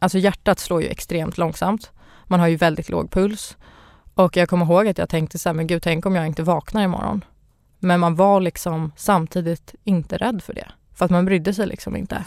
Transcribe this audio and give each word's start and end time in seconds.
alltså 0.00 0.18
hjärtat 0.18 0.58
slår 0.58 0.82
ju 0.82 0.88
extremt 0.88 1.38
långsamt. 1.38 1.90
Man 2.24 2.40
har 2.40 2.48
ju 2.48 2.56
väldigt 2.56 2.88
låg 2.88 3.10
puls. 3.10 3.56
Och 4.14 4.36
jag 4.36 4.48
kommer 4.48 4.64
ihåg 4.66 4.88
att 4.88 4.98
jag 4.98 5.08
tänkte 5.08 5.38
så 5.38 5.48
här, 5.48 5.54
men 5.54 5.66
gud 5.66 5.82
tänk 5.82 6.06
om 6.06 6.14
jag 6.14 6.26
inte 6.26 6.42
vaknar 6.42 6.82
imorgon. 6.82 7.24
Men 7.78 8.00
man 8.00 8.14
var 8.14 8.40
liksom 8.40 8.92
samtidigt 8.96 9.74
inte 9.84 10.16
rädd 10.16 10.42
för 10.42 10.54
det. 10.54 10.68
För 10.94 11.04
att 11.04 11.10
man 11.10 11.24
brydde 11.24 11.54
sig 11.54 11.66
liksom 11.66 11.96
inte. 11.96 12.24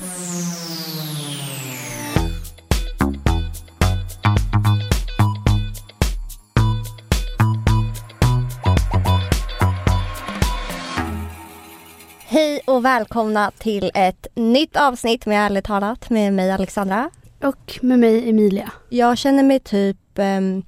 Hej 12.27 12.61
och 12.65 12.85
välkomna 12.85 13.51
till 13.57 13.91
ett 13.93 14.27
nytt 14.33 14.75
avsnitt 14.75 15.25
med 15.25 15.45
Ärligt 15.45 15.65
talat 15.65 16.09
med 16.09 16.33
mig 16.33 16.51
Alexandra. 16.51 17.09
Och 17.43 17.79
med 17.81 17.99
mig 17.99 18.29
Emilia. 18.29 18.71
Jag 18.89 19.17
känner 19.17 19.43
mig 19.43 19.59
typ 19.59 19.97
um, 20.15 20.63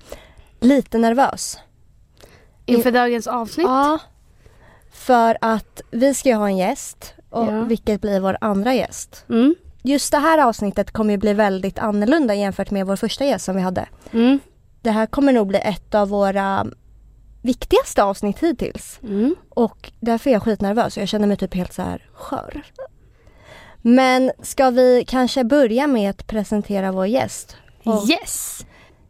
lite 0.59 0.97
nervös. 0.97 1.59
Inför 2.65 2.91
dagens 2.91 3.27
avsnitt? 3.27 3.67
Ja. 3.67 3.99
För 4.91 5.37
att 5.41 5.81
vi 5.91 6.13
ska 6.13 6.29
ju 6.29 6.35
ha 6.35 6.47
en 6.47 6.57
gäst, 6.57 7.13
och 7.29 7.45
Ja. 7.45 7.61
vilket 7.61 8.01
blir 8.01 8.19
vår 8.19 8.37
andra 8.41 8.73
gäst. 8.73 9.25
Mm. 9.29 9.55
Just 9.83 10.11
det 10.11 10.17
här 10.17 10.37
avsnittet 10.47 10.91
kommer 10.91 11.11
ju 11.13 11.17
bli 11.17 11.33
väldigt 11.33 11.79
annorlunda 11.79 12.35
jämfört 12.35 12.71
med 12.71 12.85
vår 12.85 12.95
första 12.95 13.25
gäst 13.25 13.45
som 13.45 13.55
vi 13.55 13.61
hade. 13.61 13.85
Mm. 14.11 14.39
Det 14.81 14.91
här 14.91 15.05
kommer 15.05 15.33
nog 15.33 15.47
bli 15.47 15.59
ett 15.59 15.95
av 15.95 16.09
våra 16.09 16.65
viktigaste 17.41 18.03
avsnitt 18.03 18.39
hittills. 18.39 18.99
Mm. 19.03 19.35
Och 19.49 19.91
därför 19.99 20.29
är 20.29 20.33
jag 20.33 20.43
skitnervös 20.43 20.97
och 20.97 21.01
jag 21.01 21.09
känner 21.09 21.27
mig 21.27 21.37
typ 21.37 21.53
helt 21.53 21.73
så 21.73 21.81
här 21.81 22.09
skör. 22.13 22.61
Men 23.87 24.31
ska 24.41 24.69
vi 24.69 25.05
kanske 25.07 25.43
börja 25.43 25.87
med 25.87 26.09
att 26.09 26.27
presentera 26.27 26.91
vår 26.91 27.05
gäst? 27.07 27.55
Och 27.83 28.09
Yes! 28.09 28.65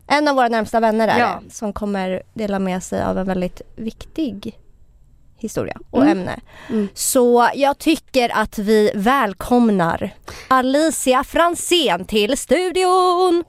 En 0.08 0.28
av 0.28 0.36
våra 0.36 0.48
närmsta 0.48 0.80
vänner 0.80 1.08
är 1.08 1.20
Ja. 1.20 1.42
som 1.52 1.74
kommer 1.74 2.22
dela 2.34 2.60
med 2.60 2.84
sig 2.84 3.04
av 3.04 3.18
en 3.18 3.26
väldigt 3.26 3.62
viktig 3.76 4.60
historia 5.38 5.78
och 5.92 6.02
Mm. 6.04 6.18
ämne. 6.20 6.40
Mm. 6.70 6.88
Så 6.94 7.50
jag 7.56 7.78
tycker 7.78 8.38
att 8.38 8.58
vi 8.58 8.92
välkomnar 8.96 10.10
Alicia 10.48 11.24
Fransén 11.24 12.06
till 12.06 12.38
studion! 12.38 13.44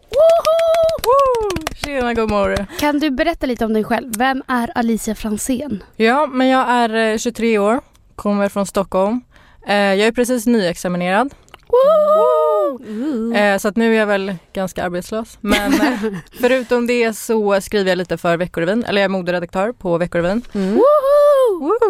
Tjena 1.84 2.14
gummor! 2.14 2.66
Kan 2.78 2.98
du 2.98 3.10
berätta 3.10 3.46
lite 3.46 3.64
om 3.64 3.72
dig 3.72 3.84
själv? 3.84 4.12
Vem 4.18 4.42
är 4.48 4.72
Alicia 4.74 5.14
Fransén? 5.14 5.82
Ja, 5.96 6.26
men 6.26 6.48
jag 6.48 6.68
är 6.68 7.12
eh, 7.12 7.18
23 7.18 7.58
år, 7.58 7.80
kommer 8.14 8.48
från 8.48 8.66
Stockholm. 8.66 9.20
Eh, 9.66 9.74
Jag 9.76 10.00
är 10.00 10.12
precis 10.12 10.46
nyexaminerad. 10.46 11.34
Eh, 13.34 13.58
Så 13.58 13.68
att 13.68 13.76
nu 13.76 13.94
är 13.94 13.98
jag 13.98 14.06
väl 14.06 14.34
ganska 14.52 14.84
arbetslös. 14.84 15.38
Men 15.40 15.72
eh, 15.72 15.98
förutom 16.40 16.86
det 16.86 17.16
så 17.16 17.60
skriver 17.60 17.90
jag 17.90 17.98
lite 17.98 18.16
för 18.18 18.36
Veckorevyn, 18.36 18.84
eller 18.84 19.00
jag 19.00 19.04
är 19.04 19.08
moderedaktör 19.08 19.72
på 19.72 19.98
Veckorevyn. 19.98 20.42
Mm. 20.54 20.80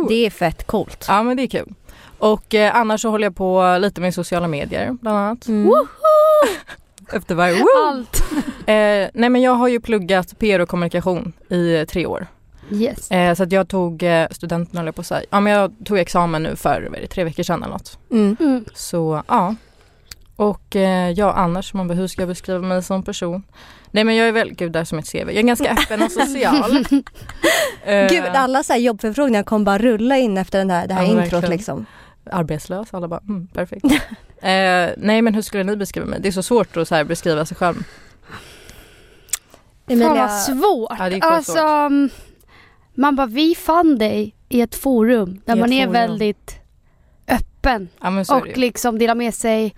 Det 0.09 0.27
är 0.27 0.31
fett 0.31 0.67
coolt. 0.67 1.05
Ja 1.09 1.23
men 1.23 1.37
det 1.37 1.43
är 1.43 1.47
kul. 1.47 1.75
Och 2.19 2.55
eh, 2.55 2.77
annars 2.77 3.03
så 3.03 3.11
håller 3.11 3.27
jag 3.27 3.37
på 3.37 3.77
lite 3.81 4.01
med 4.01 4.15
sociala 4.15 4.49
medier 4.49 4.97
bland 5.01 5.19
annat. 5.19 5.49
Mm. 5.49 5.73
Efter 7.13 7.35
varje 7.35 7.55
woo! 7.55 7.67
Allt! 7.89 8.23
Eh, 8.67 9.09
nej 9.15 9.31
men 9.31 9.43
jag 9.43 9.53
har 9.53 9.69
ju 9.69 9.81
pluggat 9.81 10.39
PR 10.39 10.59
och 10.59 10.69
kommunikation 10.69 11.33
i 11.49 11.87
tre 11.87 12.07
år. 12.07 12.27
Yes. 12.72 13.11
Eh, 13.11 13.34
så 13.34 13.42
att 13.42 13.53
jag 13.53 13.69
tog 13.69 14.03
eh, 14.03 14.27
studenten 14.31 14.77
höll 14.77 14.86
jag 14.86 14.95
på 14.95 15.00
att 15.00 15.06
säga. 15.06 15.22
Ja 15.31 15.41
men 15.41 15.53
jag 15.53 15.72
tog 15.84 15.98
examen 15.98 16.42
nu 16.42 16.56
för 16.56 16.86
vad 16.91 16.98
är 16.98 17.00
det, 17.03 17.06
tre 17.06 17.25
veckor 17.25 17.42
sedan 17.42 17.62
eller 17.62 17.73
något. 17.73 17.98
Mm. 18.11 18.36
Mm. 18.41 18.64
Så 18.75 19.23
ja. 19.28 19.55
Och 20.36 20.77
eh, 20.77 21.11
ja 21.11 21.33
annars, 21.33 21.75
man 21.75 21.89
bara, 21.89 21.95
hur 21.95 22.06
ska 22.06 22.23
jag 22.23 22.28
beskriva 22.28 22.58
mig 22.58 22.83
som 22.83 23.03
person? 23.03 23.42
Nej 23.91 24.05
men 24.05 24.17
jag 24.17 24.28
är 24.28 24.33
väl, 24.33 24.53
gud 24.55 24.73
där 24.73 24.81
är 24.81 24.84
som 24.84 24.98
ett 24.98 25.12
CV. 25.12 25.17
Jag 25.19 25.36
är 25.36 25.42
ganska 25.42 25.73
öppen 25.73 26.03
och 26.03 26.12
social. 26.12 26.84
Eh, 27.84 28.08
Gud, 28.08 28.25
alla 28.25 28.62
så 28.62 28.73
här 28.73 28.80
jobbförfrågningar 28.80 29.42
kommer 29.42 29.64
bara 29.64 29.78
rulla 29.78 30.17
in 30.17 30.39
efter 30.39 30.58
den 30.58 30.70
här, 30.70 30.86
det 30.86 30.95
här 30.95 31.02
Ja, 31.02 31.08
introt 31.08 31.33
verkligen. 31.33 31.51
liksom. 31.51 31.86
Arbetslös, 32.30 32.95
alla 32.95 33.08
bara 33.08 33.20
mm, 33.29 33.46
perfekt. 33.46 33.85
eh, 34.42 34.91
nej 34.96 35.23
men 35.23 35.35
hur 35.35 35.42
skulle 35.42 35.64
ni 35.64 35.77
beskriva 35.77 36.07
mig? 36.07 36.20
Det 36.20 36.29
är 36.29 36.33
så 36.33 36.42
svårt 36.42 36.77
att 36.77 36.89
så 36.89 36.95
här 36.95 37.05
beskriva 37.05 37.46
sig 37.46 37.57
själv. 37.57 37.85
Fan 39.89 39.98
vad 40.17 40.30
svårt. 40.30 40.92
Ja, 40.98 41.08
det 41.08 41.17
är 41.17 41.20
skitsvårt. 41.20 41.33
alltså, 41.33 41.58
mm, 41.58 42.11
man 42.96 43.17
bara, 43.17 43.27
vi 43.27 43.55
fann 43.55 43.98
dig 43.98 44.34
i 44.48 44.61
ett 44.61 44.74
forum 44.74 45.40
där 45.45 45.52
ett 45.52 45.58
man 45.61 45.73
är 45.73 45.80
forum. 45.83 45.92
väldigt 45.92 46.55
öppen 47.29 47.89
Ja 48.01 48.24
så 48.24 48.34
det 48.34 48.40
och 48.51 48.57
liksom 48.58 48.98
delar 48.98 49.14
med 49.14 49.34
sig 49.34 49.74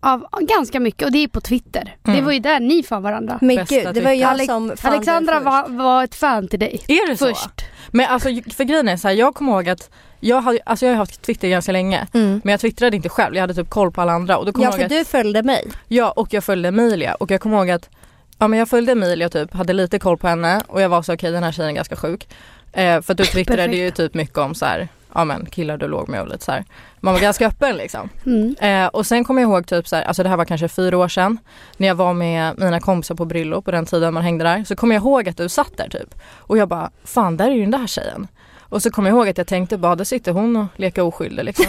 av 0.00 0.26
ganska 0.40 0.80
mycket 0.80 1.06
och 1.06 1.12
det 1.12 1.18
är 1.18 1.28
på 1.28 1.40
Twitter. 1.40 1.96
Det 2.02 2.10
Mm. 2.10 2.24
var 2.24 2.32
ju 2.32 2.38
där 2.38 2.60
ni 2.60 2.82
fann 2.82 3.02
varandra. 3.02 3.38
Men 3.40 3.56
Bästa 3.56 3.74
gud, 3.74 3.94
det 3.94 4.00
var 4.00 4.10
jag 4.10 4.30
Alex- 4.30 4.46
som 4.46 4.76
fann 4.76 4.92
Alexandra 4.92 5.34
det 5.38 5.44
var, 5.44 5.68
var 5.68 6.04
ett 6.04 6.14
fan 6.14 6.48
till 6.48 6.58
dig 6.60 6.80
Är 6.88 7.08
det 7.10 7.16
så? 7.16 7.26
först. 7.26 7.50
Men 7.90 8.06
alltså 8.10 8.28
för 8.56 8.64
grejen 8.64 8.88
är 8.88 8.96
så 8.96 9.08
här, 9.08 9.14
jag 9.14 9.34
kommer 9.34 9.52
ihåg 9.52 9.68
att 9.68 9.90
jag, 10.20 10.40
hade, 10.40 10.58
alltså 10.66 10.86
jag 10.86 10.92
har 10.92 10.96
haft 10.98 11.22
Twitter 11.22 11.48
ganska 11.48 11.72
länge. 11.72 12.06
Mm. 12.14 12.40
Men 12.44 12.50
jag 12.52 12.60
twittrade 12.60 12.96
inte 12.96 13.08
själv, 13.08 13.34
jag 13.34 13.40
hade 13.40 13.54
typ 13.54 13.70
koll 13.70 13.92
på 13.92 14.00
alla 14.00 14.12
andra. 14.12 14.38
Och 14.38 14.46
då 14.46 14.52
kommer 14.52 14.64
Ja 14.66 14.70
jag 14.70 14.78
för 14.78 14.84
att, 14.84 14.90
du 14.90 15.04
följde 15.04 15.42
mig. 15.42 15.70
Ja 15.88 16.10
och 16.10 16.32
jag 16.34 16.44
följde 16.44 16.68
Emilia 16.68 17.14
och 17.14 17.30
jag 17.30 17.40
kommer 17.40 17.56
ihåg 17.56 17.70
att 17.70 17.90
Ja 18.38 18.48
men 18.48 18.58
jag 18.58 18.68
följde 18.68 18.92
Emilia 18.92 19.28
typ, 19.28 19.54
hade 19.54 19.72
lite 19.72 19.98
koll 19.98 20.18
på 20.18 20.28
henne 20.28 20.62
och 20.66 20.82
jag 20.82 20.88
var 20.88 21.02
så 21.02 21.14
okej 21.14 21.32
den 21.32 21.42
här 21.42 21.52
tjejen 21.52 21.70
är 21.70 21.74
ganska 21.74 21.96
sjuk. 21.96 22.28
Eh, 22.72 23.00
för 23.00 23.12
att 23.12 23.18
du 23.18 23.24
twittrade 23.24 23.76
ju 23.76 23.90
typ 23.90 24.14
mycket 24.14 24.38
om 24.38 24.54
så 24.54 24.66
här, 24.66 24.88
ja 25.14 25.24
men 25.24 25.46
killar 25.46 25.76
du 25.76 25.88
låg 25.88 26.08
med 26.08 26.20
och 26.20 26.28
lite 26.28 26.44
så 26.44 26.52
här. 26.52 26.64
Man 27.00 27.14
var 27.14 27.20
ganska 27.20 27.46
öppen 27.46 27.76
liksom. 27.76 28.08
Mm. 28.26 28.54
Eh, 28.60 28.88
och 28.88 29.06
sen 29.06 29.24
kommer 29.24 29.42
jag 29.42 29.50
ihåg 29.50 29.66
typ 29.66 29.88
så 29.88 29.96
här, 29.96 30.02
alltså 30.02 30.22
det 30.22 30.28
här 30.28 30.36
var 30.36 30.44
kanske 30.44 30.68
fyra 30.68 30.98
år 30.98 31.08
sedan. 31.08 31.38
När 31.76 31.88
jag 31.88 31.94
var 31.94 32.14
med 32.14 32.58
mina 32.58 32.80
kompisar 32.80 33.14
på 33.14 33.24
Brillo 33.24 33.62
på 33.62 33.70
den 33.70 33.86
tiden 33.86 34.14
man 34.14 34.22
hängde 34.22 34.44
där. 34.44 34.64
Så 34.64 34.76
kommer 34.76 34.94
jag 34.94 35.00
ihåg 35.00 35.28
att 35.28 35.36
du 35.36 35.48
satt 35.48 35.76
där 35.76 35.88
typ. 35.88 36.14
Och 36.36 36.58
jag 36.58 36.68
bara, 36.68 36.90
fan 37.04 37.36
där 37.36 37.50
är 37.50 37.54
ju 37.54 37.60
den 37.60 37.70
där 37.70 37.86
tjejen. 37.86 38.28
Och 38.68 38.82
så 38.82 38.90
kommer 38.90 39.10
jag 39.10 39.16
ihåg 39.16 39.28
att 39.28 39.38
jag 39.38 39.46
tänkte 39.46 39.78
bara, 39.78 39.96
där 39.96 40.04
sitter 40.04 40.32
hon 40.32 40.56
och 40.56 40.66
leker 40.76 41.02
oskyldig 41.02 41.44
liksom. 41.44 41.66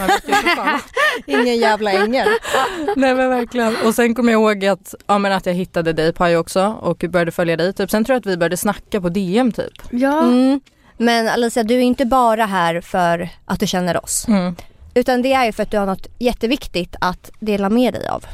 Ingen 1.26 1.58
jävla 1.58 1.92
ängel. 1.92 2.28
Nej 2.96 3.16
men 3.16 3.30
verkligen. 3.30 3.76
Och 3.86 3.96
sen 3.96 4.16
kommer 4.16 4.32
jag 4.32 4.42
ihåg 4.42 4.66
att, 4.66 4.96
ja, 5.08 5.18
men 5.18 5.32
att 5.32 5.46
jag 5.46 5.54
hittade 5.54 5.94
dig 5.94 6.14
Paj 6.14 6.38
också 6.38 6.78
och 6.82 7.06
började 7.10 7.32
följa 7.32 7.58
dig. 7.58 7.74
Typ. 7.74 7.92
Sen 7.92 8.06
tror 8.06 8.14
jag 8.14 8.20
att 8.20 8.26
vi 8.26 8.38
började 8.38 8.58
snacka 8.58 9.02
på 9.02 9.10
DM 9.10 9.52
typ. 9.52 9.74
Ja. 9.92 10.24
Mm. 10.24 10.62
Men 10.98 11.28
Alicia, 11.28 11.64
du 11.64 11.76
är 11.76 11.82
inte 11.82 12.06
bara 12.06 12.46
här 12.46 12.82
för 12.82 13.30
att 13.46 13.60
du 13.60 13.68
känner 13.68 14.04
oss. 14.04 14.28
Mm. 14.28 14.56
Utan 14.94 15.22
det 15.22 15.34
är 15.34 15.46
ju 15.46 15.52
för 15.52 15.64
att 15.64 15.72
du 15.72 15.78
har 15.78 15.86
något 15.86 16.08
jätteviktigt 16.20 16.96
att 17.02 17.32
dela 17.40 17.70
med 17.70 17.94
dig 17.94 18.08
av. 18.08 18.26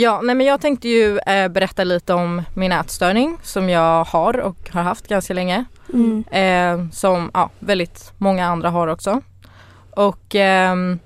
Ja, 0.00 0.20
nej 0.22 0.34
men 0.34 0.46
jag 0.46 0.60
tänkte 0.60 0.88
ju 0.88 1.18
eh, 1.18 1.48
berätta 1.48 1.84
lite 1.84 2.14
om 2.14 2.42
min 2.54 2.72
ätstörning 2.72 3.38
som 3.42 3.68
jag 3.68 4.04
har 4.04 4.40
och 4.40 4.70
har 4.72 4.82
haft 4.82 5.08
ganska 5.08 5.34
länge. 5.34 5.64
Mm. 5.94 6.24
Eh, 6.30 6.90
som 6.90 7.30
ja, 7.34 7.50
väldigt 7.58 8.12
många 8.18 8.46
andra 8.46 8.70
har 8.70 8.88
också. 8.88 9.20
Och 9.90 10.34
ehm, 10.34 10.98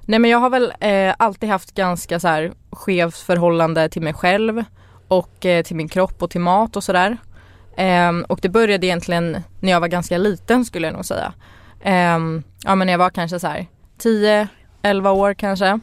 nej 0.00 0.18
men 0.18 0.30
jag 0.30 0.38
har 0.38 0.50
väl 0.50 0.72
eh, 0.80 1.14
alltid 1.18 1.48
haft 1.48 1.74
ganska 1.74 2.20
så 2.20 2.28
här 2.28 2.52
skevt 2.70 3.16
förhållande 3.16 3.88
till 3.88 4.02
mig 4.02 4.14
själv 4.14 4.64
och 5.08 5.46
eh, 5.46 5.62
till 5.62 5.76
min 5.76 5.88
kropp 5.88 6.22
och 6.22 6.30
till 6.30 6.40
mat 6.40 6.76
och 6.76 6.84
sådär. 6.84 7.16
Ehm, 7.76 8.24
och 8.28 8.38
det 8.42 8.48
började 8.48 8.86
egentligen 8.86 9.42
när 9.60 9.72
jag 9.72 9.80
var 9.80 9.88
ganska 9.88 10.18
liten 10.18 10.64
skulle 10.64 10.86
jag 10.86 10.94
nog 10.94 11.04
säga. 11.04 11.32
Ehm, 11.82 12.42
ja 12.64 12.74
men 12.74 12.88
jag 12.88 12.98
var 12.98 13.10
kanske 13.10 13.40
så 13.40 13.46
här 13.46 13.66
10-11 14.82 15.08
år 15.08 15.34
kanske. 15.34 15.80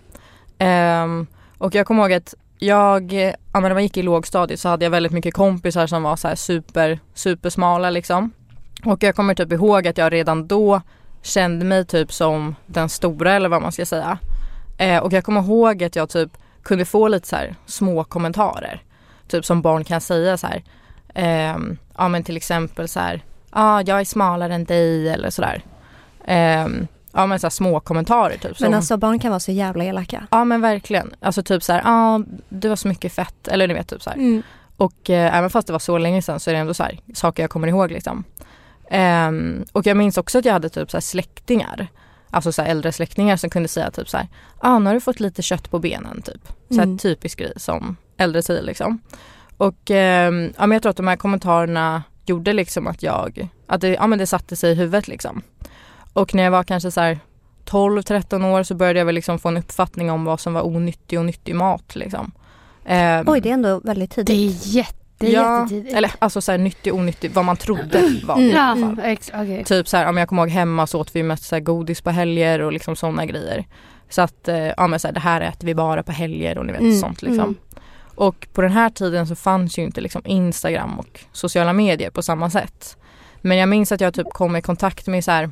Ehm, 0.58 1.28
och 1.58 1.76
jag 1.76 1.88
kommer 1.88 2.04
ihåg 2.04 2.14
att 2.14 2.36
jag, 2.60 3.14
ja 3.14 3.34
men 3.54 3.64
när 3.64 3.74
man 3.74 3.84
gick 3.84 3.98
i 3.98 4.02
lågstadiet 4.02 4.60
så 4.60 4.70
hade 4.70 4.86
jag 4.86 4.90
väldigt 4.92 5.12
mycket 5.12 5.34
kompisar 5.34 5.88
som 5.88 6.04
var 6.04 6.16
så 6.16 6.28
här 6.28 6.36
super, 6.36 7.00
supersmala 7.14 7.90
liksom. 7.90 8.32
Och 8.86 9.04
jag 9.04 9.16
kommer 9.16 9.34
typ 9.34 9.52
ihåg 9.52 9.88
att 9.88 9.98
jag 9.98 10.14
redan 10.14 10.48
då 10.48 10.82
kände 11.22 11.66
mig 11.66 11.86
typ 11.86 12.12
som 12.14 12.56
den 12.66 12.90
stora 12.90 13.34
eller 13.34 13.50
vad 13.50 13.62
man 13.62 13.72
ska 13.72 13.86
säga. 13.86 14.18
Eh, 14.78 15.04
och 15.04 15.14
jag 15.14 15.24
kommer 15.24 15.42
ihåg 15.42 15.84
att 15.84 15.96
jag 15.96 16.10
typ 16.10 16.32
kunde 16.64 16.86
få 16.86 17.08
lite 17.08 17.28
så 17.28 17.36
här 17.36 17.56
små 17.66 18.04
kommentarer. 18.04 18.82
Typ 19.28 19.46
som 19.46 19.62
barn 19.62 19.84
kan 19.84 20.02
säga 20.02 20.38
så 20.38 20.48
här. 20.48 20.64
Eh, 21.14 21.58
ja 21.98 22.08
men 22.08 22.24
till 22.24 22.38
exempel 22.38 22.88
så 22.88 23.00
här. 23.00 23.16
Ja 23.16 23.22
ah, 23.52 23.82
jag 23.86 24.00
är 24.00 24.06
smalare 24.06 24.56
än 24.56 24.66
dig 24.66 25.10
eller 25.10 25.30
sådär. 25.30 25.64
Eh, 26.26 26.68
ja 27.18 27.26
men 27.26 27.40
så 27.40 27.50
små 27.50 27.80
kommentarer 27.80 28.38
typ. 28.38 28.60
Men 28.60 28.74
alltså 28.74 28.98
barn 28.98 29.20
kan 29.20 29.32
vara 29.32 29.40
så 29.40 29.52
jävla 29.52 29.84
elaka. 29.84 30.28
Ja 30.32 30.44
men 30.46 30.62
verkligen. 30.62 31.14
Alltså 31.20 31.44
typ 31.44 31.64
så 31.64 31.74
här, 31.74 31.80
ja 31.80 32.16
ah, 32.16 32.22
du 32.50 32.70
har 32.70 32.76
så 32.76 32.88
mycket 32.88 33.14
fett. 33.14 33.48
Eller 33.48 33.68
ni 33.68 33.74
vet 33.74 33.88
typ 33.88 34.02
så 34.04 34.10
här. 34.10 34.18
Mm. 34.18 34.42
Och 34.78 35.10
eh, 35.10 35.38
även 35.38 35.50
fast 35.50 35.68
det 35.68 35.74
var 35.74 35.80
så 35.80 35.98
länge 35.98 36.22
sedan 36.22 36.40
så 36.40 36.50
är 36.50 36.54
det 36.54 36.60
ändå 36.60 36.74
så 36.74 36.84
här, 36.84 37.00
saker 37.14 37.44
jag 37.44 37.50
kommer 37.50 37.68
ihåg 37.68 37.92
liksom. 37.92 38.24
Ehm, 38.92 39.66
och 39.72 39.86
jag 39.86 39.98
minns 39.98 40.18
också 40.18 40.40
att 40.40 40.46
jag 40.46 40.54
hade 40.54 40.70
typ 40.70 40.92
så 40.92 41.02
släktingar. 41.02 41.88
Alltså 42.30 42.52
så 42.52 42.62
äldre 42.62 42.92
släktingar 42.92 43.38
som 43.38 43.50
kunde 43.50 43.68
säga 43.68 43.92
typ 43.92 44.10
så 44.10 44.18
här, 44.18 44.28
ah, 44.60 44.80
nu 44.80 44.86
har 44.86 44.94
du 44.94 45.00
fått 45.00 45.20
lite 45.20 45.42
kött 45.42 45.72
på 45.72 45.80
benen 45.80 46.22
typ. 46.22 46.48
Så 46.70 46.82
Mm. 46.82 46.98
typisk 46.98 47.40
grej 47.40 47.54
som 47.56 47.96
äldre 48.18 48.42
säger 48.42 48.62
liksom. 48.64 49.00
Och 49.58 49.92
ehm, 49.92 50.54
ja, 50.58 50.68
men 50.68 50.72
jag 50.76 50.82
tror 50.82 50.90
att 50.90 50.98
de 50.98 51.08
här 51.08 51.16
kommentarerna 51.16 52.04
gjorde 52.26 52.54
liksom 52.54 52.88
att 52.88 53.04
jag, 53.04 53.50
att 53.68 53.82
det, 53.82 53.88
ja, 53.88 54.08
men 54.08 54.20
det 54.20 54.28
satte 54.28 54.56
sig 54.56 54.72
i 54.72 54.76
huvudet 54.76 55.08
liksom. 55.08 55.42
Och 56.18 56.36
när 56.36 56.44
jag 56.44 56.52
var 56.52 56.64
kanske 56.64 56.92
så 56.92 57.02
här 57.02 57.20
12-13 57.66 58.46
år 58.54 58.64
så 58.64 58.76
började 58.76 59.00
jag 59.00 59.06
väl 59.06 59.16
liksom 59.16 59.40
få 59.40 59.50
en 59.50 59.58
uppfattning 59.58 60.12
om 60.12 60.26
vad 60.26 60.40
som 60.40 60.54
var 60.54 60.62
onyttig 60.66 61.20
och 61.20 61.26
nyttig 61.26 61.56
mat 61.56 61.96
liksom. 61.96 62.32
Eh, 62.86 63.22
Oj, 63.26 63.42
det 63.42 63.50
är 63.50 63.54
ändå 63.54 63.80
väldigt 63.84 64.12
tidigt. 64.12 64.28
Det 64.28 64.34
är 64.34 64.76
jätte, 64.76 64.94
det 65.18 65.28
är 65.28 65.32
ja, 65.34 65.62
jättetidigt. 65.62 65.96
eller 65.96 66.12
alltså 66.20 66.42
så 66.42 66.52
här 66.52 66.58
nyttig 66.60 66.94
onyttig, 66.94 67.32
vad 67.32 67.46
man 67.46 67.58
trodde 67.58 68.20
var. 68.26 68.36
Mm. 68.36 68.48
i 68.50 68.54
Ja, 68.54 68.62
alla 68.62 68.82
fall. 68.96 69.00
ex- 69.04 69.32
okej. 69.34 69.64
Typ 69.64 69.88
så 69.88 69.98
här, 69.98 70.10
om 70.10 70.18
jag 70.18 70.30
kommer 70.30 70.42
ihåg 70.42 70.50
hemma 70.50 70.88
så 70.88 71.00
åt 71.00 71.16
vi 71.16 71.24
mest 71.24 71.44
så 71.44 71.56
här 71.56 71.60
godis 71.62 72.02
på 72.02 72.10
helger 72.10 72.60
och 72.62 72.72
liksom 72.74 72.96
sådana 72.96 73.26
grejer. 73.26 73.66
Så 74.10 74.22
att, 74.22 74.48
eh, 74.48 74.58
ja 74.58 74.88
men 74.88 75.00
så 75.00 75.08
här, 75.08 75.14
det 75.14 75.20
här 75.20 75.42
äter 75.42 75.66
vi 75.66 75.76
bara 75.76 76.04
på 76.04 76.12
helger 76.12 76.58
och 76.58 76.66
ni 76.66 76.72
vet 76.72 76.82
Mm, 76.82 77.00
sånt 77.00 77.22
liksom. 77.22 77.44
mm. 77.44 77.56
Och 78.16 78.48
på 78.54 78.62
den 78.62 78.72
här 78.72 78.90
tiden 78.90 79.28
så 79.28 79.36
fanns 79.36 79.80
ju 79.80 79.84
inte 79.84 80.02
liksom 80.02 80.22
Instagram 80.26 81.00
och 81.00 81.20
sociala 81.32 81.74
medier 81.74 82.10
på 82.10 82.22
samma 82.22 82.50
sätt. 82.50 82.98
Men 83.42 83.58
jag 83.58 83.70
minns 83.70 83.92
att 83.92 84.02
jag 84.02 84.14
typ 84.14 84.30
kom 84.34 84.56
i 84.56 84.62
kontakt 84.62 85.08
med 85.08 85.24
så 85.24 85.32
här 85.32 85.50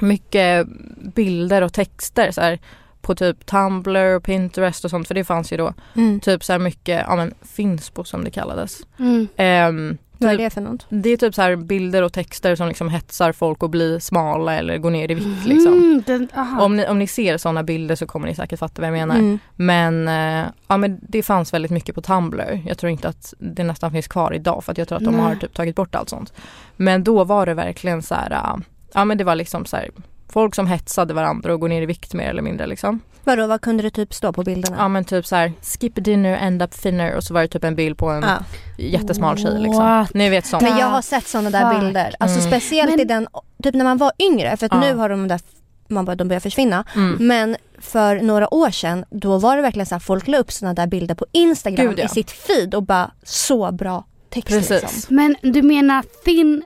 mycket 0.00 0.66
bilder 1.14 1.62
och 1.62 1.72
texter 1.72 2.30
så 2.30 2.40
här, 2.40 2.58
på 3.00 3.14
typ 3.14 3.46
Tumblr, 3.46 4.20
Pinterest 4.20 4.84
och 4.84 4.90
sånt 4.90 5.08
för 5.08 5.14
det 5.14 5.24
fanns 5.24 5.52
ju 5.52 5.56
då. 5.56 5.74
Mm. 5.96 6.20
Typ 6.20 6.44
så 6.44 6.52
här 6.52 6.58
mycket, 6.58 7.04
ja 7.08 7.16
men 7.16 7.34
Finspo 7.42 8.04
som 8.04 8.24
det 8.24 8.30
kallades. 8.30 8.80
Mm. 8.98 9.28
Ehm, 9.36 9.98
Vad 10.18 10.30
är 10.30 10.36
typ- 10.36 10.44
det 10.46 10.50
för 10.50 10.60
något? 10.60 10.86
det 10.88 11.10
är 11.10 11.16
typ 11.16 11.34
så 11.34 11.42
här 11.42 11.56
bilder 11.56 12.02
och 12.02 12.12
texter 12.12 12.56
som 12.56 12.68
liksom 12.68 12.88
hetsar 12.88 13.32
folk 13.32 13.62
att 13.62 13.70
bli 13.70 14.00
smala 14.00 14.54
eller 14.54 14.78
gå 14.78 14.90
ner 14.90 15.10
i 15.10 15.14
vikt 15.14 15.44
liksom. 15.46 15.72
Mm, 15.72 16.02
den, 16.06 16.28
aha. 16.36 16.62
Om 16.64 16.76
ni, 16.76 16.86
om 16.86 16.98
ni 16.98 17.06
ser 17.06 17.36
sådana 17.38 17.62
bilder 17.62 17.94
så 17.94 18.06
kommer 18.06 18.28
ni 18.28 18.34
säkert 18.34 18.58
fatta 18.58 18.82
vad 18.82 18.88
jag 18.88 18.92
menar. 18.92 19.14
Mm. 19.14 19.38
Men, 19.56 20.08
eh, 20.08 20.46
ja, 20.68 20.76
men 20.76 20.98
det 21.08 21.22
fanns 21.22 21.54
väldigt 21.54 21.70
mycket 21.70 21.94
på 21.94 22.02
Tumblr. 22.02 22.62
Jag 22.66 22.78
tror 22.78 22.90
inte 22.90 23.08
att 23.08 23.34
det 23.38 23.64
nästan 23.64 23.92
finns 23.92 24.08
kvar 24.08 24.32
idag 24.34 24.64
för 24.64 24.72
att 24.72 24.78
jag 24.78 24.88
tror 24.88 24.98
att 24.98 25.04
de 25.04 25.14
Nej. 25.14 25.20
har 25.24 25.34
typ 25.34 25.54
tagit 25.54 25.76
bort 25.76 25.94
allt 25.94 26.08
sånt. 26.08 26.32
Men 26.76 27.04
då 27.04 27.24
var 27.24 27.46
det 27.46 27.54
verkligen 27.54 28.02
så 28.02 28.14
här, 28.14 28.30
eh, 28.30 28.56
ja 28.94 29.04
men 29.04 29.18
det 29.18 29.24
var 29.24 29.34
liksom 29.34 29.64
så 29.66 29.76
här 29.76 29.90
folk 30.32 30.54
som 30.54 30.66
hetsade 30.66 31.14
varandra 31.14 31.52
och 31.54 31.60
går 31.60 31.68
ner 31.68 31.82
i 31.82 31.86
vikt 31.86 32.14
mer 32.14 32.30
eller 32.30 32.42
mindre 32.42 32.66
liksom. 32.66 33.00
Vadå, 33.24 33.46
vad 33.46 33.60
kunde 33.60 33.82
det 33.82 33.90
typ 33.90 34.14
stå 34.14 34.32
på 34.32 34.42
bilderna? 34.42 34.76
Ja 34.78 34.88
men 34.88 35.04
typ 35.04 35.26
så 35.26 35.36
här 35.36 35.52
skip 35.62 35.92
dinner 36.04 36.36
end 36.36 36.62
up 36.62 36.70
thinner 36.70 37.14
och 37.16 37.24
så 37.24 37.34
var 37.34 37.42
det 37.42 37.48
typ 37.48 37.64
en 37.64 37.74
bild 37.74 37.98
på 37.98 38.10
en 38.10 38.22
Ja. 38.22 38.38
jättesmal 38.78 39.38
tjej 39.38 39.58
liksom. 39.60 39.84
What? 39.84 40.14
Ni 40.14 40.28
vet 40.30 40.46
sånt. 40.46 40.62
Men 40.62 40.78
jag 40.78 40.86
har 40.86 41.02
sett 41.02 41.26
sådana 41.28 41.50
där 41.50 41.70
Fuck. 41.72 41.80
bilder. 41.80 42.14
Alltså 42.20 42.38
Mm. 42.38 42.50
speciellt 42.50 42.92
i 42.92 42.96
Men- 42.96 43.06
den, 43.06 43.26
typ 43.62 43.74
när 43.74 43.84
man 43.84 43.96
var 43.98 44.12
yngre. 44.18 44.56
För 44.56 44.66
att 44.66 44.72
Ja. 44.72 44.80
nu 44.80 44.94
har 44.94 45.08
de 45.08 45.28
där, 45.28 45.40
man 45.88 46.04
bara, 46.04 46.16
de 46.16 46.28
börjar 46.28 46.40
försvinna. 46.40 46.84
Mm. 46.94 47.16
Men 47.26 47.56
för 47.78 48.20
några 48.20 48.54
år 48.54 48.70
sedan, 48.70 49.04
då 49.10 49.38
var 49.38 49.56
det 49.56 49.62
verkligen 49.62 49.86
så 49.86 49.94
här, 49.94 50.00
folk 50.00 50.28
la 50.28 50.38
upp 50.38 50.52
sådana 50.52 50.74
där 50.74 50.86
bilder 50.86 51.14
på 51.14 51.26
Instagram 51.32 51.86
Gud, 51.86 51.98
ja. 51.98 52.04
i 52.04 52.08
sitt 52.08 52.30
feed 52.30 52.74
och 52.74 52.82
bara 52.82 53.10
så 53.22 53.72
bra 53.72 54.04
text 54.30 54.48
Precis. 54.48 54.70
liksom. 54.82 55.16
Men 55.16 55.36
du 55.42 55.62
menar 55.62 56.04
thin 56.24 56.62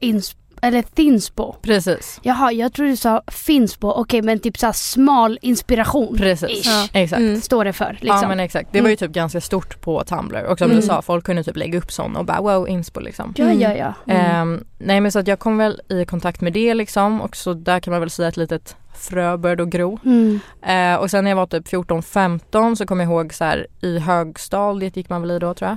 insp 0.00 0.38
eller 0.66 0.82
thinspo? 0.82 1.52
Precis. 1.62 2.20
Jaha, 2.22 2.52
jag 2.52 2.72
tror 2.72 2.86
du 2.86 2.96
sa 2.96 3.22
finspo. 3.26 3.88
Okej, 3.90 4.22
men 4.22 4.38
typ 4.38 4.58
så 4.58 4.66
här 4.66 4.72
smal 4.72 5.38
inspiration. 5.42 6.16
Precis. 6.16 6.66
Ja. 6.66 6.88
Exakt. 6.92 7.20
Mm. 7.20 7.40
Står 7.40 7.64
det 7.64 7.72
för 7.72 7.92
liksom. 8.00 8.18
Ja 8.22 8.28
men 8.28 8.40
exakt. 8.40 8.68
Det 8.72 8.80
var 8.80 8.90
ju 8.90 8.96
typ 8.96 9.12
ganska 9.12 9.40
stort 9.40 9.80
på 9.80 10.04
Tumblr 10.04 10.42
och 10.44 10.58
som 10.58 10.64
Mm. 10.64 10.76
du 10.80 10.86
sa 10.86 11.02
folk 11.02 11.24
kunde 11.24 11.44
typ 11.44 11.56
lägga 11.56 11.78
upp 11.78 11.92
sån 11.92 12.16
och 12.16 12.24
bara 12.24 12.40
wow 12.40 12.68
inspo 12.68 13.00
liksom. 13.00 13.34
ja, 13.36 13.44
Mm. 13.44 13.60
ja, 13.60 13.74
ja. 13.74 14.12
Ehm, 14.14 14.64
nej 14.78 15.00
men 15.00 15.12
så 15.12 15.18
att 15.18 15.26
jag 15.28 15.38
kom 15.38 15.58
väl 15.58 15.80
i 15.88 16.04
kontakt 16.04 16.40
med 16.40 16.52
det 16.52 16.74
liksom 16.74 17.20
och 17.20 17.36
så 17.36 17.54
där 17.54 17.80
kan 17.80 17.90
man 17.90 18.00
väl 18.00 18.10
säga 18.10 18.28
ett 18.28 18.36
litet 18.36 18.76
frö 18.94 19.36
började 19.36 19.62
att 19.62 19.68
gro. 19.68 19.98
Mm. 20.04 20.40
Eh, 20.66 21.00
och 21.00 21.10
sen 21.10 21.24
när 21.24 21.30
jag 21.30 21.36
var 21.36 21.46
typ 21.46 21.68
14-15 21.68 22.74
så 22.76 22.86
kom 22.86 23.00
jag 23.00 23.06
ihåg 23.08 23.34
så 23.34 23.44
här 23.44 23.66
i 23.80 23.98
högstadiet 23.98 24.96
gick 24.96 25.08
man 25.08 25.20
väl 25.22 25.30
i 25.30 25.38
då 25.38 25.54
tror 25.54 25.68
jag. 25.70 25.76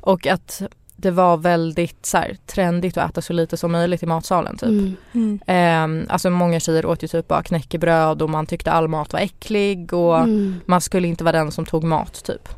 Och 0.00 0.26
att 0.26 0.62
det 1.02 1.10
var 1.10 1.36
väldigt 1.36 2.06
så 2.06 2.16
här, 2.16 2.36
trendigt 2.46 2.96
att 2.96 3.10
äta 3.10 3.20
så 3.22 3.32
lite 3.32 3.56
som 3.56 3.72
möjligt 3.72 4.02
i 4.02 4.06
matsalen 4.06 4.56
typ. 4.56 4.68
Mm. 4.68 4.96
Mm. 5.12 5.40
Ehm, 5.46 6.06
alltså 6.08 6.30
många 6.30 6.60
tjejer 6.60 6.86
åt 6.86 7.02
ju 7.02 7.08
typ 7.08 7.28
bara 7.28 7.42
knäckebröd 7.42 8.22
och 8.22 8.30
man 8.30 8.46
tyckte 8.46 8.72
all 8.72 8.88
mat 8.88 9.12
var 9.12 9.20
äcklig 9.20 9.92
och 9.92 10.18
Mm. 10.18 10.60
man 10.66 10.80
skulle 10.80 11.08
inte 11.08 11.24
vara 11.24 11.32
den 11.38 11.50
som 11.52 11.66
tog 11.66 11.84
mat 11.84 12.24
typ. 12.24 12.48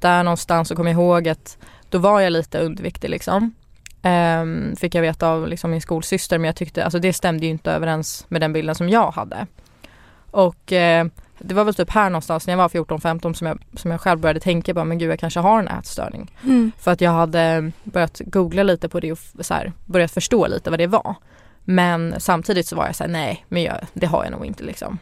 Där 0.00 0.22
någonstans 0.22 0.68
så 0.68 0.76
kommer 0.76 0.90
jag 0.90 1.00
ihåg 1.00 1.28
att 1.28 1.58
då 1.90 1.98
var 1.98 2.20
jag 2.20 2.32
lite 2.32 2.58
underviktig 2.58 3.10
liksom. 3.10 3.54
Ehm, 4.02 4.76
fick 4.76 4.94
jag 4.94 5.02
veta 5.02 5.28
av 5.28 5.48
liksom 5.48 5.70
min 5.70 5.80
skolsyster 5.80 6.38
men 6.38 6.44
jag 6.48 6.56
tyckte, 6.56 6.84
alltså 6.84 6.98
det 6.98 7.12
stämde 7.12 7.46
ju 7.46 7.50
inte 7.52 7.72
överens 7.72 8.26
med 8.28 8.40
den 8.40 8.52
bilden 8.52 8.74
som 8.74 8.88
jag 8.88 9.10
hade. 9.10 9.46
Och 10.30 10.72
eh, 10.72 11.06
det 11.44 11.54
var 11.54 11.64
väl 11.64 11.74
typ 11.74 11.90
här 11.90 12.10
någonstans 12.10 12.46
när 12.46 12.52
jag 12.52 12.58
var 12.58 12.68
14-15 12.68 13.32
som 13.32 13.46
jag, 13.46 13.58
som 13.76 13.90
jag 13.90 14.00
själv 14.00 14.20
började 14.20 14.40
tänka 14.40 14.74
bara 14.74 14.84
men 14.84 14.98
gud 14.98 15.10
jag 15.10 15.18
kanske 15.18 15.40
har 15.40 15.58
en 15.58 15.68
ätstörning. 15.68 16.36
Mm. 16.44 16.72
För 16.78 16.90
att 16.90 17.00
jag 17.00 17.10
hade 17.10 17.72
börjat 17.84 18.20
googla 18.24 18.62
lite 18.62 18.88
på 18.88 19.00
det 19.00 19.12
och 19.12 19.18
så 19.40 19.54
här, 19.54 19.72
börjat 19.86 20.10
förstå 20.10 20.46
lite 20.46 20.70
vad 20.70 20.78
det 20.78 20.86
var. 20.86 21.14
Men 21.64 22.14
samtidigt 22.18 22.66
så 22.66 22.76
var 22.76 22.86
jag 22.86 22.96
så 22.96 23.04
här, 23.04 23.10
nej 23.10 23.44
men 23.48 23.62
jag, 23.62 23.76
det 23.92 24.06
har 24.06 24.24
jag 24.24 24.32
nog 24.32 24.46
inte 24.46 24.64
liksom. 24.64 24.98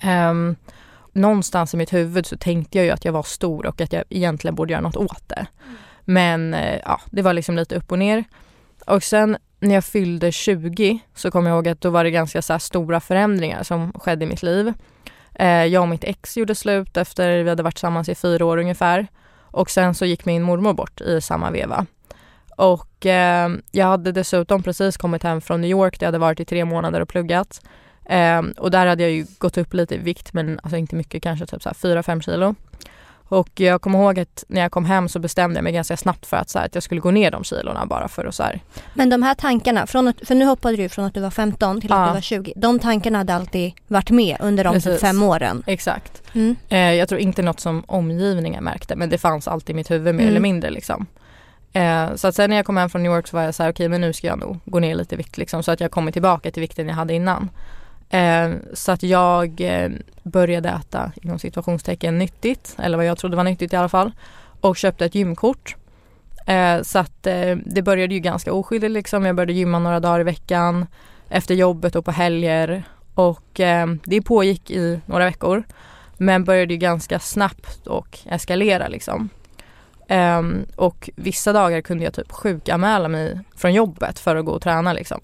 Ehm, 0.00 0.56
någonstans 1.12 1.74
i 1.74 1.76
mitt 1.76 1.92
huvud 1.92 2.26
så 2.26 2.36
tänkte 2.36 2.78
jag 2.78 2.84
ju 2.84 2.90
att 2.90 3.04
jag 3.04 3.12
var 3.12 3.22
stor 3.22 3.66
och 3.66 3.80
att 3.80 3.92
jag 3.92 4.04
egentligen 4.08 4.54
borde 4.54 4.72
göra 4.72 4.82
något 4.82 4.96
åt 4.96 5.28
det. 5.28 5.46
Men 6.04 6.54
eh, 6.54 6.80
ja, 6.84 7.00
det 7.10 7.22
var 7.22 7.32
liksom 7.32 7.56
lite 7.56 7.76
upp 7.76 7.92
och 7.92 7.98
ner. 7.98 8.24
Och 8.86 9.02
sen 9.02 9.36
när 9.60 9.74
jag 9.74 9.84
fyllde 9.84 10.32
20 10.32 10.98
så 11.14 11.30
kom 11.30 11.46
jag 11.46 11.54
ihåg 11.54 11.68
att 11.68 11.80
då 11.80 11.90
var 11.90 12.04
det 12.04 12.10
ganska 12.10 12.42
så 12.42 12.58
stora 12.58 13.00
förändringar 13.00 13.62
som 13.62 13.92
skedde 13.92 14.24
i 14.24 14.28
mitt 14.28 14.42
liv. 14.42 14.72
Eh, 15.34 15.64
jag 15.64 15.82
och 15.82 15.88
mitt 15.88 16.04
ex 16.04 16.36
gjorde 16.36 16.54
slut 16.54 16.96
efter 16.96 17.42
vi 17.42 17.48
hade 17.48 17.62
varit 17.62 17.74
tillsammans 17.74 18.08
i 18.08 18.14
fyra 18.14 18.46
år 18.46 18.56
ungefär. 18.58 19.06
Och 19.40 19.70
sen 19.70 19.94
så 19.94 20.04
gick 20.04 20.24
min 20.24 20.42
mormor 20.42 20.72
bort 20.72 21.00
i 21.00 21.20
samma 21.20 21.50
veva. 21.50 21.86
Och 22.56 23.06
eh, 23.06 23.50
jag 23.70 23.86
hade 23.86 24.12
dessutom 24.12 24.62
precis 24.62 24.96
kommit 24.96 25.22
hem 25.22 25.40
från 25.40 25.60
New 25.60 25.70
York 25.70 26.00
där 26.00 26.06
jag 26.06 26.08
hade 26.08 26.18
varit 26.18 26.40
i 26.40 26.44
tre 26.44 26.64
månader 26.64 27.00
och 27.00 27.08
pluggat. 27.08 27.60
Eh, 28.04 28.42
och 28.56 28.70
där 28.70 28.86
hade 28.86 29.02
jag 29.02 29.12
ju 29.12 29.26
gått 29.38 29.58
upp 29.58 29.74
lite 29.74 29.94
i 29.94 29.98
vikt 29.98 30.32
men 30.32 30.60
alltså 30.62 30.76
inte 30.76 30.96
mycket, 30.96 31.22
kanske 31.22 31.46
typ 31.46 31.62
4-5 31.62 32.20
kilo. 32.20 32.54
Och 33.28 33.48
jag 33.60 33.80
kommer 33.82 33.98
ihåg 33.98 34.18
att 34.20 34.44
när 34.48 34.60
jag 34.60 34.72
kom 34.72 34.84
hem 34.84 35.08
så 35.08 35.18
bestämde 35.18 35.56
jag 35.58 35.64
mig 35.64 35.72
ganska 35.72 35.96
snabbt 35.96 36.26
för 36.26 36.36
att, 36.36 36.50
så 36.50 36.58
här, 36.58 36.66
att 36.66 36.74
jag 36.74 36.82
skulle 36.84 37.00
gå 37.00 37.10
ner 37.10 37.30
de 37.30 37.44
kilorna 37.44 37.86
bara 37.86 38.08
för 38.08 38.24
att 38.24 38.34
så 38.34 38.42
här, 38.42 38.60
Men 38.94 39.10
de 39.10 39.22
här 39.22 39.34
tankarna, 39.34 39.86
från 39.86 40.08
att, 40.08 40.16
för 40.26 40.34
nu 40.34 40.44
hoppade 40.44 40.76
du 40.76 40.88
från 40.88 41.04
att 41.04 41.14
du 41.14 41.20
var 41.20 41.30
15 41.30 41.80
till 41.80 41.92
att 41.92 41.98
Ja. 41.98 42.06
du 42.06 42.12
var 42.12 42.20
20. 42.20 42.52
De 42.56 42.78
tankarna 42.78 43.18
hade 43.18 43.34
alltid 43.34 43.72
varit 43.86 44.10
med 44.10 44.36
under 44.40 44.64
de 44.64 44.80
typ 44.80 45.00
fem 45.00 45.22
åren. 45.22 45.62
exakt. 45.66 46.22
Mm. 46.34 46.56
Eh, 46.68 46.78
jag 46.78 47.08
tror 47.08 47.20
inte 47.20 47.42
något 47.42 47.60
som 47.60 47.84
omgivningen 47.86 48.64
märkte 48.64 48.96
men 48.96 49.08
det 49.08 49.18
fanns 49.18 49.48
alltid 49.48 49.70
i 49.70 49.76
mitt 49.76 49.90
huvud 49.90 50.14
mer 50.14 50.22
Mm. 50.22 50.28
eller 50.28 50.40
mindre 50.40 50.70
liksom. 50.70 51.06
Eh, 51.72 52.14
så 52.14 52.28
att 52.28 52.34
sen 52.34 52.50
när 52.50 52.56
jag 52.56 52.66
kom 52.66 52.76
hem 52.76 52.90
från 52.90 53.02
New 53.02 53.12
York 53.12 53.26
så 53.26 53.36
var 53.36 53.44
jag 53.44 53.54
så 53.54 53.62
här 53.62 53.70
okej 53.70 53.88
men 53.88 54.00
nu 54.00 54.12
ska 54.12 54.26
jag 54.26 54.38
nog 54.38 54.58
gå 54.64 54.78
ner 54.80 54.94
lite 54.94 55.14
i 55.14 55.18
vikt 55.18 55.38
liksom 55.38 55.62
så 55.62 55.70
att 55.72 55.80
jag 55.80 55.90
kommer 55.90 56.12
tillbaka 56.12 56.50
till 56.50 56.60
vikten 56.60 56.88
jag 56.88 56.94
hade 56.94 57.14
innan. 57.14 57.50
Eh, 58.08 58.50
så 58.72 58.92
att 58.92 59.02
jag 59.02 59.60
eh, 59.60 59.90
började 60.22 60.68
äta 60.68 61.12
inom 61.22 61.38
situationstecken 61.38 62.18
nyttigt 62.18 62.76
eller 62.78 62.96
vad 62.96 63.06
jag 63.06 63.18
trodde 63.18 63.36
var 63.36 63.44
nyttigt 63.44 63.72
i 63.72 63.76
alla 63.76 63.88
fall 63.88 64.12
och 64.60 64.76
köpte 64.76 65.04
ett 65.04 65.14
gymkort. 65.14 65.76
Eh, 66.46 66.82
så 66.82 66.98
att 66.98 67.26
eh, 67.26 67.56
det 67.64 67.82
började 67.82 68.14
ju 68.14 68.20
ganska 68.20 68.52
oskyldigt 68.52 68.92
liksom. 68.92 69.24
Jag 69.24 69.36
började 69.36 69.52
gymma 69.52 69.78
några 69.78 70.00
dagar 70.00 70.20
i 70.20 70.24
veckan 70.24 70.86
efter 71.28 71.54
jobbet 71.54 71.96
och 71.96 72.04
på 72.04 72.10
helger 72.10 72.84
och 73.14 73.60
eh, 73.60 73.86
det 74.04 74.22
pågick 74.22 74.70
i 74.70 75.00
några 75.06 75.24
veckor. 75.24 75.62
Men 76.16 76.44
började 76.44 76.74
ju 76.74 76.78
ganska 76.78 77.18
snabbt 77.18 77.86
och 77.86 78.18
eskalera 78.26 78.88
liksom. 78.88 79.28
Ehm, 80.08 80.66
och 80.76 81.10
vissa 81.16 81.52
dagar 81.52 81.80
kunde 81.80 82.04
jag 82.04 82.14
typ 82.14 82.32
sjukanmäla 82.32 83.08
mig 83.08 83.40
från 83.56 83.74
jobbet 83.74 84.18
för 84.18 84.36
att 84.36 84.44
gå 84.44 84.52
och 84.52 84.62
träna 84.62 84.92
liksom. 84.92 85.20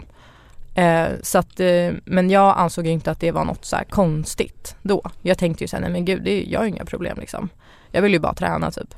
Eh, 0.75 1.07
så 1.21 1.37
att, 1.37 1.59
eh, 1.59 1.91
men 2.05 2.29
jag 2.29 2.57
ansåg 2.57 2.85
ju 2.85 2.91
inte 2.91 3.11
att 3.11 3.19
det 3.19 3.31
var 3.31 3.45
något 3.45 3.65
så 3.65 3.75
här 3.75 3.83
konstigt 3.83 4.75
då. 4.81 5.01
Jag 5.21 5.37
tänkte 5.37 5.63
ju 5.63 5.67
såhär, 5.67 5.81
nej 5.81 5.91
men 5.91 6.05
gud, 6.05 6.23
det, 6.23 6.43
jag 6.43 6.59
har 6.59 6.65
inga 6.67 6.85
problem 6.85 7.17
liksom. 7.19 7.49
Jag 7.91 8.01
vill 8.01 8.13
ju 8.13 8.19
bara 8.19 8.33
träna 8.33 8.71
typ. 8.71 8.95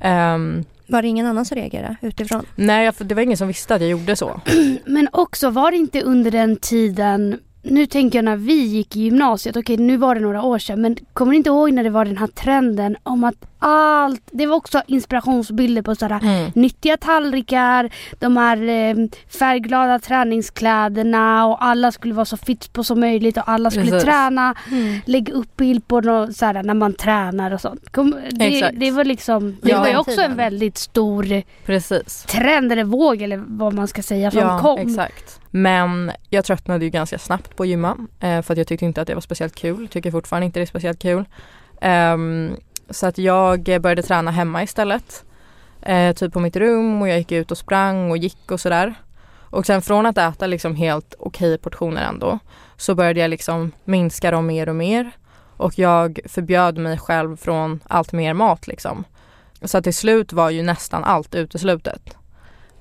Ehm, 0.00 0.64
Var 0.86 1.02
det 1.02 1.08
ingen 1.08 1.26
annan 1.26 1.44
som 1.44 1.54
reagerade 1.56 1.96
utifrån? 2.02 2.46
nej, 2.56 2.84
jag- 2.84 2.94
det 2.98 3.14
var 3.14 3.22
ingen 3.22 3.36
som 3.36 3.48
visste 3.48 3.74
att 3.74 3.80
jag 3.80 3.90
gjorde 3.90 4.16
så. 4.16 4.40
Men 4.86 5.08
också 5.12 5.50
var 5.50 5.70
det 5.70 5.76
inte 5.76 6.02
under 6.02 6.30
den 6.30 6.56
tiden 6.56 7.40
nu 7.64 7.86
tänker 7.86 8.18
jag 8.18 8.24
när 8.24 8.36
vi 8.36 8.54
gick 8.64 8.96
i 8.96 9.00
gymnasiet, 9.00 9.56
okej 9.56 9.76
nu 9.76 9.96
var 9.96 10.14
det 10.14 10.20
några 10.20 10.42
år 10.42 10.58
sedan 10.58 10.82
men 10.82 10.96
kommer 11.12 11.30
ni 11.30 11.36
inte 11.36 11.50
ihåg 11.50 11.72
när 11.72 11.84
det 11.84 11.90
var 11.90 12.04
den 12.04 12.16
här 12.18 12.26
trenden 12.26 12.96
om 13.02 13.24
att 13.24 13.34
allt, 13.58 14.22
det 14.32 14.46
var 14.46 14.56
också 14.56 14.82
inspirationsbilder 14.86 15.82
på 15.82 15.94
sådana 15.94 16.20
Mm. 16.22 16.50
nyttiga 16.54 16.96
tallrikar, 16.96 17.90
de 18.20 18.36
här 18.36 18.56
eh, 18.68 18.94
färgglada 19.38 19.98
träningskläderna 19.98 21.46
och 21.46 21.64
alla 21.64 21.92
skulle 21.92 22.14
vara 22.14 22.24
så 22.24 22.36
fit 22.36 22.72
på 22.72 22.84
som 22.84 23.00
möjligt 23.00 23.36
och 23.36 23.48
alla 23.48 23.70
skulle 23.70 23.90
Precis. 23.90 24.04
träna. 24.04 24.54
Lägga 25.04 25.32
upp 25.32 25.56
bild 25.56 25.88
på 25.88 26.00
nå- 26.00 26.32
så 26.32 26.46
här, 26.46 26.62
när 26.62 26.74
man 26.74 26.94
tränar 26.94 27.50
och 27.50 27.60
sånt. 27.60 27.92
Kom, 27.92 28.14
det, 28.30 28.70
det 28.70 28.90
var 28.90 29.04
liksom, 29.04 29.56
det 29.62 29.70
Ja. 29.70 29.78
var 29.80 29.88
ju 29.88 29.96
också 29.96 30.10
tiden. 30.10 30.30
en 30.30 30.36
väldigt 30.36 30.78
stor 30.78 31.42
Precis. 31.66 32.22
trend 32.28 32.72
eller 32.72 32.84
våg 32.84 33.22
eller 33.22 33.42
vad 33.46 33.74
man 33.74 33.88
ska 33.88 34.02
säga 34.02 34.30
som 34.30 34.40
Ja, 34.40 34.58
kom. 34.58 34.78
exakt. 34.78 35.38
Men 35.54 36.12
jag 36.30 36.44
tröttnade 36.44 36.84
ju 36.84 36.90
ganska 36.90 37.18
snabbt 37.18 37.56
på 37.56 37.62
att 37.62 37.68
gymma 37.68 37.96
eh, 38.20 38.42
för 38.42 38.54
att 38.54 38.58
jag 38.58 38.66
tyckte 38.66 38.84
inte 38.84 39.00
att 39.00 39.06
det 39.06 39.14
var 39.14 39.20
speciellt 39.20 39.54
kul. 39.54 39.88
Tycker 39.88 40.10
fortfarande 40.10 40.46
inte 40.46 40.60
det 40.60 40.64
är 40.64 40.66
speciellt 40.66 41.02
kul. 41.02 41.24
Um, 41.82 42.56
så 42.90 43.06
att 43.06 43.18
jag 43.18 43.64
började 43.64 44.02
träna 44.02 44.30
hemma 44.30 44.62
istället. 44.62 45.24
Eh, 45.82 46.14
typ 46.14 46.32
på 46.32 46.40
mitt 46.40 46.56
rum 46.56 47.02
och 47.02 47.08
jag 47.08 47.18
gick 47.18 47.32
ut 47.32 47.50
och 47.50 47.58
sprang 47.58 48.10
och 48.10 48.16
gick 48.16 48.50
och 48.50 48.60
sådär. 48.60 48.94
Och 49.52 49.66
sen 49.66 49.82
från 49.82 50.06
att 50.06 50.18
äta 50.18 50.46
liksom 50.46 50.76
helt 50.76 51.14
okej 51.18 51.58
portioner 51.58 52.02
ändå 52.02 52.38
så 52.76 52.94
började 52.94 53.20
jag 53.20 53.30
liksom 53.30 53.72
minska 53.84 54.30
dem 54.30 54.46
mer 54.46 54.68
och 54.68 54.76
mer. 54.76 55.10
och 55.56 55.78
jag 55.78 56.20
förbjöd 56.24 56.78
mig 56.78 56.98
själv 56.98 57.36
från 57.36 57.80
allt 57.88 58.12
mer 58.12 58.34
mat 58.34 58.66
liksom. 58.66 59.04
Så 59.62 59.78
att 59.78 59.84
till 59.84 59.94
slut 59.94 60.32
var 60.32 60.50
ju 60.50 60.62
nästan 60.62 61.04
allt 61.04 61.34
uteslutet. 61.34 62.16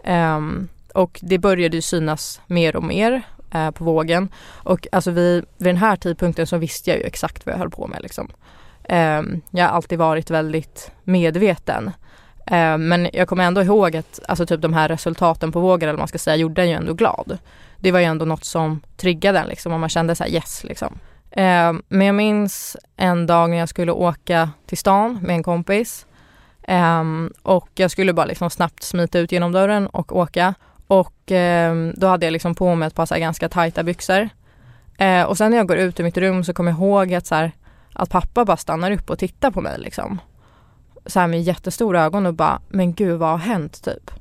Um, 0.05 0.69
och 0.95 1.19
det 1.23 1.37
började 1.37 1.77
ju 1.77 1.81
synas 1.81 2.41
mer 2.47 2.75
och 2.75 2.83
mer 2.83 3.21
eh, 3.53 3.71
på 3.71 3.83
vågen. 3.83 4.29
Och 4.51 4.87
alltså 4.91 5.11
vid, 5.11 5.45
vid 5.57 5.67
den 5.67 5.77
här 5.77 5.95
tidpunkten 5.95 6.47
så 6.47 6.57
visste 6.57 6.89
jag 6.89 6.99
ju 6.99 7.05
exakt 7.05 7.45
vad 7.45 7.53
jag 7.53 7.59
höll 7.59 7.69
på 7.69 7.87
med 7.87 8.01
liksom. 8.01 8.31
Eh, 8.83 9.21
jag 9.49 9.65
har 9.65 9.69
alltid 9.69 9.99
varit 9.99 10.29
väldigt 10.29 10.91
medveten. 11.03 11.91
Eh, 12.47 12.77
men 12.77 13.09
jag 13.13 13.27
kommer 13.27 13.43
ändå 13.43 13.61
ihåg 13.61 13.95
att 13.95 14.19
alltså 14.27 14.45
typ 14.45 14.61
de 14.61 14.73
här 14.73 14.89
resultaten 14.89 15.51
på 15.51 15.59
vågen 15.59 15.89
eller 15.89 15.99
man 15.99 16.07
ska 16.07 16.17
säga 16.17 16.35
gjorde 16.35 16.61
en 16.61 16.69
ju 16.69 16.75
ändå 16.75 16.93
glad. 16.93 17.37
Det 17.77 17.91
var 17.91 17.99
ju 17.99 18.05
ändå 18.05 18.25
något 18.25 18.45
som 18.45 18.81
triggade 18.97 19.39
en 19.39 19.47
liksom 19.47 19.73
och 19.73 19.79
man 19.79 19.89
kände 19.89 20.15
så 20.15 20.23
här 20.23 20.31
yes 20.31 20.63
liksom. 20.63 20.99
Ehm, 21.31 21.83
men 21.87 22.07
jag 22.07 22.15
minns 22.15 22.77
en 22.97 23.27
dag 23.27 23.49
när 23.49 23.57
jag 23.57 23.69
skulle 23.69 23.91
åka 23.91 24.49
till 24.65 24.77
stan 24.77 25.19
med 25.21 25.35
en 25.35 25.43
kompis 25.43 26.05
Um, 26.67 27.33
och 27.43 27.69
jag 27.75 27.91
skulle 27.91 28.13
bara 28.13 28.25
liksom 28.25 28.49
snabbt 28.49 28.83
smita 28.83 29.19
ut 29.19 29.31
genom 29.31 29.51
dörren 29.51 29.87
och 29.87 30.15
åka. 30.15 30.53
Och 30.91 31.31
eh, 31.31 31.75
då 31.95 32.07
hade 32.07 32.25
jag 32.25 32.33
liksom 32.33 32.55
på 32.55 32.75
mig 32.75 32.87
ett 32.87 32.95
par 32.95 33.05
så 33.05 33.15
ganska 33.15 33.49
tajta 33.49 33.83
byxor. 33.83 34.29
Eh, 34.97 35.23
och 35.23 35.37
sen 35.37 35.51
när 35.51 35.57
jag 35.57 35.67
går 35.67 35.77
ut 35.77 35.99
ur 35.99 36.03
mitt 36.03 36.17
rum 36.17 36.43
så 36.43 36.53
kommer 36.53 36.71
jag 36.71 36.79
ihåg 36.79 37.13
att, 37.13 37.27
så 37.27 37.35
här, 37.35 37.51
att 37.93 38.09
pappa 38.09 38.45
bara 38.45 38.57
stannar 38.57 38.91
upp 38.91 39.09
och 39.09 39.19
tittar 39.19 39.51
på 39.51 39.61
mig 39.61 39.79
liksom. 39.79 40.19
Så 41.05 41.19
här 41.19 41.27
med 41.27 41.41
jättestora 41.41 42.03
ögon 42.03 42.25
och 42.25 42.33
bara, 42.33 42.61
men 42.69 42.93
gud 42.93 43.19
vad 43.19 43.29
har 43.29 43.37
hänt 43.37 43.83
typ? 43.83 44.11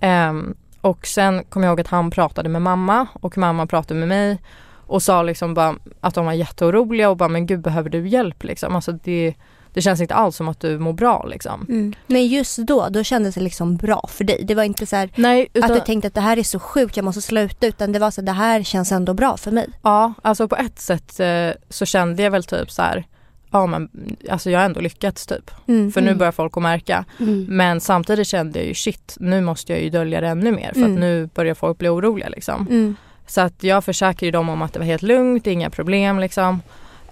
Eh, 0.00 0.32
och 0.80 1.06
sen 1.06 1.44
kommer 1.44 1.66
jag 1.66 1.72
ihåg 1.72 1.80
att 1.80 1.86
han 1.86 2.10
pratade 2.10 2.48
med 2.48 2.62
mamma 2.62 3.06
och 3.12 3.38
mamma 3.38 3.66
pratade 3.66 4.00
med 4.00 4.08
mig 4.08 4.42
och 4.86 5.02
sa 5.02 5.22
liksom 5.22 5.54
bara 5.54 5.76
att 6.00 6.14
de 6.14 6.26
var 6.26 6.32
jätteoroliga 6.32 7.10
och 7.10 7.16
bara, 7.16 7.28
men 7.28 7.46
gud 7.46 7.60
behöver 7.60 7.90
du 7.90 8.08
hjälp 8.08 8.44
liksom? 8.44 8.76
Alltså 8.76 8.92
det 8.92 9.34
det 9.72 9.82
känns 9.82 10.00
inte 10.00 10.14
alls 10.14 10.36
som 10.36 10.48
att 10.48 10.60
du 10.60 10.78
mår 10.78 10.92
bra 10.92 11.26
liksom. 11.26 11.66
Mm. 11.68 11.94
Men 12.06 12.26
just 12.26 12.58
då, 12.58 12.88
då 12.88 13.02
kändes 13.02 13.34
det 13.34 13.40
liksom 13.40 13.76
bra 13.76 14.08
för 14.08 14.24
dig. 14.24 14.44
Det 14.44 14.54
var 14.54 14.62
inte 14.62 14.86
så 14.86 14.96
här, 14.96 15.10
Nej, 15.16 15.48
utan... 15.54 15.70
att 15.70 15.76
du 15.76 15.84
tänkte 15.84 16.08
att 16.08 16.14
det 16.14 16.20
här 16.20 16.38
är 16.38 16.42
så 16.42 16.58
sjukt, 16.58 16.96
jag 16.96 17.04
måste 17.04 17.22
sluta. 17.22 17.66
Utan 17.66 17.92
det 17.92 17.98
var 17.98 18.10
så 18.10 18.20
att 18.20 18.26
det 18.26 18.32
här 18.32 18.62
känns 18.62 18.92
ändå 18.92 19.14
bra 19.14 19.36
för 19.36 19.50
mig. 19.50 19.68
Ja, 19.82 20.12
alltså 20.22 20.48
på 20.48 20.56
ett 20.56 20.78
sätt 20.78 21.20
eh, 21.20 21.50
så 21.68 21.86
kände 21.86 22.22
jag 22.22 22.30
väl 22.30 22.44
typ 22.44 22.70
så 22.70 22.82
här, 22.82 23.06
ja 23.50 23.66
men 23.66 23.88
alltså 24.30 24.50
jag 24.50 24.58
har 24.58 24.66
ändå 24.66 24.80
lyckats 24.80 25.26
typ. 25.26 25.50
Mm. 25.68 25.92
För 25.92 26.00
nu 26.00 26.06
mm. 26.06 26.18
börjar 26.18 26.32
folk 26.32 26.56
att 26.56 26.62
märka. 26.62 27.04
Mm. 27.20 27.46
Men 27.48 27.80
samtidigt 27.80 28.26
kände 28.28 28.58
jag 28.58 28.68
ju 28.68 28.74
shit, 28.74 29.16
nu 29.20 29.40
måste 29.40 29.72
jag 29.72 29.82
ju 29.82 29.90
dölja 29.90 30.20
det 30.20 30.28
ännu 30.28 30.52
mer 30.52 30.72
för 30.72 30.80
att 30.80 30.86
mm. 30.86 31.00
nu 31.00 31.28
börjar 31.34 31.54
folk 31.54 31.78
bli 31.78 31.88
oroliga 31.88 32.28
liksom. 32.28 32.66
Mm. 32.70 32.96
Så 33.26 33.40
att 33.40 33.62
jag 33.62 33.84
försäkrade 33.84 34.30
dem 34.30 34.48
om 34.48 34.62
att 34.62 34.72
det 34.72 34.78
var 34.78 34.86
helt 34.86 35.02
lugnt, 35.02 35.46
inga 35.46 35.70
problem 35.70 36.18
liksom. 36.18 36.62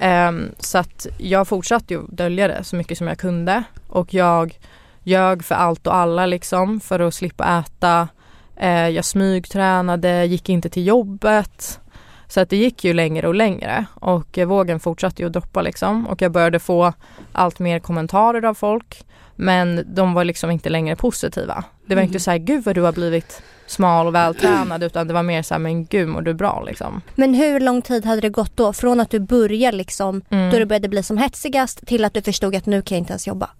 Um, 0.03 0.51
så 0.59 0.79
att 0.79 1.07
jag 1.19 1.49
fortsatte 1.49 1.95
ju 1.95 2.03
dölja 2.09 2.49
det 2.49 2.65
så 2.65 2.77
mycket 2.77 2.99
som 2.99 3.07
jag 3.07 3.19
kunde 3.19 3.63
och 3.89 4.15
jag 4.15 4.59
ljög 5.03 5.45
för 5.45 5.55
allt 5.55 5.87
och 5.87 5.95
alla 5.95 6.27
liksom 6.27 6.81
för 6.81 7.01
att 7.01 7.15
slippa 7.15 7.59
äta. 7.59 8.09
Uh, 8.63 8.89
jag 8.89 9.05
smygtränade, 9.05 10.25
gick 10.25 10.49
inte 10.49 10.69
till 10.69 10.87
jobbet. 10.87 11.81
Så 12.31 12.41
att 12.41 12.51
det 12.51 12.57
gick 12.57 12.85
ju 12.85 12.93
längre 12.93 13.29
och 13.29 13.35
längre 13.35 13.85
och 13.95 14.39
eh, 14.39 14.47
vågen 14.47 14.81
fortsatte 14.81 15.23
ju 15.23 15.27
att 15.27 15.33
droppa 15.33 15.63
liksom 15.63 16.07
och 16.07 16.23
jag 16.23 16.33
började 16.33 16.59
få 16.59 16.93
allt 17.33 17.59
mer 17.59 17.79
kommentarer 17.79 18.45
av 18.45 18.55
folk. 18.55 19.05
Men 19.37 19.85
de 19.95 20.15
var 20.15 20.25
liksom 20.25 20.51
inte 20.51 20.69
längre 20.69 20.97
positiva. 20.97 21.65
Det 21.91 21.95
var 21.95 22.03
mm. 22.03 22.09
inte 22.09 22.21
så 22.21 22.31
här, 22.31 22.39
gud 22.39 22.65
vad 22.65 22.75
du 22.75 22.83
har 22.83 22.93
blivit 22.93 23.43
smal 23.67 24.07
och 24.07 24.15
vältränad 24.15 24.83
utan 24.83 25.09
det 25.09 25.15
var 25.15 25.23
mer 25.23 25.43
så 25.43 25.55
här, 25.55 25.59
men 25.59 25.85
gud 25.85 26.09
mår 26.09 26.23
du 26.23 26.35
bra 26.35 26.63
liksom. 26.67 27.01
Men 27.15 27.35
hur 27.35 27.61
lång 27.61 27.83
tid 27.83 28.05
hade 28.05 28.21
det 28.21 28.29
gått 28.29 28.57
då? 28.57 28.73
Från 28.73 29.01
att 29.01 29.11
du 29.11 29.19
började 29.19 29.77
liksom, 29.77 30.23
mm. 30.31 30.51
då 30.51 30.59
det 30.59 30.67
började 30.67 30.89
bli 30.89 31.03
som 31.03 31.19
hetsigast 31.19 31.87
till 31.87 32.05
att 32.05 32.15
du 32.15 32.23
förstod 32.23 32.57
att 32.57 32.67
nu 32.67 32.83
kan 32.83 32.97
jag 32.97 33.01
inte 33.01 33.13
ens 33.13 33.27
jobba? 33.27 33.51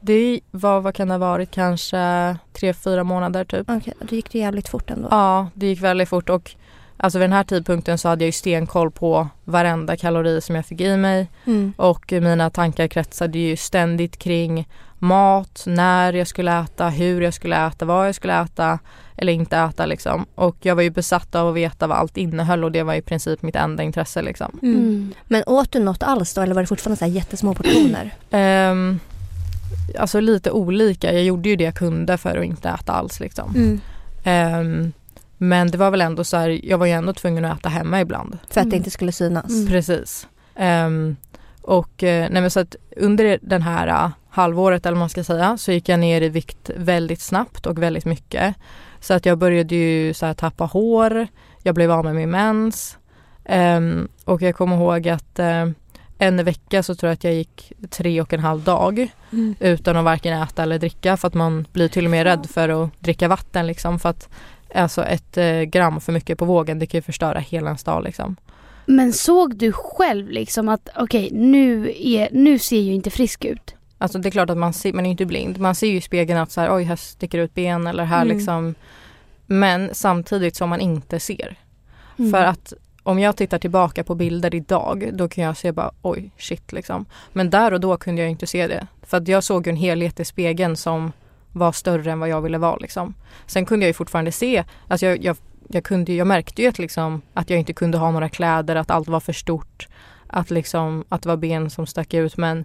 Det 0.00 0.40
var, 0.50 0.80
vad 0.80 0.94
kan 0.94 1.08
det 1.08 1.14
ha 1.14 1.18
varit, 1.18 1.50
kanske 1.50 2.36
tre, 2.52 2.74
fyra 2.74 3.04
månader 3.04 3.44
typ. 3.44 3.60
Okej, 3.60 3.76
okay, 3.76 3.94
då 4.08 4.16
gick 4.16 4.32
det 4.32 4.38
jävligt 4.38 4.68
fort 4.68 4.90
ändå. 4.90 5.08
Ja, 5.10 5.48
det 5.54 5.66
gick 5.66 5.80
väldigt 5.80 6.08
fort 6.08 6.30
och 6.30 6.54
Alltså 7.02 7.18
vid 7.18 7.24
den 7.24 7.32
här 7.32 7.44
tidpunkten 7.44 7.98
så 7.98 8.08
hade 8.08 8.24
jag 8.24 8.28
ju 8.28 8.32
stenkoll 8.32 8.90
på 8.90 9.28
varenda 9.44 9.96
kalori 9.96 10.40
som 10.40 10.54
jag 10.54 10.66
fick 10.66 10.80
i 10.80 10.96
mig 10.96 11.28
mm. 11.46 11.72
och 11.76 12.12
mina 12.12 12.50
tankar 12.50 12.88
kretsade 12.88 13.38
ju 13.38 13.56
ständigt 13.56 14.16
kring 14.16 14.68
mat, 15.02 15.62
när 15.66 16.12
jag 16.12 16.26
skulle 16.26 16.60
äta, 16.60 16.88
hur 16.88 17.20
jag 17.20 17.34
skulle 17.34 17.66
äta, 17.66 17.84
vad 17.84 18.08
jag 18.08 18.14
skulle 18.14 18.40
äta 18.40 18.78
eller 19.16 19.32
inte 19.32 19.56
äta 19.56 19.86
liksom. 19.86 20.26
Och 20.34 20.56
jag 20.60 20.74
var 20.74 20.82
ju 20.82 20.90
besatt 20.90 21.34
av 21.34 21.48
att 21.48 21.54
veta 21.54 21.86
vad 21.86 21.98
allt 21.98 22.16
innehöll 22.16 22.64
och 22.64 22.72
det 22.72 22.82
var 22.82 22.94
i 22.94 23.02
princip 23.02 23.42
mitt 23.42 23.56
enda 23.56 23.82
intresse 23.82 24.22
liksom. 24.22 24.58
Mm. 24.62 24.74
mm. 24.76 25.12
Men 25.24 25.42
åt 25.46 25.72
du 25.72 25.78
något 25.78 26.02
alls 26.02 26.34
då 26.34 26.40
eller 26.40 26.54
var 26.54 26.62
det 26.62 26.68
fortfarande 26.68 26.96
så 26.96 27.04
här 27.04 27.12
jättesmå 27.12 27.54
portioner? 27.54 28.14
um, 28.70 29.00
alltså 29.98 30.20
lite 30.20 30.50
olika. 30.50 31.12
Jag 31.12 31.24
gjorde 31.24 31.48
ju 31.48 31.56
det 31.56 31.64
jag 31.64 31.74
kunde 31.74 32.18
för 32.18 32.36
att 32.36 32.44
inte 32.44 32.68
äta 32.68 32.92
alls 32.92 33.20
liksom. 33.20 33.80
Mm. 34.24 34.60
Um, 34.60 34.92
men 35.38 35.70
det 35.70 35.78
var 35.78 35.90
väl 35.90 36.00
ändå 36.00 36.24
så 36.24 36.36
här, 36.36 36.60
jag 36.64 36.78
var 36.78 36.86
ju 36.86 36.92
ändå 36.92 37.12
tvungen 37.12 37.44
att 37.44 37.58
äta 37.58 37.68
hemma 37.68 38.00
ibland. 38.00 38.38
För 38.50 38.60
att 38.60 38.64
mm. 38.64 38.70
det 38.70 38.76
inte 38.76 38.90
skulle 38.90 39.12
synas? 39.12 39.50
Mm. 39.50 39.66
Precis. 39.66 40.26
Um, 40.56 41.16
och 41.70 42.02
eh, 42.02 42.30
nej 42.30 42.50
så 42.50 42.60
att 42.60 42.76
under 42.96 43.38
den 43.42 43.62
här 43.62 43.88
uh, 43.88 44.10
halvåret 44.30 44.86
eller 44.86 44.94
vad 44.94 45.00
man 45.00 45.08
ska 45.08 45.24
säga 45.24 45.56
så 45.56 45.72
gick 45.72 45.88
jag 45.88 46.00
ner 46.00 46.22
i 46.22 46.28
vikt 46.28 46.70
väldigt 46.76 47.20
snabbt 47.20 47.66
och 47.66 47.82
väldigt 47.82 48.04
mycket. 48.04 48.54
Så 49.00 49.14
att 49.14 49.26
jag 49.26 49.38
började 49.38 49.74
ju 49.74 50.14
så 50.14 50.34
tappa 50.34 50.64
hår, 50.64 51.26
jag 51.62 51.74
blev 51.74 51.92
av 51.92 52.04
med 52.04 52.14
min 52.14 52.30
mens 52.30 52.98
um, 53.48 54.08
och 54.24 54.42
jag 54.42 54.56
kommer 54.56 54.76
ihåg 54.76 55.08
att 55.08 55.38
uh, 55.38 55.70
en 56.18 56.44
vecka 56.44 56.82
så 56.82 56.94
tror 56.94 57.08
jag 57.08 57.14
att 57.14 57.24
jag 57.24 57.34
gick 57.34 57.72
tre 57.90 58.20
och 58.20 58.32
en 58.32 58.40
halv 58.40 58.62
dag 58.62 59.08
mm. 59.32 59.54
utan 59.60 59.96
att 59.96 60.04
varken 60.04 60.42
äta 60.42 60.62
eller 60.62 60.78
dricka 60.78 61.16
för 61.16 61.28
att 61.28 61.34
man 61.34 61.66
blir 61.72 61.88
till 61.88 62.04
och 62.04 62.10
med 62.10 62.24
rädd 62.24 62.46
för 62.50 62.68
att 62.68 63.00
dricka 63.00 63.28
vatten 63.28 63.66
liksom 63.66 63.98
för 63.98 64.08
att 64.08 64.28
alltså 64.74 65.04
ett 65.04 65.38
uh, 65.38 65.62
gram 65.62 66.00
för 66.00 66.12
mycket 66.12 66.38
på 66.38 66.44
vågen 66.44 66.78
det 66.78 66.86
kan 66.86 66.98
ju 66.98 67.02
förstöra 67.02 67.38
hela 67.38 67.66
ens 67.66 67.84
dag 67.84 68.04
liksom. 68.04 68.36
Men 68.90 69.12
såg 69.12 69.56
du 69.56 69.72
själv 69.72 70.28
liksom 70.28 70.68
att 70.68 70.88
okej 70.96 71.26
okay, 71.26 71.38
nu, 71.38 71.94
nu 72.32 72.58
ser 72.58 72.82
jag 72.82 72.94
inte 72.94 73.10
frisk 73.10 73.44
ut? 73.44 73.74
Alltså 73.98 74.18
det 74.18 74.28
är 74.28 74.30
klart 74.30 74.50
att 74.50 74.58
man 74.58 74.72
ser, 74.72 74.92
man 74.92 75.06
är 75.06 75.10
inte 75.10 75.26
blind. 75.26 75.58
Man 75.58 75.74
ser 75.74 75.86
ju 75.86 75.96
i 75.96 76.00
spegeln 76.00 76.40
att 76.40 76.50
så 76.50 76.60
här, 76.60 76.76
oj 76.76 76.82
här 76.82 76.96
sticker 76.96 77.38
ut 77.38 77.54
ben 77.54 77.86
eller 77.86 78.04
här 78.04 78.22
mm. 78.22 78.36
liksom. 78.36 78.74
Men 79.46 79.90
samtidigt 79.92 80.56
som 80.56 80.68
man 80.68 80.80
inte 80.80 81.20
ser. 81.20 81.56
Mm. 82.18 82.30
För 82.30 82.42
att 82.42 82.72
om 83.02 83.18
jag 83.18 83.36
tittar 83.36 83.58
tillbaka 83.58 84.04
på 84.04 84.14
bilder 84.14 84.54
idag 84.54 85.10
då 85.12 85.28
kan 85.28 85.44
jag 85.44 85.56
se 85.56 85.72
bara 85.72 85.90
oj 86.02 86.30
shit 86.38 86.72
liksom. 86.72 87.06
Men 87.32 87.50
där 87.50 87.72
och 87.72 87.80
då 87.80 87.96
kunde 87.96 88.22
jag 88.22 88.30
inte 88.30 88.46
se 88.46 88.66
det. 88.66 88.86
För 89.02 89.16
att 89.16 89.28
jag 89.28 89.44
såg 89.44 89.66
en 89.66 89.76
helhet 89.76 90.20
i 90.20 90.24
spegeln 90.24 90.76
som 90.76 91.12
var 91.52 91.72
större 91.72 92.12
än 92.12 92.20
vad 92.20 92.28
jag 92.28 92.40
ville 92.42 92.58
vara 92.58 92.76
liksom. 92.76 93.14
Sen 93.46 93.66
kunde 93.66 93.84
jag 93.84 93.88
ju 93.88 93.94
fortfarande 93.94 94.32
se, 94.32 94.64
alltså 94.88 95.06
jag, 95.06 95.24
jag, 95.24 95.36
jag, 95.72 95.84
kunde, 95.84 96.12
jag 96.12 96.26
märkte 96.26 96.62
ju 96.62 96.68
att, 96.68 96.78
liksom, 96.78 97.22
att 97.34 97.50
jag 97.50 97.58
inte 97.58 97.72
kunde 97.72 97.98
ha 97.98 98.10
några 98.10 98.28
kläder, 98.28 98.76
att 98.76 98.90
allt 98.90 99.08
var 99.08 99.20
för 99.20 99.32
stort. 99.32 99.88
Att, 100.26 100.50
liksom, 100.50 101.04
att 101.08 101.22
det 101.22 101.28
var 101.28 101.36
ben 101.36 101.70
som 101.70 101.86
stack 101.86 102.14
ut 102.14 102.36
men 102.36 102.64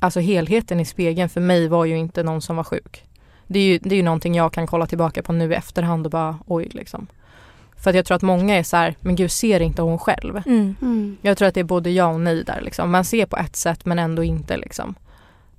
alltså 0.00 0.20
helheten 0.20 0.80
i 0.80 0.84
spegeln 0.84 1.28
för 1.28 1.40
mig 1.40 1.68
var 1.68 1.84
ju 1.84 1.98
inte 1.98 2.22
någon 2.22 2.42
som 2.42 2.56
var 2.56 2.64
sjuk. 2.64 3.04
Det 3.46 3.58
är 3.58 3.62
ju, 3.62 3.78
det 3.78 3.94
är 3.94 3.96
ju 3.96 4.02
någonting 4.02 4.34
jag 4.34 4.52
kan 4.52 4.66
kolla 4.66 4.86
tillbaka 4.86 5.22
på 5.22 5.32
nu 5.32 5.52
i 5.52 5.54
efterhand 5.54 6.06
och 6.06 6.10
bara 6.10 6.38
oj 6.46 6.68
liksom. 6.72 7.06
För 7.76 7.90
att 7.90 7.96
jag 7.96 8.04
tror 8.04 8.16
att 8.16 8.22
många 8.22 8.54
är 8.54 8.62
så 8.62 8.76
här, 8.76 8.94
men 9.00 9.16
gud 9.16 9.30
ser 9.30 9.60
inte 9.60 9.82
hon 9.82 9.98
själv? 9.98 10.42
Mm. 10.46 10.76
Mm. 10.82 11.16
Jag 11.22 11.38
tror 11.38 11.48
att 11.48 11.54
det 11.54 11.60
är 11.60 11.64
både 11.64 11.90
ja 11.90 12.06
och 12.06 12.20
nej 12.20 12.44
där 12.44 12.60
liksom. 12.60 12.90
Man 12.90 13.04
ser 13.04 13.26
på 13.26 13.36
ett 13.36 13.56
sätt 13.56 13.84
men 13.84 13.98
ändå 13.98 14.24
inte 14.24 14.56
liksom. 14.56 14.94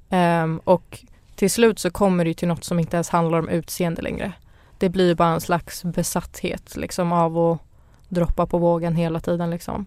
Um, 0.10 0.60
och 0.64 1.00
till 1.36 1.52
slut 1.52 1.80
så 1.80 1.92
kommer 1.92 2.26
det 2.26 2.34
till 2.34 2.48
något 2.48 2.64
som 2.64 2.80
inte 2.80 2.98
ens 2.98 3.10
handlar 3.10 3.40
om 3.40 3.50
utseende 3.50 4.02
längre. 4.02 4.34
Det 4.80 4.90
blir 4.90 5.16
bara 5.16 5.30
en 5.30 5.42
slags 5.42 5.84
besatthet 5.84 6.76
liksom 6.78 7.12
av 7.12 7.38
att 7.38 7.60
droppa 8.08 8.46
på 8.46 8.58
vågen 8.58 8.96
hela 8.96 9.20
tiden 9.20 9.50
liksom. 9.50 9.86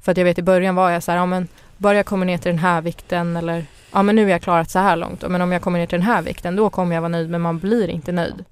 För 0.00 0.12
att 0.12 0.18
jag 0.18 0.24
vet 0.24 0.38
i 0.38 0.42
början 0.42 0.74
var 0.74 0.90
jag 0.90 1.02
så 1.02 1.12
här, 1.12 1.18
ja 1.18 1.26
men 1.26 1.48
bara 1.76 1.96
jag 1.96 2.06
kommer 2.06 2.26
ner 2.26 2.38
till 2.38 2.50
den 2.50 2.58
här 2.58 2.82
vikten 2.82 3.36
eller 3.36 3.66
ja 3.92 4.02
men 4.02 4.16
nu 4.16 4.22
har 4.22 4.30
jag 4.30 4.42
klarat 4.42 4.70
så 4.70 4.78
här 4.78 4.96
långt. 4.96 5.24
Men 5.28 5.40
om 5.40 5.52
jag 5.52 5.62
kommer 5.62 5.78
ner 5.78 5.86
till 5.86 5.98
den 5.98 6.06
här 6.06 6.22
vikten 6.22 6.56
då 6.56 6.70
kommer 6.70 6.94
jag 6.94 7.02
vara 7.02 7.08
nöjd 7.08 7.30
men 7.30 7.40
man 7.40 7.58
blir 7.58 7.88
inte 7.88 8.12
nöjd. 8.12 8.44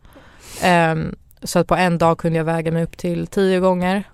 Um, 0.65 1.15
så 1.43 1.59
att 1.59 1.67
på 1.67 1.75
en 1.75 1.99
dag 1.99 2.19
kunde 2.19 2.39
jag 2.39 2.45
väga 2.45 2.73
mig 2.73 2.85
upp 2.85 2.97
till 2.97 3.27
tio 3.27 3.61
gånger. 3.61 4.05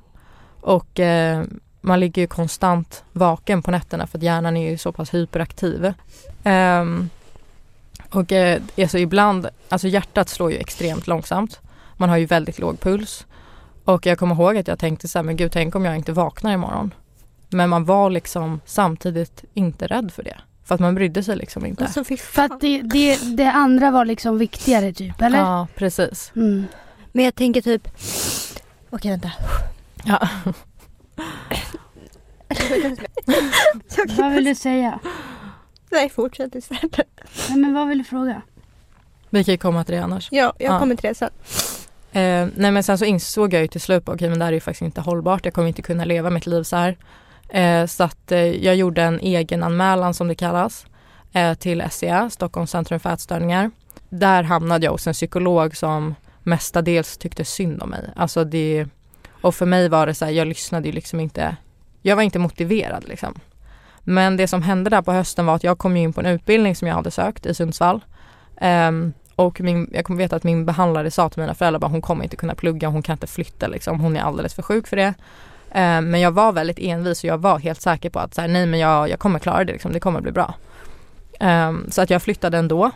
Och 0.61 0.99
uh, 0.99 1.43
man 1.81 2.01
ligger 2.01 2.23
ju 2.23 2.29
konstant 2.29 3.05
vaken 3.13 3.63
på 3.63 3.71
nätterna 3.71 4.07
för 4.07 4.19
att 4.19 4.23
hjärnan 4.23 4.57
är 4.57 4.71
ju 4.71 4.79
så 4.79 4.93
pass 4.93 5.15
hyperaktiv. 5.15 5.93
Um, 6.45 7.11
och 8.11 8.33
eh, 8.33 8.63
alltså 8.79 8.99
ibland, 8.99 9.49
alltså 9.69 9.89
hjärtat 9.89 10.29
slår 10.29 10.53
ju 10.53 10.59
extremt 10.59 11.07
långsamt. 11.07 11.61
Man 11.99 12.09
har 12.09 12.17
ju 12.17 12.27
väldigt 12.27 12.59
låg 12.59 12.81
puls. 12.81 13.27
Och 13.85 14.07
jag 14.07 14.19
kommer 14.19 14.35
ihåg 14.35 14.57
att 14.57 14.69
jag 14.69 14.79
tänkte 14.79 15.09
så 15.09 15.19
här, 15.19 15.23
men 15.23 15.37
gud 15.37 15.53
tänk 15.53 15.75
om 15.75 15.85
jag 15.85 15.97
inte 15.97 16.13
vaknar 16.13 16.53
imorgon. 16.53 16.95
Men 17.49 17.71
man 17.71 17.85
var 17.85 18.11
liksom 18.11 18.61
samtidigt 18.65 19.45
inte 19.55 19.87
rädd 19.87 20.13
för 20.13 20.23
det. 20.23 20.37
För 20.65 20.75
att 20.75 20.81
man 20.81 20.95
brydde 20.95 21.23
sig 21.23 21.37
liksom 21.37 21.67
inte. 21.67 21.85
Alltså, 21.85 22.05
för 22.05 22.43
att 22.43 22.61
det, 22.61 22.83
det, 22.83 23.37
det, 23.37 23.53
andra 23.53 23.91
var 23.91 24.05
liksom 24.05 24.39
viktigare 24.39 24.93
typ 24.93 25.23
eller? 25.23 25.39
Ja 25.39 25.67
precis. 25.75 26.33
Mm. 26.37 26.65
Men 27.13 27.25
jag 27.25 27.35
tänker 27.35 27.61
typ, 27.61 27.89
okej 28.91 29.11
vänta. 29.11 29.33
Ja. 30.05 30.29
Vad 34.19 34.33
vill 34.33 34.45
du 34.45 34.55
säga? 34.55 34.99
Nej, 35.91 36.11
fortsätt 36.11 36.55
istället. 36.55 36.97
Nej 37.49 37.59
men 37.59 37.75
vad 37.75 37.89
vill 37.89 37.99
du 37.99 38.05
fråga? 38.05 38.43
Vi 39.31 39.45
kan 39.45 39.53
ju 39.53 39.59
komma 39.59 39.85
till 39.85 39.95
det 39.95 40.05
annars. 40.05 40.29
Ja, 40.31 40.53
jag 40.59 40.75
Ja. 40.75 40.79
kommer 40.79 40.97
till 40.97 41.09
det 41.09 41.15
sen. 41.15 41.31
Eh, 42.19 42.49
nej 42.55 42.71
men 42.71 42.83
sen 42.83 42.99
så 42.99 43.05
insåg 43.05 43.55
jag 43.55 43.63
ju 43.63 43.69
till 43.69 43.81
slut, 43.81 44.09
okej 44.09 44.29
men 44.29 44.39
det 44.39 44.45
här 44.45 44.53
är 44.53 44.55
ju 44.55 44.61
faktiskt 44.61 44.83
inte 44.83 45.01
hållbart. 45.01 45.45
Jag 45.45 45.55
kommer 45.55 45.69
inte 45.69 45.83
kunna 45.83 46.05
leva 46.05 46.31
mitt 46.31 46.47
liv 46.47 46.63
så 46.63 46.77
här. 46.77 46.97
Eh, 47.49 47.87
så 47.87 48.05
att 48.05 48.33
eh, 48.33 48.41
jag 48.41 48.77
gjorde 48.77 49.03
en 49.03 49.21
egen 49.21 49.63
anmälan 49.63 50.15
som 50.15 50.29
det 50.29 50.35
kallas 50.35 50.87
eh, 51.33 51.55
till 51.55 51.85
SCA, 51.91 52.31
Stockholms 52.31 52.71
centrum 52.71 53.01
för 53.01 53.11
ätstörningar. 53.11 53.71
Där 54.09 54.43
hamnade 54.43 54.85
jag 54.85 54.93
hos 54.93 55.07
en 55.07 55.13
psykolog 55.13 55.77
som 55.77 56.15
mestadels 56.43 57.19
tyckte 57.19 57.45
synd 57.45 57.83
om 57.83 57.91
mig. 57.91 58.11
Alltså 58.17 58.45
det, 58.45 58.87
och 59.43 59.55
för 59.55 59.67
mig 59.67 59.89
var 59.89 60.07
det 60.07 60.15
så 60.15 60.25
här, 60.25 60.33
jag 60.33 60.49
lyssnade 60.49 60.89
ju 60.89 60.93
liksom 60.93 61.21
inte, 61.21 61.57
jag 62.03 62.17
var 62.17 62.23
inte 62.23 62.39
motiverad 62.39 63.05
liksom. 63.09 63.35
Men 64.01 64.37
det 64.37 64.49
som 64.49 64.63
hände 64.63 64.91
där 64.91 65.03
på 65.03 65.13
hösten 65.13 65.47
var 65.47 65.55
att 65.55 65.65
jag 65.65 65.79
kom 65.79 65.97
in 65.97 66.13
på 66.13 66.21
en 66.21 66.27
utbildning 66.27 66.77
som 66.77 66.89
jag 66.89 66.95
hade 66.95 67.11
sökt 67.11 67.47
i 67.47 67.55
Sundsvall. 67.55 68.05
Ehm, 68.61 69.13
och 69.39 69.61
min, 69.61 69.91
jag 69.93 70.05
kommer 70.05 70.19
veta 70.19 70.37
att 70.37 70.45
min 70.45 70.65
behandlare 70.65 71.11
sa 71.11 71.29
till 71.29 71.41
mina 71.41 71.55
föräldrar 71.55 71.87
att 71.87 71.93
hon 71.93 72.03
kommer 72.03 72.25
inte 72.25 72.37
kunna 72.37 72.55
plugga, 72.55 72.89
hon 72.89 73.03
kan 73.03 73.13
inte 73.13 73.27
flytta 73.27 73.67
liksom, 73.69 74.01
hon 74.01 74.17
är 74.17 74.21
alldeles 74.21 74.55
för 74.55 74.63
sjuk 74.63 74.87
för 74.87 74.97
det. 74.97 75.15
Eh, 75.71 76.01
men 76.01 76.21
jag 76.21 76.31
var 76.31 76.53
väldigt 76.53 76.79
envis 76.79 77.25
och 77.25 77.31
jag 77.31 77.39
var 77.39 77.59
helt 77.59 77.81
säker 77.81 78.11
på 78.11 78.19
att 78.19 78.35
så 78.35 78.41
här, 78.41 78.49
nej 78.49 78.67
men 78.67 78.81
jag, 78.81 79.09
jag 79.11 79.19
kommer 79.19 79.39
klara 79.39 79.65
det, 79.65 79.73
liksom, 79.73 79.93
det 79.93 80.01
kommer 80.01 80.21
bli 80.21 80.33
bra. 80.33 80.55
Eh, 81.41 81.73
så 81.91 82.03
att 82.03 82.11
jag 82.11 82.23
flyttade 82.23 82.59
ändå. 82.59 82.91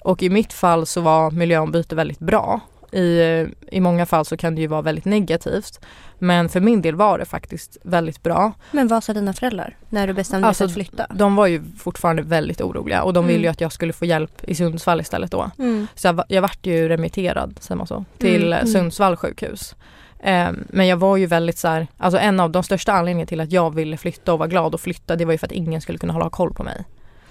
Och 0.00 0.22
i 0.22 0.30
mitt 0.30 0.52
fall 0.52 0.86
så 0.86 1.00
var 1.00 1.30
miljöombyte 1.30 1.94
väldigt 1.94 2.18
bra. 2.18 2.60
I, 2.94 3.46
I 3.70 3.80
många 3.80 4.06
fall 4.06 4.24
så 4.24 4.36
kan 4.36 4.54
det 4.54 4.60
ju 4.60 4.66
vara 4.66 4.82
väldigt 4.82 5.04
negativt. 5.04 5.80
Men 6.18 6.48
för 6.48 6.60
min 6.60 6.82
del 6.82 6.94
var 6.94 7.18
det 7.18 7.24
faktiskt 7.24 7.76
väldigt 7.82 8.22
bra. 8.22 8.52
Men 8.70 8.88
vad 8.88 9.04
sa 9.04 9.12
dina 9.12 9.32
föräldrar 9.32 9.76
när 9.88 10.06
du 10.06 10.12
bestämde 10.12 10.44
dig 10.44 10.48
Alltså, 10.48 10.64
för 10.64 10.68
att 10.68 10.74
flytta? 10.74 11.06
De 11.14 11.36
var 11.36 11.46
ju 11.46 11.62
fortfarande 11.78 12.22
väldigt 12.22 12.60
oroliga 12.60 13.02
och 13.02 13.12
de 13.12 13.26
ville 13.26 13.38
ju 13.38 13.44
Mm. 13.44 13.52
att 13.52 13.60
jag 13.60 13.72
skulle 13.72 13.92
få 13.92 14.04
hjälp 14.04 14.44
i 14.44 14.54
Sundsvall 14.54 15.00
istället 15.00 15.30
då. 15.30 15.50
Mm. 15.58 15.86
Så 15.94 16.06
jag, 16.06 16.24
jag 16.28 16.42
vart 16.42 16.66
ju 16.66 16.88
remitterad, 16.88 17.58
säger 17.60 17.76
man 17.76 17.86
så, 17.86 18.04
till 18.18 18.42
Mm, 18.46 18.52
mm. 18.52 18.66
Sundsvall 18.72 19.16
sjukhus. 19.16 19.74
Ehm, 20.22 20.64
men 20.68 20.86
jag 20.86 20.96
var 20.96 21.16
ju 21.16 21.26
väldigt 21.26 21.58
så 21.58 21.68
här, 21.68 21.86
alltså 21.98 22.18
en 22.20 22.40
av 22.40 22.50
de 22.50 22.62
största 22.62 22.92
anledningarna 22.92 23.26
till 23.26 23.40
att 23.40 23.52
jag 23.52 23.74
ville 23.74 23.96
flytta 23.96 24.32
och 24.32 24.38
var 24.38 24.46
glad 24.46 24.74
och 24.74 24.80
flytta 24.80 25.16
det 25.16 25.24
var 25.24 25.32
ju 25.32 25.38
för 25.38 25.46
att 25.46 25.52
ingen 25.52 25.80
skulle 25.80 25.98
kunna 25.98 26.12
hålla 26.12 26.30
koll 26.30 26.54
på 26.54 26.62
mig. 26.62 26.84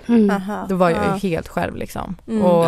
Mm. 0.07 0.29
Aha. 0.29 0.65
Då 0.69 0.75
var 0.75 0.89
jag 0.89 0.99
ja. 1.05 1.17
ju 1.21 1.29
helt 1.29 1.47
själv 1.47 1.75
liksom. 1.75 2.15
Mm. 2.27 2.45
Och 2.45 2.65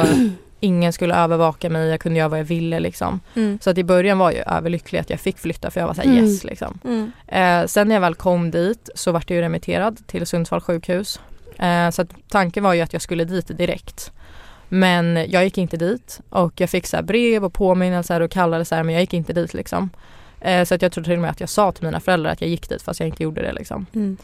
ingen 0.66 0.94
skulle 0.94 1.16
övervaka 1.16 1.70
mig, 1.70 1.90
jag 1.90 2.00
kunde 2.00 2.20
göra 2.20 2.30
vad 2.30 2.40
jag 2.40 2.44
ville 2.46 2.80
liksom. 2.80 3.20
Mm. 3.36 3.60
Så 3.62 3.70
att 3.70 3.78
i 3.78 3.84
början 3.84 4.18
var 4.18 4.32
jag 4.32 4.54
överlycklig 4.54 5.00
att 5.00 5.10
jag 5.10 5.20
fick 5.20 5.38
flytta 5.38 5.72
för 5.72 5.80
jag 5.80 5.88
var 5.88 5.94
såhär 5.94 6.08
Mm. 6.10 6.26
yes 6.26 6.44
liksom. 6.44 6.80
Mm. 6.84 7.12
Eh, 7.28 7.68
sen 7.68 7.88
när 7.88 7.96
jag 7.96 8.02
väl 8.02 8.16
kom 8.16 8.52
dit 8.52 8.90
så 8.96 9.12
vart 9.12 9.30
jag 9.30 9.36
ju 9.36 9.42
remitterad 9.42 10.08
till 10.08 10.26
Sundsvall 10.26 10.62
sjukhus. 10.62 11.20
Eh, 11.60 11.90
så 11.90 12.02
att 12.02 12.10
tanken 12.30 12.64
var 12.64 12.74
ju 12.74 12.82
att 12.82 12.94
jag 12.94 13.02
skulle 13.02 13.26
dit 13.26 13.58
direkt. 13.58 14.12
Men 14.70 15.26
jag 15.30 15.44
gick 15.44 15.58
inte 15.58 15.78
dit 15.78 16.20
och 16.30 16.62
jag 16.62 16.70
fick 16.70 16.88
så 16.88 16.98
här 16.98 17.04
brev 17.04 17.46
och 17.46 17.54
påminnelser 17.54 18.22
och 18.22 18.32
kallelser 18.32 18.84
men 18.84 18.94
jag 18.94 19.02
gick 19.02 19.14
inte 19.14 19.34
dit 19.34 19.54
liksom. 19.54 19.90
Eh, 20.42 20.64
så 20.64 20.76
att 20.76 20.82
jag 20.82 20.92
tror 20.92 21.04
till 21.04 21.14
och 21.14 21.20
med 21.20 21.32
att 21.32 21.40
jag 21.40 21.50
sa 21.50 21.72
till 21.72 21.86
mina 21.86 22.00
föräldrar 22.00 22.32
att 22.32 22.42
jag 22.42 22.50
gick 22.50 22.70
dit 22.70 22.82
fast 22.82 23.00
jag 23.00 23.10
inte 23.10 23.24
gjorde 23.24 23.42
det 23.42 23.54
liksom. 23.54 23.86
Mm. 23.94 24.18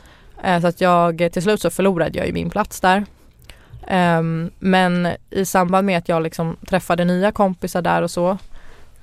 Eh, 0.43 0.61
så 0.61 0.67
att 0.67 0.81
jag, 0.81 1.29
till 1.33 1.41
slut 1.41 1.61
så 1.61 1.69
förlorade 1.69 2.17
jag 2.17 2.27
ju 2.27 2.33
min 2.33 2.49
plats 2.49 2.81
där. 2.81 3.05
Ehm, 3.87 4.51
men 4.59 5.07
i 5.29 5.45
samband 5.45 5.85
med 5.85 5.97
att 5.97 6.09
jag 6.09 6.23
liksom 6.23 6.57
träffade 6.67 7.05
nya 7.05 7.31
kompisar 7.31 7.81
där 7.81 8.01
och 8.01 8.11
så 8.11 8.37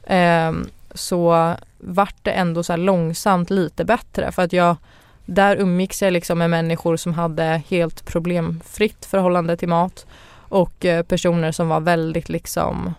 ehm, 0.07 0.69
så 0.95 1.55
vart 1.79 2.17
det 2.23 2.31
ändå 2.31 2.63
så 2.63 2.77
långsamt 2.77 3.51
lite 3.51 3.85
bättre 3.85 4.33
för 4.33 4.43
att 4.43 4.53
jag 4.53 4.77
där 5.25 5.57
umgicks 5.57 6.03
jag 6.03 6.13
liksom 6.13 6.39
med 6.39 6.51
människor 6.51 6.97
som 6.97 7.15
hade 7.15 7.63
helt 7.69 8.07
problemfritt 8.07 9.05
förhållande 9.05 9.57
till 9.57 9.69
mat 9.69 10.07
och 10.49 10.85
eh, 10.85 11.03
personer 11.03 11.53
som 11.53 11.69
var 11.69 11.81
väldigt 11.81 12.29
liksom 12.29 12.95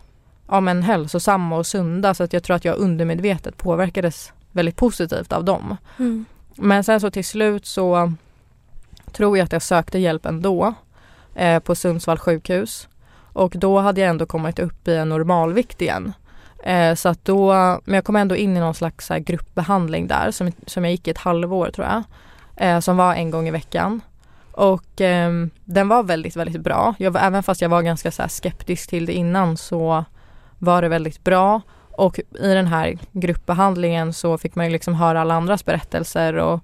ja 0.48 0.60
men 0.60 0.84
hälsosamma 0.84 1.58
och 1.58 1.66
sunda 1.66 2.14
så 2.14 2.24
att 2.24 2.34
jag 2.34 2.44
tror 2.44 2.56
att 2.56 2.66
jag 2.66 2.78
undermedvetet 2.78 3.58
påverkades 3.58 4.34
väldigt 4.52 4.76
positivt 4.76 5.34
av 5.34 5.44
dem. 5.44 5.78
Mm. 6.00 6.26
Men 6.56 6.84
sen 6.84 7.02
så 7.02 7.12
till 7.12 7.26
slut 7.26 7.66
så 7.66 8.14
tror 9.12 9.38
jag 9.38 9.46
att 9.46 9.52
jag 9.52 9.62
sökte 9.62 10.00
hjälp 10.00 10.26
ändå 10.26 10.74
eh, 11.36 11.60
på 11.60 11.76
Sundsvall 11.76 12.18
sjukhus. 12.18 12.88
Och 13.34 13.54
då 13.58 13.80
hade 13.80 14.02
jag 14.02 14.10
ändå 14.10 14.26
kommit 14.26 14.60
upp 14.60 14.88
i 14.88 14.96
en 14.96 15.10
normalvikt 15.10 15.82
igen. 15.82 16.14
Eh, 16.64 16.96
så 16.96 17.10
att 17.10 17.26
då, 17.26 17.54
men 17.86 17.96
jag 17.96 18.04
kom 18.04 18.16
ändå 18.16 18.36
in 18.36 18.58
i 18.58 18.60
någon 18.60 18.74
slags 18.74 19.08
så 19.08 19.14
här, 19.14 19.20
gruppbehandling 19.20 20.08
där 20.08 20.32
som, 20.32 20.52
som 20.68 20.84
jag 20.84 20.92
gick 20.92 21.08
i 21.08 21.12
ett 21.12 21.18
halvår 21.18 21.72
tror 21.72 21.88
jag. 21.88 22.04
Eh, 22.56 22.80
som 22.80 22.98
var 22.98 23.16
en 23.16 23.32
gång 23.32 23.48
i 23.48 23.52
veckan. 23.52 24.02
Och 24.52 25.02
eh, 25.02 25.32
den 25.66 25.88
var 25.88 26.04
väldigt, 26.04 26.36
väldigt 26.36 26.62
bra. 26.62 26.96
Jag, 26.98 27.18
även 27.22 27.44
fast 27.44 27.62
jag 27.62 27.70
var 27.70 27.82
ganska 27.82 28.12
så 28.12 28.22
här, 28.22 28.30
skeptisk 28.30 28.90
till 28.90 29.06
det 29.06 29.14
innan 29.14 29.58
så 29.58 30.06
var 30.58 30.82
det 30.82 30.88
väldigt 30.88 31.24
bra. 31.24 31.62
Och 31.92 32.20
i 32.20 32.54
den 32.54 32.68
här 32.68 32.98
gruppbehandlingen 33.12 34.14
så 34.14 34.38
fick 34.38 34.56
man 34.56 34.66
ju 34.66 34.72
liksom 34.72 34.94
höra 34.94 35.22
alla 35.22 35.34
andras 35.34 35.66
berättelser 35.66 36.34
och 36.34 36.60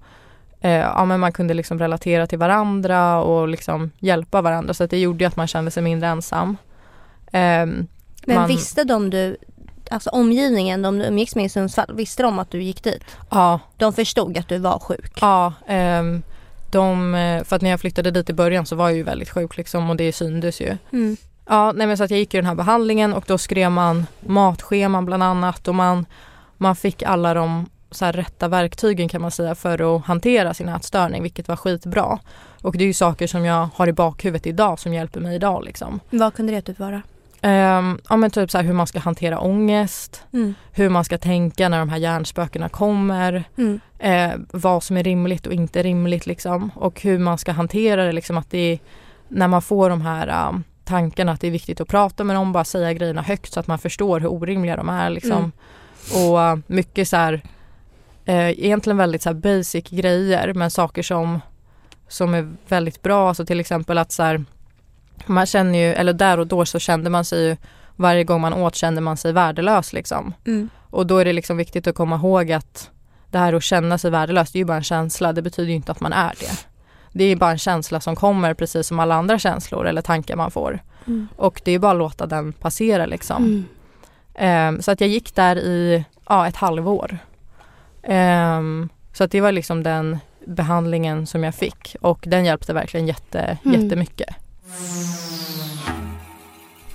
eh, 0.66 0.70
ja, 0.72 1.04
men 1.04 1.20
man 1.20 1.32
kunde 1.32 1.54
liksom 1.54 1.78
relatera 1.78 2.26
till 2.26 2.38
varandra 2.38 3.20
och 3.22 3.48
liksom 3.48 3.90
hjälpa 3.98 4.42
varandra 4.42 4.74
så 4.74 4.84
att 4.84 4.90
det 4.90 4.98
gjorde 4.98 5.26
att 5.26 5.36
man 5.36 5.46
kände 5.46 5.70
sig 5.70 5.82
mindre 5.82 6.08
ensam. 6.08 6.56
Ehm, 7.32 7.86
Men 8.26 8.36
man- 8.36 8.48
visste 8.48 8.84
de 8.84 9.10
du, 9.10 9.36
alltså 9.90 10.10
omgivningen, 10.10 10.82
de 10.82 10.98
du 10.98 11.04
umgicks 11.04 11.34
med 11.36 11.44
i 11.44 11.48
Sundsvall, 11.48 11.94
visste 11.94 12.22
de 12.22 12.38
att 12.38 12.50
du 12.50 12.62
gick 12.62 12.82
dit? 12.82 13.02
Ja, 13.30 13.60
De 13.76 13.92
förstod 13.92 14.38
att 14.38 14.48
du 14.48 14.58
var 14.58 14.78
sjuk? 14.78 15.18
ja. 15.20 15.52
ehm, 15.66 16.22
de, 16.70 17.14
eh, 17.14 17.44
för 17.44 17.56
att 17.56 17.62
när 17.62 17.70
jag 17.70 17.80
flyttade 17.80 18.10
dit 18.10 18.30
i 18.30 18.32
början 18.32 18.66
så 18.66 18.76
var 18.76 18.88
jag 18.88 18.96
ju 18.96 19.02
väldigt 19.02 19.30
sjuk 19.30 19.56
liksom 19.56 19.90
och 19.90 19.96
det 19.96 20.12
syndes 20.12 20.60
ju. 20.60 20.76
Mm. 20.92 21.16
Ja, 21.48 21.72
nej 21.72 21.86
men 21.86 21.96
så 21.96 22.04
att 22.04 22.10
jag 22.10 22.18
gick 22.20 22.34
i 22.34 22.36
den 22.36 22.46
här 22.46 22.54
behandlingen 22.54 23.12
och 23.14 23.24
då 23.26 23.38
skrev 23.38 23.70
man 23.70 24.06
matscheman 24.20 25.04
bland 25.06 25.22
annat 25.22 25.68
och 25.68 25.74
man, 25.74 26.06
man 26.56 26.76
fick 26.76 27.02
alla 27.02 27.34
de 27.34 27.66
så 27.96 28.04
här 28.04 28.12
rätta 28.12 28.48
verktygen 28.48 29.08
kan 29.08 29.22
man 29.22 29.30
säga 29.30 29.54
för 29.54 29.96
att 29.96 30.04
hantera 30.04 30.54
sin 30.54 30.68
ätstörning 30.68 31.22
vilket 31.22 31.48
var 31.48 31.56
skitbra. 31.56 32.18
Och 32.62 32.76
det 32.76 32.84
är 32.84 32.86
ju 32.86 32.92
saker 32.92 33.26
som 33.26 33.44
jag 33.44 33.68
har 33.74 33.86
i 33.86 33.92
bakhuvudet 33.92 34.46
idag 34.46 34.78
som 34.78 34.94
hjälper 34.94 35.20
mig 35.20 35.34
idag 35.36 35.64
liksom. 35.64 36.00
Vad 36.10 36.34
kunde 36.34 36.52
det 36.52 36.62
typ 36.62 36.78
vara? 36.78 37.02
Ehm, 37.42 37.98
ja 38.08 38.16
men 38.16 38.30
typ 38.30 38.50
så 38.50 38.58
här 38.58 38.64
hur 38.64 38.72
man 38.72 38.86
ska 38.86 38.98
hantera 38.98 39.40
ångest, 39.40 40.22
Mm. 40.32 40.54
hur 40.72 40.88
man 40.88 41.04
ska 41.04 41.18
tänka 41.18 41.68
när 41.68 41.78
de 41.78 41.88
här 41.88 41.96
hjärnspökena 41.98 42.68
kommer, 42.68 43.44
Mm. 43.58 43.80
eh, 43.98 44.40
vad 44.52 44.82
som 44.82 44.96
är 44.96 45.02
rimligt 45.04 45.46
och 45.46 45.52
inte 45.52 45.82
rimligt 45.82 46.26
liksom 46.26 46.70
och 46.74 47.00
hur 47.00 47.18
man 47.18 47.38
ska 47.38 47.52
hantera 47.52 48.04
det 48.04 48.12
liksom 48.12 48.36
att 48.36 48.50
det 48.50 48.58
är 48.72 48.78
när 49.28 49.48
man 49.48 49.62
får 49.62 49.90
de 49.90 50.00
här 50.00 50.48
um, 50.48 50.64
tankarna 50.84 51.32
att 51.32 51.40
det 51.40 51.46
är 51.46 51.50
viktigt 51.50 51.80
att 51.80 51.88
prata 51.88 52.24
med 52.24 52.36
dem, 52.36 52.52
bara 52.52 52.64
säga 52.64 52.92
grejerna 52.92 53.22
högt 53.22 53.52
så 53.52 53.60
att 53.60 53.66
man 53.66 53.78
förstår 53.78 54.20
hur 54.20 54.28
orimliga 54.32 54.76
de 54.76 54.88
är 54.88 55.10
liksom. 55.10 55.52
Och 56.14 56.38
uh, 56.38 56.56
mycket 56.66 57.08
så 57.08 57.16
här 57.16 57.42
eh, 58.26 58.50
egentligen 58.50 58.96
väldigt 58.96 59.22
så 59.22 59.34
basic 59.34 59.84
grejer 59.90 60.54
men 60.54 60.70
saker 60.70 61.02
som 61.02 61.40
som 62.08 62.34
är 62.34 62.56
väldigt 62.68 63.02
bra, 63.02 63.28
alltså 63.28 63.46
till 63.46 63.60
exempel 63.60 63.98
att 63.98 64.12
så 64.12 64.22
här 64.22 64.44
man 65.26 65.46
känner 65.46 65.78
ju, 65.78 65.94
eller 65.94 66.12
där 66.12 66.38
och 66.38 66.46
då 66.46 66.66
så 66.66 66.78
kände 66.78 67.10
man 67.10 67.24
sig 67.24 67.44
ju 67.44 67.56
varje 67.96 68.24
gång 68.24 68.40
man 68.40 68.54
åt 68.54 68.74
kände 68.74 69.00
man 69.00 69.16
sig 69.16 69.32
värdelös 69.32 69.92
liksom. 69.92 70.34
Mm. 70.46 70.68
Och 70.90 71.06
då 71.06 71.18
är 71.18 71.24
det 71.24 71.32
liksom 71.32 71.56
viktigt 71.56 71.86
att 71.86 71.94
komma 71.94 72.16
ihåg 72.16 72.52
att 72.52 72.90
det 73.30 73.38
här 73.38 73.52
att 73.52 73.62
känna 73.62 73.98
sig 73.98 74.10
värdelös, 74.10 74.52
det 74.52 74.56
är 74.56 74.60
ju 74.60 74.64
bara 74.64 74.76
en 74.76 74.82
känsla. 74.82 75.32
Det 75.32 75.42
betyder 75.42 75.68
ju 75.68 75.74
inte 75.74 75.92
att 75.92 76.00
man 76.00 76.12
är 76.12 76.34
det. 76.40 76.66
Det 77.12 77.24
är 77.24 77.36
bara 77.36 77.50
en 77.50 77.58
känsla 77.58 78.00
som 78.00 78.16
kommer 78.16 78.54
precis 78.54 78.86
som 78.86 79.00
alla 79.00 79.14
andra 79.14 79.38
känslor 79.38 79.86
eller 79.86 80.02
tankar 80.02 80.36
man 80.36 80.50
får. 80.50 80.82
Mm. 81.06 81.28
Och 81.36 81.60
det 81.64 81.72
är 81.72 81.78
bara 81.78 81.92
att 81.92 81.98
låta 81.98 82.26
den 82.26 82.52
passera 82.52 83.06
liksom. 83.06 83.44
Mm. 83.44 83.64
Ehm, 84.34 84.82
så 84.82 84.90
att 84.90 85.00
jag 85.00 85.10
gick 85.10 85.34
där 85.34 85.56
i 85.56 86.04
ja, 86.28 86.48
ett 86.48 86.56
halvår. 86.56 87.18
Ehm, 88.08 88.88
så 89.12 89.24
att 89.24 89.30
det 89.30 89.40
var 89.40 89.52
liksom 89.52 89.82
den 89.82 90.18
behandlingen 90.46 91.26
som 91.26 91.44
jag 91.44 91.54
fick 91.54 91.96
och 92.00 92.24
den 92.26 92.44
hjälpte 92.44 92.72
verkligen 92.72 93.06
jätte, 93.06 93.58
Mm. 93.64 93.80
jättemycket. 93.82 94.28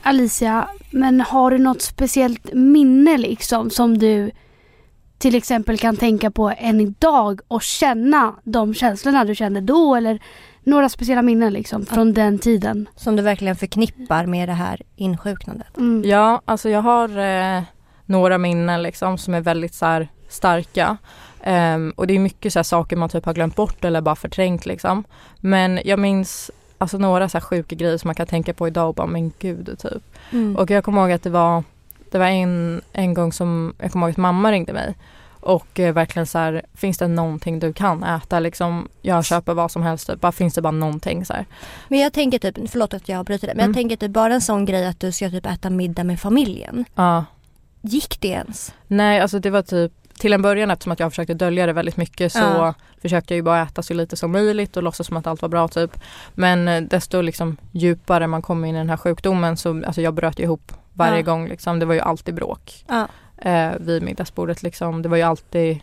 Alicia, 0.03 0.67
men 0.91 1.21
har 1.21 1.51
du 1.51 1.57
något 1.57 1.81
speciellt 1.81 2.53
minne 2.53 3.17
liksom 3.17 3.69
som 3.69 3.97
du 3.97 4.31
till 5.17 5.35
exempel 5.35 5.77
kan 5.77 5.97
tänka 5.97 6.31
på 6.31 6.53
än 6.57 6.81
idag 6.81 7.41
och 7.47 7.61
känna 7.61 8.35
de 8.43 8.73
känslorna 8.73 9.25
du 9.25 9.35
kände 9.35 9.61
då 9.61 9.95
eller 9.95 10.19
några 10.63 10.89
speciella 10.89 11.21
minnen 11.21 11.53
liksom 11.53 11.85
från 11.85 12.13
den 12.13 12.39
tiden? 12.39 12.89
Som 12.95 13.15
du 13.15 13.21
verkligen 13.23 13.55
förknippar 13.55 14.25
med 14.25 14.49
det 14.49 14.53
här 14.53 14.81
insjuknandet? 14.95 15.77
Mm. 15.77 16.09
Ja, 16.09 16.41
alltså 16.45 16.69
jag 16.69 16.81
har 16.81 17.17
eh, 17.57 17.63
några 18.05 18.37
minnen 18.37 18.83
liksom 18.83 19.17
som 19.17 19.33
är 19.33 19.41
väldigt 19.41 19.73
så 19.73 19.85
här, 19.85 20.07
starka. 20.31 20.97
Ehm, 21.43 21.93
och 21.95 22.07
det 22.07 22.15
är 22.15 22.19
mycket 22.19 22.53
så 22.53 22.63
saker 22.63 22.95
man 22.95 23.09
typ 23.09 23.25
har 23.25 23.33
glömt 23.33 23.55
bort 23.55 23.85
eller 23.85 24.01
bara 24.01 24.15
förträngt 24.15 24.65
liksom. 24.65 25.03
Men 25.37 25.79
jag 25.85 25.99
minns 25.99 26.51
alltså 26.77 26.97
några 26.97 27.29
så 27.29 27.37
här 27.37 27.45
sjuka 27.45 27.75
grejer 27.75 27.97
som 27.97 28.07
man 28.07 28.15
kan 28.15 28.27
tänka 28.27 28.53
på 28.53 28.67
idag 28.67 28.89
och 28.89 28.95
bara 28.95 29.07
men 29.07 29.31
gud 29.39 29.75
typ. 29.79 30.03
Mm. 30.31 30.55
Och 30.55 30.69
jag 30.69 30.83
kommer 30.83 31.01
ihåg 31.01 31.11
att 31.11 31.23
det 31.23 31.29
var, 31.29 31.63
det 32.11 32.17
var 32.17 32.25
en, 32.25 32.81
en 32.93 33.13
gång 33.13 33.33
som, 33.33 33.73
jag 33.79 33.91
kommer 33.91 34.07
ihåg 34.07 34.11
att 34.11 34.17
mamma 34.17 34.51
ringde 34.51 34.73
mig. 34.73 34.95
Och 35.43 35.79
eh, 35.79 35.93
verkligen 35.93 36.27
så 36.27 36.37
här, 36.37 36.61
finns 36.73 36.97
det 36.97 37.07
någonting 37.07 37.59
du 37.59 37.73
kan 37.73 38.03
äta 38.03 38.39
liksom? 38.39 38.87
Jag 39.01 39.25
köper 39.25 39.53
vad 39.53 39.71
som 39.71 39.81
helst 39.83 40.07
typ, 40.07 40.21
bara 40.21 40.31
finns 40.31 40.53
det 40.53 40.61
bara 40.61 40.71
någonting 40.71 41.25
så 41.25 41.33
här. 41.33 41.45
Men 41.87 41.99
jag 41.99 42.13
tänker 42.13 42.39
typ, 42.39 42.69
förlåt 42.69 42.93
att 42.93 43.09
jag 43.09 43.19
avbryter 43.19 43.47
det, 43.47 43.53
men 43.55 43.63
Mm. 43.63 43.69
jag 43.69 43.75
tänker 43.75 43.95
typ 43.95 44.11
bara 44.11 44.33
en 44.33 44.41
sån 44.41 44.65
grej 44.65 44.87
att 44.87 44.99
du 44.99 45.11
ska 45.11 45.29
typ 45.29 45.45
äta 45.45 45.69
middag 45.69 46.03
med 46.03 46.19
familjen. 46.19 46.85
Ja. 46.95 47.25
Gick 47.81 48.21
det 48.21 48.27
ens? 48.27 48.73
Nej 48.87 49.19
alltså 49.19 49.39
det 49.39 49.49
var 49.49 49.61
typ 49.61 49.91
till 50.21 50.33
en 50.33 50.41
början 50.41 50.71
eftersom 50.71 50.91
att 50.91 50.99
jag 50.99 51.11
försökte 51.11 51.33
dölja 51.33 51.65
det 51.65 51.73
väldigt 51.73 51.97
mycket 51.97 52.31
så 52.33 52.39
Ja. 52.39 52.73
försökte 53.01 53.33
jag 53.33 53.35
ju 53.35 53.41
bara 53.43 53.61
äta 53.61 53.81
så 53.83 53.93
lite 53.93 54.15
som 54.15 54.31
möjligt 54.31 54.77
och 54.77 54.83
låtsas 54.83 55.07
som 55.07 55.17
att 55.17 55.27
allt 55.27 55.41
var 55.41 55.49
bra 55.49 55.67
typ. 55.67 55.99
Men 56.33 56.67
eh, 56.67 56.81
desto 56.81 57.21
liksom 57.21 57.57
djupare 57.71 58.27
man 58.27 58.41
kom 58.41 58.65
in 58.65 58.75
i 58.75 58.77
den 58.77 58.89
här 58.89 58.97
sjukdomen 58.97 59.57
så 59.57 59.83
alltså 59.85 60.01
jag 60.01 60.13
bröt 60.13 60.39
ihop 60.39 60.71
varje 60.93 61.15
Ja. 61.15 61.21
gång 61.21 61.47
liksom. 61.47 61.79
Det 61.79 61.85
var 61.85 61.93
ju 61.93 61.99
alltid 61.99 62.35
bråk 62.35 62.85
Ja. 62.87 63.07
eh, 63.37 63.71
vid 63.79 64.03
middagsbordet 64.03 64.63
liksom. 64.63 65.01
Det 65.01 65.09
var 65.09 65.17
ju 65.17 65.23
alltid 65.23 65.79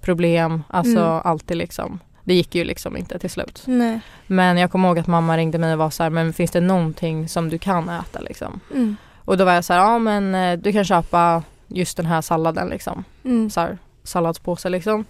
problem, 0.00 0.62
alltså 0.68 0.98
Mm. 1.00 1.20
alltid 1.24 1.56
liksom. 1.56 1.98
Det 2.24 2.34
gick 2.34 2.54
ju 2.54 2.64
liksom 2.64 2.96
inte 2.96 3.18
till 3.18 3.30
slut. 3.30 3.62
Nej. 3.66 4.00
Men 4.26 4.58
jag 4.58 4.70
kommer 4.70 4.88
ihåg 4.88 4.98
att 4.98 5.06
mamma 5.06 5.36
ringde 5.36 5.58
mig 5.58 5.72
och 5.72 5.78
var 5.78 5.90
så 5.90 6.02
här, 6.02 6.10
men 6.10 6.32
finns 6.32 6.50
det 6.50 6.60
någonting 6.60 7.28
som 7.28 7.48
du 7.48 7.58
kan 7.58 7.88
äta 7.88 8.20
liksom? 8.20 8.60
Mm. 8.74 8.96
Och 9.24 9.36
då 9.36 9.44
var 9.44 9.52
jag 9.52 9.64
så 9.64 9.72
här, 9.72 9.80
ja 9.80 9.98
men 9.98 10.34
eh, 10.34 10.58
du 10.58 10.72
kan 10.72 10.84
köpa 10.84 11.42
just 11.74 11.96
den 11.96 12.06
här 12.06 12.20
salladen 12.20 12.68
liksom. 12.68 13.04
Mm. 13.24 13.50
Så 13.50 13.60
här, 13.60 13.78
salladspåse 14.02 14.68
liksom. 14.68 15.04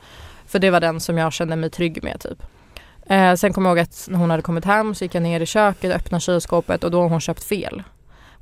För 0.46 0.58
det 0.58 0.70
var 0.70 0.80
den 0.80 1.00
som 1.00 1.18
jag 1.18 1.32
kände 1.32 1.56
mig 1.56 1.70
trygg 1.70 2.02
med 2.02 2.20
typ. 2.20 2.42
Eh, 3.06 3.34
sen 3.34 3.52
kommer 3.52 3.70
jag 3.70 3.78
ihåg 3.78 3.82
att 3.82 4.06
när 4.10 4.18
hon 4.18 4.30
hade 4.30 4.42
kommit 4.42 4.64
hem 4.64 4.94
så 4.94 5.04
gick 5.04 5.14
jag 5.14 5.22
ner 5.22 5.40
i 5.40 5.46
köket 5.46 5.90
och 5.90 5.96
öppnade 5.96 6.20
kylskåpet 6.20 6.84
och 6.84 6.90
då 6.90 7.02
har 7.02 7.08
hon 7.08 7.20
köpt 7.20 7.44
fel. 7.44 7.82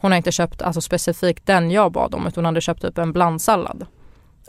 Hon 0.03 0.11
har 0.11 0.17
inte 0.17 0.33
köpt 0.33 0.63
alltså 0.63 0.81
specifikt 0.81 1.47
den 1.47 1.71
jag 1.71 1.93
bad 1.93 2.15
om 2.15 2.27
utan 2.27 2.45
hon 2.45 2.45
hade 2.45 2.61
köpt 2.61 2.85
upp 2.85 2.99
en 2.99 3.13
blandsallad. 3.13 3.87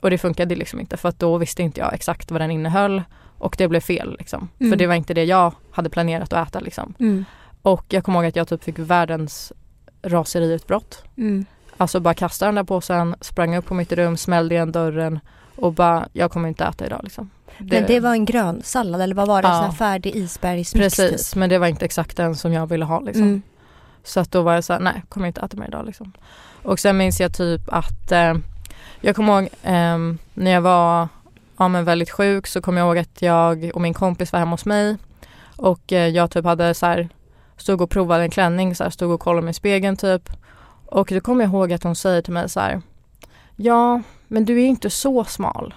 Och 0.02 0.10
det 0.10 0.18
funkade 0.18 0.56
liksom 0.56 0.80
inte 0.80 0.98
för 0.98 1.10
att 1.10 1.20
då 1.20 1.38
visste 1.38 1.64
inte 1.64 1.80
jag 1.80 1.94
exakt 1.94 2.32
vad 2.32 2.42
den 2.42 2.52
innehöll 2.52 3.04
och 3.38 3.56
det 3.58 3.68
blev 3.68 3.80
fel 3.80 4.16
liksom. 4.20 4.50
Mm. 4.60 4.72
För 4.72 4.78
det 4.78 4.88
var 4.88 4.96
inte 4.96 5.14
det 5.14 5.24
jag 5.24 5.54
hade 5.72 5.90
planerat 5.90 6.34
att 6.34 6.48
äta 6.48 6.60
liksom. 6.60 6.94
Mm. 7.00 7.26
Och 7.62 7.86
jag 7.90 8.04
kommer 8.04 8.20
ihåg 8.20 8.26
att 8.26 8.36
jag 8.36 8.48
typ 8.48 8.64
fick 8.64 8.80
världens 8.80 9.54
raseriutbrott. 10.02 11.04
Mm. 11.18 11.46
Alltså 11.84 12.00
bara 12.00 12.14
kastade 12.14 12.48
den 12.48 12.56
där 12.56 12.64
påsen, 12.64 13.16
sprang 13.22 13.56
upp 13.56 13.66
på 13.66 13.74
mitt 13.74 13.92
rum, 13.92 14.18
smällde 14.18 14.56
igen 14.56 14.72
dörren 14.72 15.20
och 15.56 15.74
bara, 15.74 16.08
jag 16.14 16.32
kommer 16.32 16.48
inte 16.50 16.64
äta 16.66 16.86
idag 16.86 17.00
liksom. 17.04 17.30
Men 17.58 17.86
det 17.86 18.00
var 18.00 18.12
en 18.12 18.26
grön 18.26 18.62
sallad 18.64 19.02
eller 19.02 19.16
vad 19.16 19.28
var 19.28 19.42
det? 19.42 19.48
Ja. 19.48 19.66
En 19.66 19.72
färdig 19.72 20.16
isbergsmix 20.16 20.96
Precis, 20.96 21.30
typ? 21.30 21.40
men 21.40 21.50
det 21.50 21.58
var 21.58 21.68
inte 21.68 21.86
exakt 21.86 22.18
den 22.18 22.36
som 22.36 22.54
jag 22.54 22.68
ville 22.68 22.86
ha 22.86 23.00
liksom. 23.00 23.24
Mm. 23.24 23.42
Så 24.04 24.20
att 24.20 24.32
då 24.32 24.42
var 24.42 24.54
jag 24.54 24.64
så 24.64 24.74
här, 24.74 24.80
nej, 24.80 25.04
kommer 25.10 25.28
inte 25.28 25.42
äta 25.42 25.58
mer 25.58 25.68
idag 25.68 25.86
liksom. 25.86 26.12
Och 26.64 26.80
sen 26.80 26.98
minns 26.98 27.20
jag 27.20 27.34
typ 27.34 27.62
att 27.68 28.12
eh, 28.12 28.34
jag 29.02 29.16
kommer 29.16 29.42
ihåg 29.42 29.50
ehm, 29.64 30.18
när 30.34 30.52
jag 30.52 30.62
var 30.62 31.08
ja, 31.58 31.68
men 31.68 31.86
väldigt 31.86 32.12
sjuk 32.12 32.48
så 32.48 32.62
kommer 32.62 32.82
jag 32.82 32.88
ihåg 32.88 32.98
att 32.98 33.22
jag 33.22 33.72
och 33.74 33.82
min 33.82 33.94
kompis 33.94 34.32
var 34.32 34.40
hemma 34.40 34.52
hos 34.52 34.66
mig 34.66 34.98
och 35.56 35.94
eh, 35.94 36.08
jag 36.08 36.32
typ 36.32 36.46
hade 36.46 36.74
så 36.74 36.86
här 36.86 37.10
stod 37.58 37.82
och 37.82 37.90
provade 37.90 38.24
en 38.24 38.32
klänning 38.32 38.76
så 38.76 38.84
här, 38.84 38.92
stod 38.92 39.12
och 39.12 39.20
kollade 39.20 39.46
mig 39.46 39.52
i 39.52 39.54
spegeln 39.54 39.98
typ 39.98 40.30
och 40.94 41.10
då 41.14 41.20
kommer 41.20 41.44
jag 41.44 41.52
ihåg 41.54 41.74
att 41.74 41.84
hon 41.84 41.96
säger 41.96 42.22
till 42.22 42.34
mig 42.34 42.50
så 42.50 42.60
här 42.60 42.82
ja 43.56 44.02
men 44.28 44.46
du 44.46 44.62
är 44.62 44.66
inte 44.66 44.90
så 44.90 45.24
smal 45.24 45.74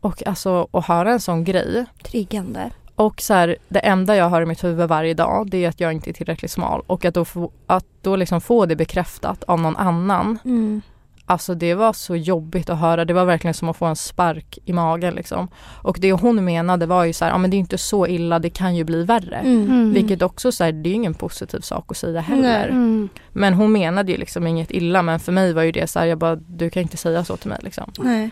och 0.00 0.26
alltså 0.26 0.68
att 0.72 0.86
höra 0.86 1.12
en 1.12 1.20
sån 1.20 1.44
grej 1.44 1.84
Triggande. 2.02 2.70
och 2.94 3.20
så 3.20 3.34
här, 3.34 3.56
det 3.68 3.78
enda 3.78 4.16
jag 4.16 4.28
hör 4.28 4.42
i 4.42 4.46
mitt 4.46 4.64
huvud 4.64 4.88
varje 4.88 5.14
dag 5.14 5.50
det 5.50 5.64
är 5.64 5.68
att 5.68 5.80
jag 5.80 5.92
inte 5.92 6.10
är 6.10 6.12
tillräckligt 6.12 6.50
smal 6.50 6.82
och 6.86 7.04
att 7.04 7.14
då, 7.14 7.24
få, 7.24 7.50
att 7.66 7.86
då 8.00 8.16
liksom 8.16 8.40
få 8.40 8.66
det 8.66 8.76
bekräftat 8.76 9.44
av 9.44 9.60
någon 9.60 9.76
annan. 9.76 10.38
Mm. 10.44 10.82
Alltså 11.32 11.54
det 11.54 11.74
var 11.74 11.92
så 11.92 12.16
jobbigt 12.16 12.70
att 12.70 12.78
höra. 12.78 13.04
Det 13.04 13.12
var 13.14 13.24
verkligen 13.24 13.54
som 13.54 13.68
att 13.68 13.76
få 13.76 13.86
en 13.86 13.96
spark 13.96 14.58
i 14.64 14.72
magen 14.72 15.14
liksom. 15.14 15.48
Och 15.82 15.96
det 16.00 16.12
hon 16.12 16.44
menade 16.44 16.86
var 16.86 17.04
ju 17.04 17.12
så 17.12 17.24
här, 17.24 17.32
ja 17.32 17.38
men 17.38 17.50
det 17.50 17.56
är 17.56 17.58
inte 17.58 17.78
så 17.78 18.06
illa, 18.06 18.38
det 18.38 18.50
kan 18.50 18.76
ju 18.76 18.84
bli 18.84 19.04
värre. 19.04 19.36
Mm. 19.36 19.64
Mm. 19.64 19.92
Vilket 19.92 20.22
också 20.22 20.52
så 20.52 20.64
här, 20.64 20.72
det 20.72 20.88
är 20.88 20.90
ju 20.90 20.96
ingen 20.96 21.14
positiv 21.14 21.60
sak 21.60 21.84
att 21.88 21.96
säga 21.96 22.20
heller. 22.20 22.68
Mm. 22.68 23.08
Men 23.32 23.54
hon 23.54 23.72
menade 23.72 24.12
ju 24.12 24.18
liksom 24.18 24.46
inget 24.46 24.70
illa 24.70 25.02
men 25.02 25.20
för 25.20 25.32
mig 25.32 25.52
var 25.52 25.62
ju 25.62 25.72
det 25.72 25.86
så 25.86 25.98
här, 25.98 26.06
jag 26.06 26.18
bara 26.18 26.36
du 26.36 26.70
kan 26.70 26.82
inte 26.82 26.96
säga 26.96 27.24
så 27.24 27.36
till 27.36 27.48
mig 27.48 27.58
liksom. 27.62 27.92
Nej. 27.98 28.30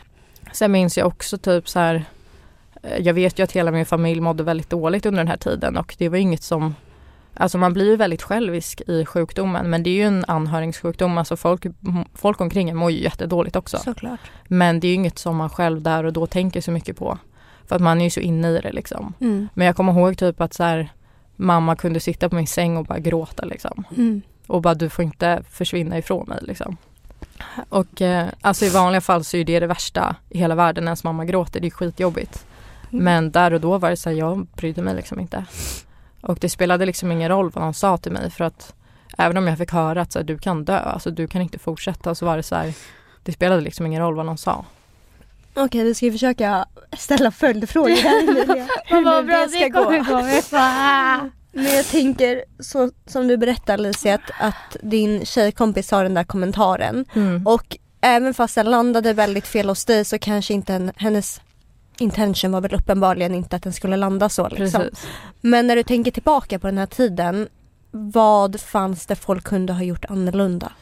Sen 0.53 0.73
minns 0.73 0.99
jag 0.99 1.07
också 1.07 1.39
typ 1.39 1.69
så 1.69 1.79
här 1.79 2.05
eh, 2.83 2.99
Jag 2.99 3.15
vet 3.15 3.39
ju 3.39 3.43
att 3.43 3.53
hela 3.53 3.71
min 3.71 3.87
familj 3.87 4.21
mådde 4.21 4.43
väldigt 4.43 4.71
dåligt 4.71 5.07
under 5.07 5.19
den 5.19 5.29
här 5.29 5.37
tiden 5.37 5.77
och 5.77 5.95
det 5.99 6.09
var 6.09 6.19
inget 6.19 6.43
som 6.43 6.75
Alltså 7.35 7.59
man 7.59 7.73
blir 7.73 7.87
ju 7.87 7.97
väldigt 7.97 8.23
självisk 8.23 8.81
i 8.87 9.05
sjukdomen 9.05 9.71
men 9.71 9.83
det 9.83 9.91
är 9.91 9.95
ju 9.95 10.03
en 10.03 10.25
anhörigsjukdom. 10.29 11.19
Alltså 11.19 11.37
folk, 11.37 11.67
folk 12.15 12.41
omkring 12.41 12.71
en 12.71 12.77
mår 12.77 12.91
ju 12.91 13.03
jättedåligt 13.03 13.57
också. 13.57 13.77
Såklart. 13.77 14.21
Men 14.49 14.81
det 14.81 14.87
är 14.87 14.89
ju 14.89 14.95
inget 14.95 15.19
som 15.19 15.37
man 15.37 15.51
själv 15.51 15.83
där 15.83 16.05
och 16.05 16.13
då 16.13 16.27
tänker 16.27 16.61
så 16.61 16.71
mycket 16.71 16.97
på. 16.97 17.19
För 17.67 17.77
att 17.77 17.83
man 17.83 18.01
är 18.01 18.05
ju 18.05 18.11
så 18.11 18.21
inne 18.21 18.49
i 18.49 18.61
det 18.61 18.73
liksom. 18.73 19.15
Mm. 19.21 19.49
Men 19.55 19.67
jag 19.67 19.77
kommer 19.77 19.93
ihåg 19.93 20.19
typ 20.19 20.41
att 20.41 20.55
så 20.55 20.63
här, 20.63 20.93
mamma 21.37 21.77
kunde 21.77 22.01
sitta 22.01 22.29
på 22.29 22.37
min 22.37 22.47
säng 22.47 22.77
och 22.77 22.85
bara 22.85 22.99
gråta 22.99 23.45
liksom. 23.45 23.85
Mm. 23.97 24.23
Och 24.47 24.63
bara 24.63 24.75
du 24.75 24.89
får 24.89 25.05
inte 25.05 25.43
försvinna 25.51 25.99
ifrån 25.99 26.29
mig 26.29 26.39
liksom. 26.43 26.77
Och 27.69 28.03
eh, 28.03 28.29
alltså 28.41 28.65
i 28.65 28.69
vanliga 28.69 29.01
fall 29.01 29.25
så 29.25 29.37
är 29.37 29.45
det 29.45 29.61
det 29.61 29.67
värsta 29.67 30.17
i 30.29 30.39
hela 30.39 30.55
världen. 30.55 30.85
Ens 30.85 31.05
mamma 31.05 31.25
gråter, 31.25 31.61
det 31.61 31.67
är 31.67 31.71
skitjobbigt. 31.71 32.47
Mm. 32.93 33.05
Men 33.05 33.31
där 33.31 33.53
och 33.53 33.61
då 33.61 33.79
var 33.79 33.91
det 33.91 33.97
så 33.97 34.11
här, 34.11 34.17
jag 34.17 34.47
brydde 34.47 34.83
mig 34.83 34.95
liksom 34.95 35.21
inte. 35.21 35.45
Och 36.21 36.39
det 36.41 36.49
spelade 36.49 36.87
liksom 36.87 37.13
ingen 37.13 37.29
roll 37.29 37.51
vad 37.51 37.65
de 37.65 37.75
sa 37.75 37.97
till 37.97 38.13
mig 38.13 38.31
för 38.31 38.45
att 38.45 38.75
även 39.19 39.37
om 39.37 39.47
jag 39.47 39.59
fick 39.59 39.73
höra 39.73 40.03
att 40.03 40.13
så 40.13 40.19
här, 40.19 40.27
du 40.27 40.39
kan 40.39 40.65
dö, 40.65 40.79
alltså 40.79 41.11
du 41.11 41.27
kan 41.27 41.43
inte 41.43 41.59
fortsätta 41.59 42.15
så 42.15 42.27
var 42.27 42.37
det 42.37 42.43
så 42.43 42.55
här, 42.55 42.73
det 43.23 43.33
spelade 43.33 43.61
liksom 43.61 43.87
ingen 43.87 44.03
roll 44.03 44.15
vad 44.15 44.27
de 44.27 44.37
sa. 44.37 44.65
Okej, 45.55 45.85
du 45.85 45.95
ska 45.95 46.07
ju 46.07 46.13
försöka 46.13 46.67
ställa 46.99 47.31
följdfrågor 47.31 47.97
här 47.97 48.23
Emilia. 48.29 48.69
Vad 48.91 49.27
bra 49.27 49.47
det 49.47 49.49
ska 49.49 49.65
det 49.65 49.71
kommer 49.71 49.99
gå. 51.21 51.31
Men 51.53 51.65
jag 51.65 51.87
tänker, 51.87 52.45
så 52.59 52.91
som 53.07 53.29
du 53.29 53.37
berättar 53.37 53.75
Alicia, 53.75 54.15
att, 54.15 54.31
att 54.41 54.77
din 54.83 55.27
tjejkompis 55.27 55.91
har 55.91 56.03
den 56.03 56.15
där 56.15 56.25
kommentaren. 56.25 57.05
Mm. 57.15 57.47
Och 57.47 57.77
även 58.01 58.35
fast 58.35 58.55
den 58.55 58.71
landade 58.71 59.13
väldigt 59.13 59.47
fel 59.47 59.69
hos 59.69 59.85
dig 59.85 60.05
så 60.05 60.19
kanske 60.19 60.55
inte 60.55 60.75
en, 60.75 60.93
hennes 60.97 61.41
intention 62.01 62.53
var 62.53 62.61
väl 62.61 62.75
uppenbarligen 62.75 63.35
inte 63.35 63.57
att 63.57 63.63
den 63.63 63.73
skulle 63.73 63.97
landa 63.97 64.29
så 64.29 64.49
liksom. 64.49 64.83
Men 65.41 65.67
när 65.67 65.77
du 65.77 65.83
tänker 65.83 66.11
tillbaka 66.11 66.59
på 66.59 66.67
den 66.67 66.79
här 66.79 66.87
tiden, 66.87 67.49
vad 67.91 68.61
fanns 68.61 69.07
det 69.07 69.17
folk 69.17 69.45
kunde 69.45 69.73
ha 69.73 69.83
gjort 69.83 70.05
annorlunda? 70.09 70.73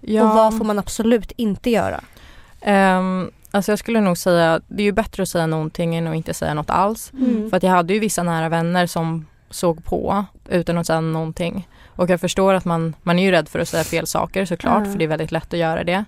Ja, 0.00 0.22
Och 0.22 0.36
vad 0.36 0.58
får 0.58 0.64
man 0.64 0.78
absolut 0.78 1.32
inte 1.36 1.70
göra? 1.70 2.00
ehm, 2.60 3.30
alltså 3.50 3.72
jag 3.72 3.78
skulle 3.78 4.00
nog 4.00 4.18
säga, 4.18 4.60
det 4.68 4.82
är 4.82 4.84
ju 4.84 4.92
bättre 4.92 5.22
att 5.22 5.28
säga 5.28 5.46
någonting 5.46 5.94
än 5.94 6.06
att 6.06 6.14
inte 6.16 6.34
säga 6.34 6.54
något 6.54 6.70
alls. 6.70 7.12
Mm. 7.12 7.50
För 7.50 7.56
att 7.56 7.62
jag 7.62 7.70
hade 7.70 7.94
ju 7.94 7.98
vissa 8.00 8.22
nära 8.22 8.48
vänner 8.48 8.86
som 8.86 9.26
såg 9.50 9.84
på 9.84 10.24
utan 10.48 10.78
att 10.78 10.86
säga 10.86 11.00
någonting. 11.00 11.68
Och 11.96 12.10
jag 12.10 12.20
förstår 12.20 12.54
att 12.54 12.64
man, 12.64 12.94
man 13.02 13.18
är 13.18 13.22
ju 13.22 13.30
rädd 13.30 13.48
för 13.48 13.58
att 13.58 13.68
säga 13.68 13.84
fel 13.84 14.06
saker 14.06 14.44
såklart 14.44 14.78
Mm. 14.78 14.92
för 14.92 14.98
det 14.98 15.04
är 15.04 15.08
väldigt 15.08 15.32
lätt 15.32 15.52
att 15.52 15.58
göra 15.58 15.84
det. 15.84 16.04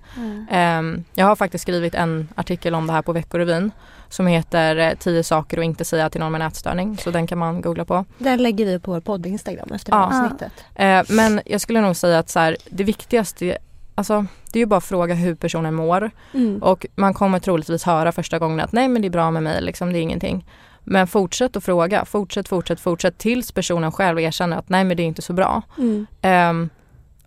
Ehm, 0.51 1.05
jag 1.14 1.27
har 1.27 1.37
faktiskt 1.37 1.62
skrivit 1.62 1.94
en 1.94 2.29
artikel 2.35 2.75
om 2.75 2.87
det 2.87 2.92
här 2.92 3.03
på 3.03 3.12
Veckorevyn 3.12 3.70
som 4.09 4.27
heter 4.27 4.77
eh, 4.77 4.92
10 4.99 5.23
saker 5.23 5.59
att 5.59 5.64
inte 5.64 5.85
säga 5.85 6.11
till 6.11 6.20
någon 6.20 6.33
med 6.33 6.38
nätstörning. 6.40 6.97
Så 6.97 7.11
den 7.11 7.27
kan 7.27 7.38
man 7.38 7.61
googla 7.61 7.85
på. 7.85 8.05
Den 8.18 8.42
lägger 8.42 8.66
vi 8.66 8.79
på 8.79 8.92
vår 8.92 9.01
podd 9.01 9.27
Instagram 9.27 9.68
efter 9.73 9.92
Ja. 9.92 10.07
avsnittet. 10.07 10.53
Eh, 10.75 11.03
men 11.09 11.40
jag 11.47 11.61
skulle 11.61 11.81
nog 11.81 11.97
säga 11.97 12.18
att 12.18 12.29
så 12.31 12.38
här, 12.38 12.57
det 12.70 12.85
viktigaste 12.85 13.59
Alltså 13.97 14.27
det 14.53 14.59
är 14.59 14.61
ju 14.61 14.66
bara 14.66 14.77
att 14.77 14.85
fråga 14.85 15.14
hur 15.14 15.35
personen 15.35 15.75
mår 15.75 16.11
Mm. 16.35 16.62
och 16.62 16.87
man 16.97 17.14
kommer 17.14 17.38
troligtvis 17.38 17.85
höra 17.85 18.12
första 18.12 18.38
gången 18.38 18.61
att 18.61 18.73
nej 18.73 18.88
men 18.88 19.03
det 19.03 19.09
är 19.09 19.11
bra 19.11 19.31
med 19.31 19.42
mig 19.42 19.62
liksom, 19.62 19.92
det 19.92 19.99
är 19.99 20.01
ingenting. 20.01 20.47
Men 20.85 21.07
fortsätt 21.07 21.57
att 21.57 21.64
fråga, 21.64 22.05
fortsätt, 22.05 22.49
fortsätt, 22.49 22.81
fortsätt 22.81 23.18
tills 23.18 23.53
personen 23.53 23.92
själv 23.92 24.20
erkänner 24.20 24.57
att 24.57 24.68
nej 24.68 24.85
men 24.85 24.97
det 24.97 25.03
är 25.03 25.07
inte 25.07 25.23
så 25.23 25.33
bra. 25.33 25.62
Mm. 25.79 26.07
Ehm, 26.23 26.70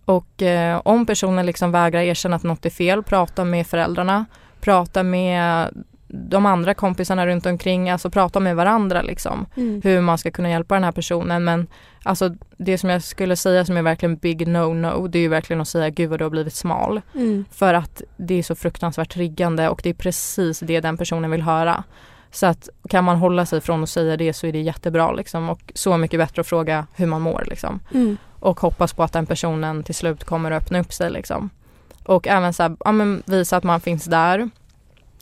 och 0.05 0.41
eh, 0.41 0.81
om 0.85 1.05
personen 1.05 1.45
liksom 1.45 1.71
vägrar 1.71 2.01
erkänna 2.01 2.35
att 2.35 2.43
något 2.43 2.65
är 2.65 2.69
fel, 2.69 3.03
prata 3.03 3.43
med 3.43 3.67
föräldrarna, 3.67 4.25
prata 4.59 5.03
med 5.03 5.69
de 6.07 6.45
andra 6.45 6.73
kompisarna 6.73 7.27
runt 7.27 7.45
omkring, 7.45 7.89
alltså 7.89 8.09
prata 8.09 8.39
med 8.39 8.55
varandra 8.55 9.01
liksom. 9.01 9.45
Mm. 9.55 9.81
Hur 9.83 10.01
man 10.01 10.17
ska 10.17 10.31
kunna 10.31 10.49
hjälpa 10.49 10.75
den 10.75 10.83
här 10.83 10.91
personen 10.91 11.43
men 11.43 11.67
alltså 12.03 12.35
det 12.57 12.77
som 12.77 12.89
jag 12.89 13.03
skulle 13.03 13.35
säga 13.35 13.65
som 13.65 13.77
är 13.77 13.81
verkligen 13.81 14.15
big 14.15 14.47
no-no 14.47 15.07
det 15.07 15.19
är 15.19 15.21
ju 15.21 15.27
verkligen 15.27 15.61
att 15.61 15.67
säga 15.67 15.89
gud 15.89 16.09
vad 16.09 16.19
du 16.19 16.25
har 16.25 16.29
blivit 16.29 16.53
smal. 16.53 17.01
Mm. 17.15 17.45
För 17.51 17.73
att 17.73 18.01
det 18.17 18.33
är 18.33 18.43
så 18.43 18.55
fruktansvärt 18.55 19.13
triggande 19.13 19.69
och 19.69 19.79
det 19.83 19.89
är 19.89 19.93
precis 19.93 20.59
det 20.59 20.79
den 20.79 20.97
personen 20.97 21.31
vill 21.31 21.41
höra. 21.41 21.83
Så 22.31 22.45
att 22.45 22.69
kan 22.89 23.03
man 23.03 23.17
hålla 23.17 23.45
sig 23.45 23.61
från 23.61 23.83
att 23.83 23.89
säga 23.89 24.17
det 24.17 24.33
så 24.33 24.47
är 24.47 24.51
det 24.51 24.61
jättebra 24.61 25.11
liksom 25.11 25.49
och 25.49 25.71
så 25.75 25.97
mycket 25.97 26.19
bättre 26.19 26.39
att 26.39 26.47
fråga 26.47 26.87
hur 26.95 27.05
man 27.05 27.21
mår 27.21 27.43
liksom. 27.47 27.79
Mm. 27.93 28.17
Och 28.39 28.59
hoppas 28.59 28.93
på 28.93 29.03
att 29.03 29.13
den 29.13 29.25
personen 29.25 29.83
till 29.83 29.95
slut 29.95 30.23
kommer 30.23 30.51
att 30.51 30.63
öppna 30.63 30.79
upp 30.79 30.93
sig 30.93 31.09
liksom. 31.09 31.49
Och 32.05 32.27
även 32.27 32.53
så 32.53 32.63
här, 32.63 32.77
ja, 32.85 32.91
men 32.91 33.23
visa 33.25 33.57
att 33.57 33.63
man 33.63 33.81
finns 33.81 34.05
där. 34.05 34.49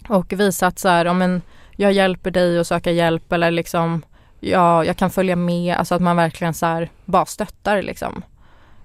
Och 0.10 0.34
visa 0.34 0.68
att 0.68 0.80
så 0.80 0.90
här, 0.90 1.06
ja, 1.06 1.14
men 1.14 1.42
jag 1.76 1.92
hjälper 1.92 2.32
dig 2.32 2.60
att 2.60 2.68
söka 2.68 2.92
hjälp 2.92 3.34
eller 3.34 3.52
liksom 3.52 4.02
ja, 4.40 4.86
jag 4.86 4.98
kan 4.98 5.10
följa 5.10 5.36
med, 5.36 5.76
alltså 5.76 5.96
att 5.96 6.02
man 6.02 6.16
verkligen 6.16 6.54
så 6.54 6.66
här 6.66 6.90
bara 7.06 7.26
stöttar 7.26 7.82
liksom. 7.82 8.24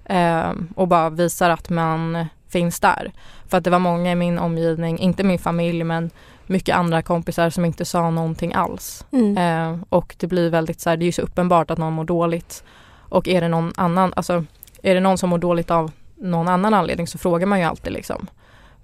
Ehm, 0.05 0.73
och 0.75 0.87
bara 0.87 1.09
visar 1.09 1.49
att 1.49 1.69
man 1.69 2.25
finns 2.49 2.79
där. 2.79 3.11
För 3.47 3.57
att 3.57 3.63
det 3.63 3.69
var 3.69 3.79
många 3.79 4.11
i 4.11 4.15
min 4.15 4.39
omgivning, 4.39 4.99
inte 4.99 5.23
min 5.23 5.39
familj 5.39 5.83
men 5.83 6.09
mycket 6.51 6.75
andra 6.75 7.01
kompisar 7.01 7.49
som 7.49 7.65
inte 7.65 7.85
sa 7.85 8.09
någonting 8.09 8.53
alls. 8.53 9.05
Mm. 9.11 9.37
Eh, 9.37 9.79
och 9.89 10.15
det 10.19 10.27
blir 10.27 10.49
väldigt 10.49 10.79
så 10.81 10.89
här, 10.89 10.97
det 10.97 11.03
är 11.03 11.05
ju 11.05 11.11
så 11.11 11.21
uppenbart 11.21 11.71
att 11.71 11.77
någon 11.77 11.93
mår 11.93 12.03
dåligt. 12.05 12.63
Och 13.09 13.27
är 13.27 13.41
det 13.41 13.47
någon 13.47 13.73
annan, 13.77 14.13
alltså 14.15 14.45
är 14.83 14.93
det 14.93 14.99
någon 14.99 15.17
som 15.17 15.29
mår 15.29 15.37
dåligt 15.37 15.71
av 15.71 15.91
någon 16.15 16.47
annan 16.47 16.73
anledning 16.73 17.07
så 17.07 17.17
frågar 17.17 17.47
man 17.47 17.59
ju 17.59 17.65
alltid 17.65 17.93
liksom. 17.93 18.27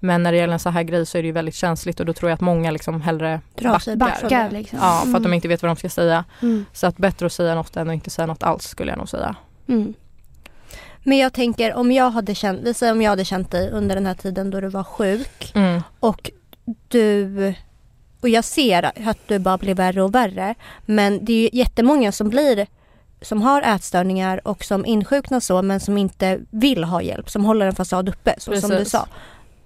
Men 0.00 0.22
när 0.22 0.32
det 0.32 0.38
gäller 0.38 0.52
en 0.52 0.58
så 0.58 0.70
här 0.70 0.82
grej 0.82 1.06
så 1.06 1.18
är 1.18 1.22
det 1.22 1.26
ju 1.26 1.32
väldigt 1.32 1.54
känsligt 1.54 2.00
och 2.00 2.06
då 2.06 2.12
tror 2.12 2.30
jag 2.30 2.34
att 2.34 2.40
många 2.40 2.70
liksom 2.70 3.00
hellre 3.00 3.40
Drar 3.54 3.78
sig 3.78 3.96
backar. 3.96 4.14
från 4.14 4.28
Backar 4.28 4.50
liksom. 4.50 4.78
Ja, 4.82 5.00
för 5.00 5.08
att 5.08 5.12
de 5.12 5.18
Mm. 5.18 5.32
inte 5.32 5.48
vet 5.48 5.62
vad 5.62 5.70
de 5.70 5.76
ska 5.76 5.88
säga. 5.88 6.24
Mm. 6.42 6.64
Så 6.72 6.86
att 6.86 6.96
bättre 6.96 7.26
att 7.26 7.32
säga 7.32 7.54
något 7.54 7.76
än 7.76 7.88
att 7.90 7.94
inte 7.94 8.10
säga 8.10 8.26
något 8.26 8.42
alls 8.42 8.64
skulle 8.64 8.90
jag 8.92 8.98
nog 8.98 9.08
säga. 9.08 9.36
Mm. 9.68 9.94
Men 11.02 11.18
jag 11.18 11.32
tänker 11.32 11.74
om 11.74 11.92
jag 11.92 12.10
hade 12.10 12.34
känt, 12.34 12.60
vi 12.62 12.74
säger 12.74 12.92
om 12.92 13.02
jag 13.02 13.10
hade 13.10 13.24
känt 13.24 13.50
dig 13.50 13.70
under 13.70 13.94
den 13.94 14.06
här 14.06 14.14
tiden 14.14 14.50
då 14.50 14.60
du 14.60 14.68
var 14.68 14.84
sjuk 14.84 15.52
Mm. 15.54 15.82
och 16.00 16.30
du 16.88 17.54
och 18.20 18.28
jag 18.28 18.44
ser 18.44 19.08
att 19.08 19.18
du 19.26 19.38
bara 19.38 19.58
blir 19.58 19.74
värre 19.74 20.02
och 20.02 20.14
värre 20.14 20.54
men 20.86 21.24
det 21.24 21.32
är 21.32 21.40
ju 21.42 21.48
jättemånga 21.52 22.12
som 22.12 22.28
blir 22.28 22.66
som 23.20 23.42
har 23.42 23.62
ätstörningar 23.62 24.40
och 24.48 24.64
som 24.64 24.86
insjuknar 24.86 25.40
så 25.40 25.62
men 25.62 25.80
som 25.80 25.98
inte 25.98 26.40
vill 26.50 26.84
ha 26.84 27.02
hjälp, 27.02 27.30
som 27.30 27.44
håller 27.44 27.66
en 27.66 27.74
fasad 27.74 28.08
uppe 28.08 28.34
så 28.38 28.60
som 28.60 28.70
du 28.70 28.76
Precis. 28.76 28.92
sa. 28.92 29.06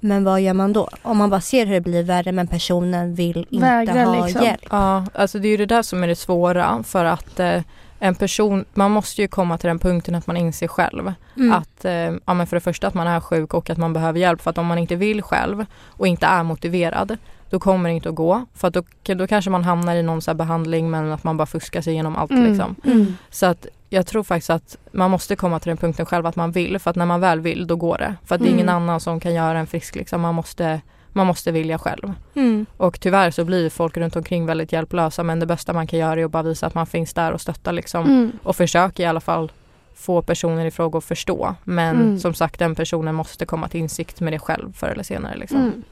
Men 0.00 0.24
vad 0.24 0.40
gör 0.40 0.54
man 0.54 0.72
då? 0.72 0.88
Om 1.02 1.16
man 1.16 1.30
bara 1.30 1.40
ser 1.40 1.66
hur 1.66 1.74
det 1.74 1.80
blir 1.80 2.02
värre 2.02 2.32
men 2.32 2.46
personen 2.46 3.14
vill 3.14 3.46
inte 3.50 3.66
Vägrar 3.66 4.04
ha 4.04 4.26
liksom. 4.26 4.44
hjälp. 4.44 4.66
Ja, 4.70 5.06
alltså 5.14 5.38
det 5.38 5.48
är 5.48 5.50
ju 5.50 5.56
det 5.56 5.66
där 5.66 5.82
som 5.82 6.02
är 6.02 6.08
det 6.08 6.16
svåra 6.16 6.82
för 6.82 7.04
att 7.04 7.40
eh, 7.40 7.62
en 8.04 8.14
person, 8.14 8.64
man 8.74 8.90
måste 8.90 9.22
ju 9.22 9.28
komma 9.28 9.58
till 9.58 9.68
den 9.68 9.78
punkten 9.78 10.14
att 10.14 10.26
man 10.26 10.36
inser 10.36 10.68
själv 10.68 11.12
Mm. 11.36 11.52
att, 11.52 11.84
eh, 11.84 11.92
ja 12.26 12.34
men 12.34 12.46
för 12.46 12.56
det 12.56 12.60
första 12.60 12.86
att 12.86 12.94
man 12.94 13.06
är 13.06 13.20
sjuk 13.20 13.54
och 13.54 13.70
att 13.70 13.78
man 13.78 13.92
behöver 13.92 14.20
hjälp 14.20 14.40
för 14.42 14.50
att 14.50 14.58
om 14.58 14.66
man 14.66 14.78
inte 14.78 14.96
vill 14.96 15.22
själv 15.22 15.64
och 15.86 16.06
inte 16.06 16.26
är 16.26 16.42
motiverad 16.42 17.16
då 17.50 17.58
kommer 17.60 17.88
det 17.88 17.94
inte 17.94 18.08
att 18.08 18.14
gå 18.14 18.46
för 18.54 18.68
att 18.68 18.74
då, 18.74 18.82
då 19.14 19.26
kanske 19.26 19.50
man 19.50 19.64
hamnar 19.64 19.94
i 19.94 20.02
någon 20.02 20.22
så 20.22 20.30
här 20.30 20.36
behandling 20.36 20.90
men 20.90 21.12
att 21.12 21.24
man 21.24 21.36
bara 21.36 21.46
fuskar 21.46 21.80
sig 21.80 21.92
igenom 21.92 22.16
allt 22.16 22.30
Mm. 22.30 22.44
liksom. 22.44 22.76
Mm. 22.84 23.16
Så 23.30 23.46
att 23.46 23.66
jag 23.88 24.06
tror 24.06 24.22
faktiskt 24.22 24.50
att 24.50 24.76
man 24.92 25.10
måste 25.10 25.36
komma 25.36 25.58
till 25.60 25.68
den 25.68 25.76
punkten 25.76 26.06
själv 26.06 26.26
att 26.26 26.36
man 26.36 26.52
vill 26.52 26.78
för 26.78 26.90
att 26.90 26.96
när 26.96 27.06
man 27.06 27.20
väl 27.20 27.40
vill 27.40 27.66
då 27.66 27.76
går 27.76 27.98
det. 27.98 28.14
För 28.24 28.34
att 28.34 28.40
det 28.40 28.48
är 28.48 28.52
ingen 28.52 28.68
Mm. 28.68 28.82
annan 28.82 29.00
som 29.00 29.20
kan 29.20 29.34
göra 29.34 29.58
en 29.58 29.66
frisk 29.66 29.94
liksom. 29.94 30.20
Man 30.20 30.34
måste, 30.34 30.80
man 31.12 31.26
måste 31.26 31.52
vilja 31.52 31.78
själv. 31.78 32.12
Mm. 32.34 32.66
Och 32.76 33.00
tyvärr 33.00 33.30
så 33.30 33.44
blir 33.44 33.70
folk 33.70 33.96
runt 33.96 34.16
omkring 34.16 34.46
väldigt 34.46 34.72
hjälplösa 34.72 35.22
men 35.22 35.40
det 35.40 35.46
bästa 35.46 35.72
man 35.72 35.86
kan 35.86 35.98
göra 35.98 36.20
är 36.20 36.24
att 36.24 36.30
bara 36.30 36.42
visa 36.42 36.66
att 36.66 36.74
man 36.74 36.86
finns 36.86 37.14
där 37.14 37.32
och 37.32 37.40
stöttar 37.40 37.72
liksom. 37.72 38.04
Mm. 38.06 38.32
Och 38.42 38.56
försöka 38.56 39.02
i 39.02 39.06
alla 39.06 39.20
fall 39.20 39.52
få 39.94 40.22
personer 40.22 40.66
i 40.66 40.70
fråga 40.70 40.98
att 40.98 41.04
förstå. 41.04 41.54
Men 41.64 41.96
Mm. 41.96 42.18
som 42.18 42.34
sagt 42.34 42.58
den 42.58 42.74
personen 42.74 43.14
måste 43.14 43.46
komma 43.46 43.68
till 43.68 43.80
insikt 43.80 44.20
med 44.20 44.32
det 44.32 44.38
själv 44.38 44.72
förr 44.72 44.88
eller 44.88 45.02
senare. 45.02 45.36
Liksom. 45.36 45.58
Mm. 45.60 45.82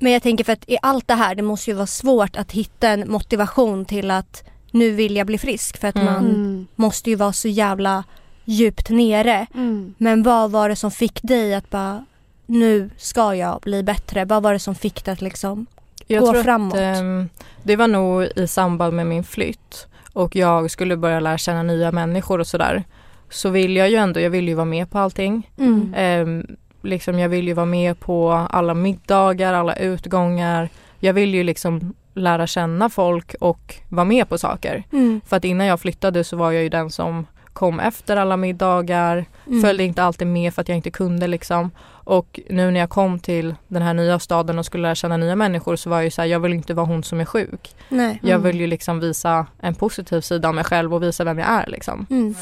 Men 0.00 0.12
jag 0.12 0.22
tänker 0.22 0.44
för 0.44 0.52
att 0.52 0.68
i 0.68 0.76
allt 0.82 1.08
det 1.08 1.14
här 1.14 1.34
det 1.34 1.42
måste 1.42 1.70
ju 1.70 1.74
vara 1.76 1.86
svårt 1.86 2.36
att 2.36 2.52
hitta 2.52 2.88
en 2.88 3.10
motivation 3.10 3.84
till 3.84 4.10
att 4.10 4.44
nu 4.70 4.90
vill 4.90 5.16
jag 5.16 5.26
bli 5.26 5.38
frisk 5.38 5.76
för 5.80 5.88
att 5.88 5.94
Mm. 5.96 6.12
man 6.12 6.24
Mm. 6.26 6.66
måste 6.74 7.10
ju 7.10 7.16
vara 7.16 7.32
så 7.32 7.48
jävla 7.48 8.04
djupt 8.44 8.90
nere. 8.90 9.46
Mm. 9.54 9.94
Men 9.98 10.22
vad 10.22 10.50
var 10.50 10.68
det 10.68 10.76
som 10.76 10.90
fick 10.90 11.22
dig 11.22 11.54
att 11.54 11.70
bara 11.70 12.04
nu 12.46 12.90
ska 12.96 13.34
jag 13.34 13.60
bli 13.60 13.82
bättre? 13.82 14.24
Vad 14.24 14.42
var 14.42 14.52
det 14.52 14.58
som 14.58 14.74
fick 14.74 15.04
dig 15.04 15.12
att 15.12 15.20
liksom 15.22 15.66
Jag 16.06 16.22
Gå 16.22 16.34
framåt. 16.42 16.74
Att, 16.74 16.80
ehm, 16.80 17.28
det 17.62 17.76
var 17.76 17.88
nog 17.88 18.22
i 18.36 18.46
samband 18.48 18.96
med 18.96 19.06
min 19.06 19.24
flytt 19.24 19.86
och 20.12 20.36
jag 20.36 20.70
skulle 20.70 20.96
börja 20.96 21.20
lära 21.20 21.38
känna 21.38 21.62
nya 21.62 21.92
människor 21.92 22.38
och 22.40 22.46
sådär. 22.46 22.84
Så 23.30 23.48
vill 23.48 23.76
jag 23.76 23.90
ju 23.90 23.96
ändå, 23.96 24.20
jag 24.20 24.30
vill 24.30 24.48
ju 24.48 24.54
vara 24.54 24.64
med 24.64 24.90
på 24.90 24.98
allting. 24.98 25.50
mm. 25.58 25.94
Ehm, 25.96 26.46
liksom 26.82 27.18
jag 27.18 27.28
vill 27.28 27.46
ju 27.48 27.54
vara 27.54 27.66
med 27.66 28.00
på 28.00 28.32
alla 28.50 28.74
middagar, 28.74 29.54
alla 29.54 29.76
utgångar. 29.76 30.68
Jag 31.00 31.12
vill 31.12 31.34
ju 31.34 31.42
liksom 31.42 31.94
lära 32.14 32.46
känna 32.46 32.88
folk 32.88 33.34
och 33.40 33.74
vara 33.88 34.04
med 34.04 34.28
på 34.28 34.38
saker. 34.38 34.84
Mm. 34.92 35.20
För 35.26 35.36
att 35.36 35.44
innan 35.44 35.66
jag 35.66 35.80
flyttade 35.80 36.24
så 36.24 36.36
var 36.36 36.52
jag 36.52 36.62
ju 36.62 36.68
den 36.68 36.90
som 36.90 37.26
kom 37.52 37.80
efter 37.80 38.16
alla 38.16 38.36
middagar, 38.36 39.24
Mm. 39.46 39.62
följde 39.62 39.84
inte 39.84 40.02
alltid 40.02 40.26
med 40.26 40.54
för 40.54 40.62
att 40.62 40.68
jag 40.68 40.76
inte 40.76 40.90
kunde 40.90 41.26
liksom. 41.26 41.70
Och 42.06 42.40
nu 42.50 42.70
när 42.70 42.80
jag 42.80 42.90
kom 42.90 43.18
till 43.18 43.54
den 43.68 43.82
här 43.82 43.94
nya 43.94 44.18
staden 44.18 44.58
och 44.58 44.66
skulle 44.66 44.82
lära 44.82 44.94
känna 44.94 45.16
nya 45.16 45.36
människor 45.36 45.76
så 45.76 45.90
var 45.90 45.96
jag 45.96 46.04
ju 46.04 46.10
så 46.10 46.22
här, 46.22 46.28
jag 46.28 46.40
vill 46.40 46.52
inte 46.52 46.74
vara 46.74 46.86
hon 46.86 47.04
som 47.04 47.20
är 47.20 47.24
sjuk. 47.24 47.74
Nej. 47.88 48.18
Jag 48.22 48.38
vill 48.38 48.60
ju 48.60 48.66
liksom 48.66 49.00
visa 49.00 49.46
en 49.60 49.74
positiv 49.74 50.20
sida 50.20 50.48
av 50.48 50.54
mig 50.54 50.64
själv 50.64 50.94
och 50.94 51.02
visa 51.02 51.24
vem 51.24 51.38
jag 51.38 51.48
är 51.48 51.66
liksom. 51.66 52.06
Mm. 52.10 52.34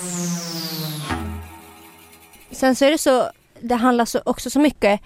Sen 2.51 2.75
så 2.77 2.85
är 2.85 2.91
det 2.91 2.99
så, 2.99 3.25
det 3.61 3.75
handlar 3.75 4.05
så, 4.05 4.21
också 4.25 4.51
så 4.51 4.61
mycket, 4.61 5.01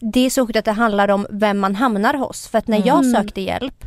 det 0.00 0.20
är 0.26 0.30
så 0.30 0.46
sjukt 0.46 0.56
att 0.58 0.64
det 0.64 0.72
handlar 0.72 1.08
om 1.08 1.26
vem 1.30 1.58
man 1.58 1.74
hamnar 1.74 2.14
hos. 2.14 2.48
För 2.48 2.58
att 2.58 2.66
när 2.68 2.86
jag 2.86 3.04
Mm. 3.04 3.12
sökte 3.12 3.40
hjälp, 3.40 3.84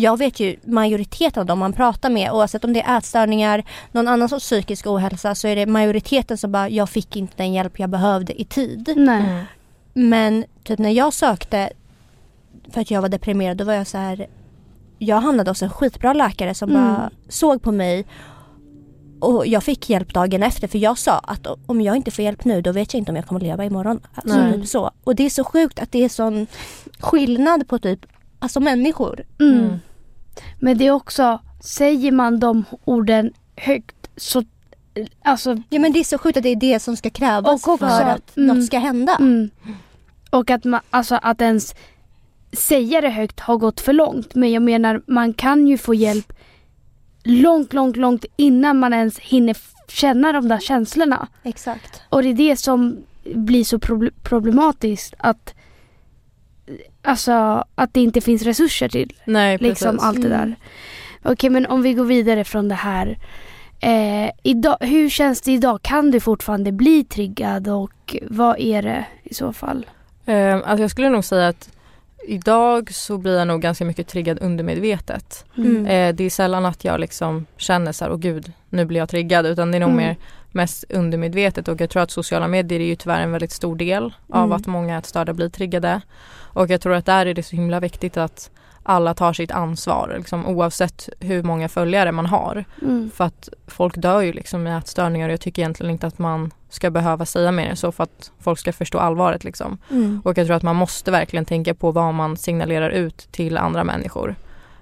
jag 0.00 0.18
vet 0.18 0.40
ju 0.40 0.56
majoriteten 0.64 1.40
av 1.40 1.46
dem 1.46 1.58
man 1.58 1.72
pratar 1.72 2.10
med 2.10 2.32
oavsett 2.32 2.64
om 2.64 2.72
det 2.72 2.80
är 2.82 2.98
ätstörningar, 2.98 3.64
någon 3.92 4.08
annan 4.08 4.28
sorts 4.28 4.44
psykisk 4.44 4.86
ohälsa 4.86 5.34
så 5.34 5.48
är 5.48 5.56
det 5.56 5.66
majoriteten 5.66 6.38
som 6.38 6.52
bara, 6.52 6.68
jag 6.68 6.88
fick 6.90 7.16
inte 7.16 7.34
den 7.36 7.52
hjälp 7.52 7.78
jag 7.80 7.90
behövde 7.90 8.40
i 8.40 8.44
tid. 8.44 8.92
Nej. 8.96 9.22
Mm. 9.22 9.44
Men 9.92 10.44
typ 10.64 10.78
när 10.78 10.90
jag 10.90 11.12
sökte 11.14 11.70
för 12.70 12.80
att 12.80 12.90
jag 12.90 13.02
var 13.02 13.08
deprimerad 13.08 13.56
då 13.56 13.64
var 13.64 13.72
jag 13.72 13.86
så 13.86 13.98
här. 13.98 14.26
Jag 14.98 15.20
hamnade 15.20 15.50
hos 15.50 15.62
en 15.62 15.70
skitbra 15.70 16.12
läkare 16.12 16.54
som 16.54 16.70
Mm. 16.70 16.82
bara 16.84 17.10
såg 17.28 17.62
på 17.62 17.72
mig 17.72 18.04
och 19.20 19.46
jag 19.46 19.62
fick 19.62 19.90
hjälp 19.90 20.14
dagen 20.14 20.42
efter 20.42 20.68
för 20.68 20.78
jag 20.78 20.98
sa 20.98 21.18
att 21.18 21.46
om 21.66 21.80
jag 21.80 21.96
inte 21.96 22.10
får 22.10 22.24
hjälp 22.24 22.44
nu 22.44 22.62
då 22.62 22.72
vet 22.72 22.94
jag 22.94 22.98
inte 22.98 23.12
om 23.12 23.16
jag 23.16 23.26
kommer 23.26 23.40
leva 23.40 23.64
imorgon. 23.64 24.00
Alltså 24.14 24.36
Nej. 24.38 24.52
typ 24.52 24.68
så. 24.68 24.90
Och 25.04 25.14
det 25.14 25.26
är 25.26 25.30
så 25.30 25.44
sjukt 25.44 25.78
att 25.80 25.92
det 25.92 26.04
är 26.04 26.08
sån 26.08 26.46
skillnad 26.98 27.68
på 27.68 27.78
typ 27.78 28.06
alltså 28.38 28.60
människor. 28.60 29.24
Mm. 29.40 29.80
Men 30.58 30.78
det 30.78 30.86
är 30.86 30.90
också, 30.90 31.38
säger 31.60 32.12
man 32.12 32.40
de 32.40 32.64
orden 32.84 33.32
högt 33.56 34.10
så, 34.16 34.44
alltså 35.22 35.62
Ja 35.68 35.80
men 35.80 35.92
det 35.92 35.98
är 35.98 36.04
så 36.04 36.18
sjukt 36.18 36.36
att 36.36 36.42
det 36.42 36.48
är 36.48 36.56
det 36.56 36.80
som 36.80 36.96
ska 36.96 37.10
krävas 37.10 37.66
Och 37.66 37.72
också, 37.72 37.88
för 37.88 38.02
att 38.02 38.36
mm. 38.36 38.56
något 38.56 38.66
ska 38.66 38.78
hända. 38.78 39.16
Mm. 39.16 39.50
Och 40.30 40.50
att, 40.50 40.64
man, 40.64 40.80
alltså 40.90 41.18
att 41.22 41.40
ens 41.40 41.74
säga 42.52 43.00
det 43.00 43.10
högt 43.10 43.40
har 43.40 43.56
gått 43.56 43.80
för 43.80 43.92
långt. 43.92 44.34
Men 44.34 44.52
jag 44.52 44.62
menar, 44.62 45.02
man 45.06 45.34
kan 45.34 45.66
ju 45.66 45.78
få 45.78 45.94
hjälp 45.94 46.32
långt, 47.22 47.72
långt, 47.72 47.96
långt 47.96 48.24
innan 48.36 48.78
man 48.78 48.92
ens 48.92 49.18
hinner 49.18 49.56
känna 49.88 50.32
de 50.32 50.48
där 50.48 50.58
känslorna. 50.58 51.28
Exakt. 51.42 52.02
Och 52.08 52.22
det 52.22 52.28
är 52.28 52.34
det 52.34 52.56
som 52.56 52.96
blir 53.34 53.64
så 53.64 53.78
proble- 53.78 54.12
problematiskt 54.22 55.14
att 55.18 55.54
Alltså 57.02 57.64
att 57.74 57.94
det 57.94 58.00
inte 58.00 58.20
finns 58.20 58.42
resurser 58.42 58.88
till 58.88 59.12
Nej 59.24 59.58
precis. 59.58 59.70
liksom 59.70 59.98
allt 60.00 60.22
det 60.22 60.28
där. 60.28 60.42
Mm. 60.42 60.54
Okej 61.22 61.50
men 61.50 61.66
om 61.66 61.82
vi 61.82 61.94
går 61.94 62.04
vidare 62.04 62.44
från 62.44 62.68
det 62.68 62.74
här. 62.74 63.18
Eh, 63.80 64.30
idag, 64.42 64.76
hur 64.80 65.08
känns 65.08 65.40
det 65.40 65.52
idag? 65.52 65.82
Kan 65.82 66.10
du 66.10 66.20
fortfarande 66.20 66.72
bli 66.72 67.04
triggad 67.04 67.68
och 67.68 68.16
vad 68.30 68.58
är 68.60 68.82
det 68.82 69.04
i 69.24 69.34
så 69.34 69.52
fall? 69.52 69.86
Eh, 70.26 70.54
alltså 70.54 70.78
jag 70.78 70.90
skulle 70.90 71.08
nog 71.08 71.24
säga 71.24 71.48
att 71.48 71.70
idag 72.28 72.94
så 72.94 73.18
blir 73.18 73.38
jag 73.38 73.48
nog 73.48 73.60
ganska 73.62 73.84
mycket 73.84 74.08
triggad 74.08 74.38
undermedvetet. 74.42 75.44
Mm. 75.56 75.86
Eh, 75.86 76.14
det 76.14 76.24
är 76.24 76.30
sällan 76.30 76.66
att 76.66 76.84
jag 76.84 77.00
liksom 77.00 77.46
känner 77.56 77.92
så 77.92 78.04
här, 78.04 78.12
åh 78.12 78.18
gud, 78.18 78.52
nu 78.70 78.84
blir 78.84 79.00
jag 79.00 79.08
triggad 79.08 79.46
utan 79.46 79.70
det 79.70 79.78
är 79.78 79.80
nog 79.80 79.90
Mm. 79.90 80.04
mer 80.06 80.16
mest 80.52 80.84
undermedvetet 80.88 81.68
och 81.68 81.80
jag 81.80 81.90
tror 81.90 82.02
att 82.02 82.10
sociala 82.10 82.48
medier 82.48 82.80
är 82.80 82.84
ju 82.84 82.96
tyvärr 82.96 83.20
en 83.20 83.32
väldigt 83.32 83.52
stor 83.52 83.76
del 83.76 84.14
av 84.28 84.44
Mm. 84.44 84.52
att 84.52 84.66
många 84.66 84.98
ätstörda 84.98 85.32
blir 85.32 85.48
triggade. 85.48 86.00
Och 86.52 86.70
jag 86.70 86.80
tror 86.80 86.94
att 86.94 87.06
där 87.06 87.26
är 87.26 87.34
det 87.34 87.42
så 87.42 87.56
himla 87.56 87.80
viktigt 87.80 88.16
att 88.16 88.50
alla 88.82 89.14
tar 89.14 89.32
sitt 89.32 89.50
ansvar 89.50 90.14
liksom, 90.18 90.46
oavsett 90.46 91.08
hur 91.20 91.42
många 91.42 91.68
följare 91.68 92.12
man 92.12 92.26
har. 92.26 92.64
Mm. 92.82 93.10
För 93.14 93.24
att 93.24 93.48
folk 93.66 93.96
dör 93.96 94.20
ju 94.20 94.32
liksom 94.32 94.62
med 94.62 94.78
ätstörningar 94.78 95.28
och 95.28 95.32
jag 95.32 95.40
tycker 95.40 95.62
egentligen 95.62 95.92
inte 95.92 96.06
att 96.06 96.18
man 96.18 96.50
ska 96.68 96.90
behöva 96.90 97.26
säga 97.26 97.52
mer 97.52 97.66
än 97.66 97.76
så 97.76 97.92
för 97.92 98.04
att 98.04 98.32
folk 98.40 98.58
ska 98.58 98.72
förstå 98.72 98.98
allvaret 98.98 99.44
liksom. 99.44 99.78
Mm. 99.90 100.20
Och 100.24 100.38
jag 100.38 100.46
tror 100.46 100.56
att 100.56 100.62
man 100.62 100.76
måste 100.76 101.10
verkligen 101.10 101.44
tänka 101.44 101.74
på 101.74 101.90
vad 101.90 102.14
man 102.14 102.36
signalerar 102.36 102.90
ut 102.90 103.28
till 103.30 103.58
andra 103.58 103.84
människor. 103.84 104.34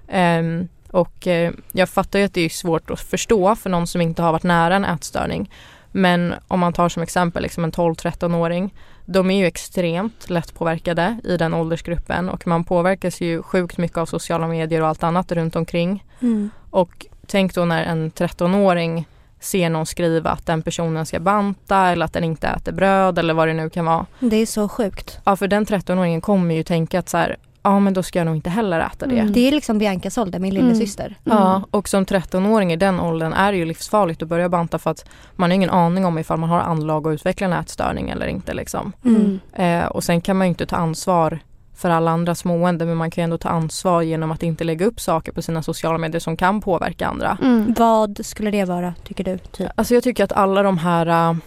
Ehm, 0.07 0.67
och 0.91 1.27
eh, 1.27 1.51
jag 1.71 1.89
fattar 1.89 2.19
ju 2.19 2.25
att 2.25 2.33
det 2.33 2.41
är 2.41 2.49
svårt 2.49 2.89
att 2.89 2.99
förstå 2.99 3.55
för 3.55 3.69
någon 3.69 3.87
som 3.87 4.01
inte 4.01 4.21
har 4.21 4.31
varit 4.31 4.43
nära 4.43 4.75
en 4.75 4.85
ätstörning. 4.85 5.51
Men 5.91 6.33
om 6.47 6.59
man 6.59 6.73
tar 6.73 6.89
som 6.89 7.03
exempel 7.03 7.43
liksom 7.43 7.63
en 7.63 7.71
12-13-åring. 7.71 8.73
De 9.05 9.31
är 9.31 9.37
ju 9.37 9.45
extremt 9.45 10.29
lättpåverkade 10.29 11.19
i 11.23 11.37
den 11.37 11.53
åldersgruppen 11.53 12.29
och 12.29 12.47
man 12.47 12.63
påverkas 12.63 13.21
ju 13.21 13.43
sjukt 13.43 13.77
mycket 13.77 13.97
av 13.97 14.05
sociala 14.05 14.47
medier 14.47 14.81
och 14.81 14.87
allt 14.87 15.03
annat 15.03 15.31
runt 15.31 15.55
omkring. 15.55 16.05
Mm. 16.19 16.49
Och 16.69 17.05
tänk 17.27 17.53
då 17.55 17.65
när 17.65 17.83
en 17.83 18.11
13-åring 18.11 19.07
ser 19.39 19.69
någon 19.69 19.85
skriva 19.85 20.29
att 20.29 20.45
den 20.45 20.61
personen 20.61 21.05
ska 21.05 21.19
banta 21.19 21.77
eller 21.77 22.05
att 22.05 22.13
den 22.13 22.23
inte 22.23 22.47
äter 22.47 22.71
bröd 22.71 23.19
eller 23.19 23.33
vad 23.33 23.47
det 23.47 23.53
nu 23.53 23.69
kan 23.69 23.85
vara. 23.85 24.05
Det 24.19 24.35
är 24.35 24.45
så 24.45 24.69
sjukt. 24.69 25.19
Ja 25.25 25.35
för 25.35 25.47
den 25.47 25.65
13-åringen 25.65 26.21
kommer 26.21 26.55
ju 26.55 26.63
tänka 26.63 26.99
att 26.99 27.09
så 27.09 27.17
här, 27.17 27.37
ja 27.63 27.79
men 27.79 27.93
då 27.93 28.03
ska 28.03 28.19
jag 28.19 28.25
nog 28.25 28.35
inte 28.35 28.49
heller 28.49 28.79
äta 28.79 29.07
det. 29.07 29.19
Mm. 29.19 29.33
Det 29.33 29.47
är 29.47 29.51
liksom 29.51 29.77
Biancas 29.77 30.17
ålder, 30.17 30.39
min 30.39 30.51
Mm. 30.57 30.65
lillasyster. 30.67 31.15
Ja 31.23 31.63
och 31.71 31.89
som 31.89 32.05
13-åring 32.05 32.73
i 32.73 32.75
den 32.75 32.99
åldern 32.99 33.33
är 33.33 33.51
det 33.51 33.57
ju 33.57 33.65
livsfarligt 33.65 34.21
att 34.23 34.27
börja 34.29 34.49
banta 34.49 34.79
för 34.79 34.91
att 34.91 35.05
man 35.35 35.49
har 35.49 35.55
ingen 35.55 35.69
aning 35.69 36.05
om 36.05 36.17
ifall 36.19 36.39
man 36.39 36.49
har 36.49 36.59
anlag 36.59 37.07
att 37.07 37.13
utveckla 37.13 37.47
en 37.47 37.53
ätstörning 37.53 38.09
eller 38.09 38.27
inte 38.27 38.53
liksom. 38.53 38.91
Mm. 39.05 39.39
Eh, 39.53 39.85
och 39.85 40.03
sen 40.03 40.21
kan 40.21 40.37
man 40.37 40.47
ju 40.47 40.49
inte 40.49 40.65
ta 40.65 40.75
ansvar 40.75 41.39
för 41.75 41.89
alla 41.89 42.11
andras 42.11 42.45
mående 42.45 42.85
men 42.85 42.97
man 42.97 43.11
kan 43.11 43.21
ju 43.21 43.23
ändå 43.23 43.37
ta 43.37 43.49
ansvar 43.49 44.01
genom 44.01 44.31
att 44.31 44.43
inte 44.43 44.63
lägga 44.63 44.85
upp 44.85 44.99
saker 44.99 45.31
på 45.31 45.41
sina 45.41 45.63
sociala 45.63 45.97
medier 45.97 46.19
som 46.19 46.37
kan 46.37 46.61
påverka 46.61 47.07
andra. 47.07 47.37
Mm. 47.41 47.73
Vad 47.77 48.25
skulle 48.25 48.51
det 48.51 48.65
vara 48.65 48.93
tycker 49.03 49.23
du? 49.23 49.37
Typ? 49.37 49.69
Alltså 49.75 49.93
jag 49.93 50.03
tycker 50.03 50.23
att 50.23 50.31
alla 50.31 50.63
de 50.63 50.77
här, 50.77 51.31
äh, 51.31 51.37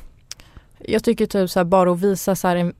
jag 0.79 1.05
tycker 1.05 1.27
typ 1.27 1.51
så 1.51 1.59
här, 1.59 1.65
bara 1.65 1.93
att 1.93 2.01
visa 2.01 2.35
så 2.37 2.49
här 2.49 2.57
en, 2.57 2.73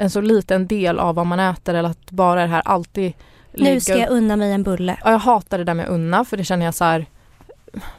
en 0.00 0.10
så 0.10 0.20
liten 0.20 0.66
del 0.66 0.98
av 0.98 1.14
vad 1.14 1.26
man 1.26 1.40
äter 1.40 1.74
eller 1.74 1.88
att 1.88 2.10
bara 2.10 2.40
det 2.40 2.46
här 2.46 2.62
alltid 2.64 3.12
Nu 3.52 3.80
ska 3.80 3.96
jag 3.96 4.10
unna 4.10 4.36
mig 4.36 4.52
en 4.52 4.62
bulle. 4.62 4.96
Ja, 5.04 5.10
jag 5.10 5.18
hatar 5.18 5.58
det 5.58 5.64
där 5.64 5.74
med 5.74 5.88
unna 5.88 6.24
för 6.24 6.36
det 6.36 6.44
känner 6.44 6.64
jag 6.64 6.74
så 6.74 6.84
här 6.84 7.06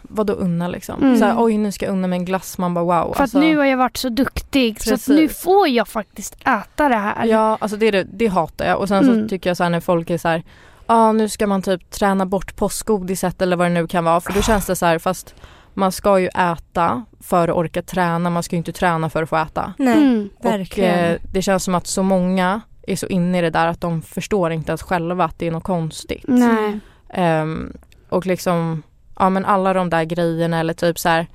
Vadå 0.02 0.34
unna 0.34 0.68
liksom? 0.68 1.04
Mm. 1.04 1.18
Så 1.20 1.26
här, 1.26 1.36
oj 1.38 1.58
nu 1.58 1.72
ska 1.72 1.86
jag 1.86 1.94
unna 1.94 2.08
mig 2.08 2.20
en 2.20 2.26
glass, 2.26 2.58
man 2.58 2.74
bara 2.74 2.86
wow. 2.86 3.14
För 3.14 3.22
alltså, 3.22 3.38
att 3.38 3.44
nu 3.44 3.58
har 3.58 3.66
jag 3.66 3.78
varit 3.78 3.98
så 3.98 4.10
duktig 4.10 4.82
så 4.82 4.94
att 4.94 5.00
Precis. 5.00 5.16
nu 5.16 5.30
får 5.30 5.68
jag 5.68 5.88
faktiskt 5.88 6.36
äta 6.42 6.90
det 6.90 6.96
här. 6.96 7.26
Ja, 7.26 7.58
alltså 7.62 7.78
det, 7.78 7.92
det, 7.92 8.04
det 8.04 8.28
hatar 8.28 8.66
jag 8.66 8.80
och 8.80 8.88
sen 8.88 9.04
Mm. 9.04 9.24
så 9.24 9.30
tycker 9.30 9.50
jag 9.50 9.58
så 9.58 9.64
här 9.64 9.70
när 9.70 9.80
folk 9.80 10.10
är 10.10 10.18
så 10.18 10.28
här 10.28 10.44
Ja 10.88 11.12
nu 11.12 11.30
ska 11.30 11.48
man 11.48 11.62
typ 11.62 11.90
träna 11.92 12.26
bort 12.26 12.56
påskgodiset 12.56 13.42
eller 13.42 13.56
vad 13.56 13.66
det 13.68 13.74
nu 13.74 13.88
kan 13.88 14.04
vara 14.04 14.22
för 14.22 14.34
då 14.34 14.42
känns 14.42 14.66
det 14.66 14.76
så 14.76 14.86
här 14.86 15.00
fast 15.00 15.36
man 15.74 15.92
ska 15.92 16.20
ju 16.20 16.28
äta 16.28 17.06
för 17.20 17.48
att 17.48 17.56
orka 17.56 17.82
träna, 17.82 18.30
man 18.30 18.44
ska 18.44 18.56
ju 18.56 18.58
inte 18.58 18.72
träna 18.72 19.10
för 19.10 19.24
att 19.24 19.30
få 19.30 19.38
äta. 19.38 19.74
Nej, 19.78 19.98
Mm. 19.98 20.30
verkligen. 20.42 21.00
Och 21.00 21.06
eh, 21.06 21.18
det 21.34 21.42
känns 21.42 21.64
som 21.64 21.76
att 21.76 21.88
så 21.88 22.04
många 22.04 22.62
är 22.88 22.96
så 22.96 23.08
inne 23.08 23.38
i 23.38 23.42
det 23.42 23.50
där 23.50 23.68
att 23.68 23.82
de 23.82 24.02
förstår 24.02 24.52
inte 24.52 24.72
ens 24.72 24.84
själva 24.84 25.24
att 25.26 25.40
det 25.40 25.48
är 25.48 25.52
något 25.52 25.64
konstigt. 25.64 26.24
Nej. 26.28 26.80
Ehm, 27.10 27.74
och 28.10 28.26
liksom, 28.26 28.84
ja 29.20 29.30
men 29.30 29.46
alla 29.46 29.74
de 29.74 29.90
där 29.90 30.04
grejerna 30.04 30.60
eller 30.60 30.74
typ 30.74 31.00
så 31.00 31.10
här 31.10 31.28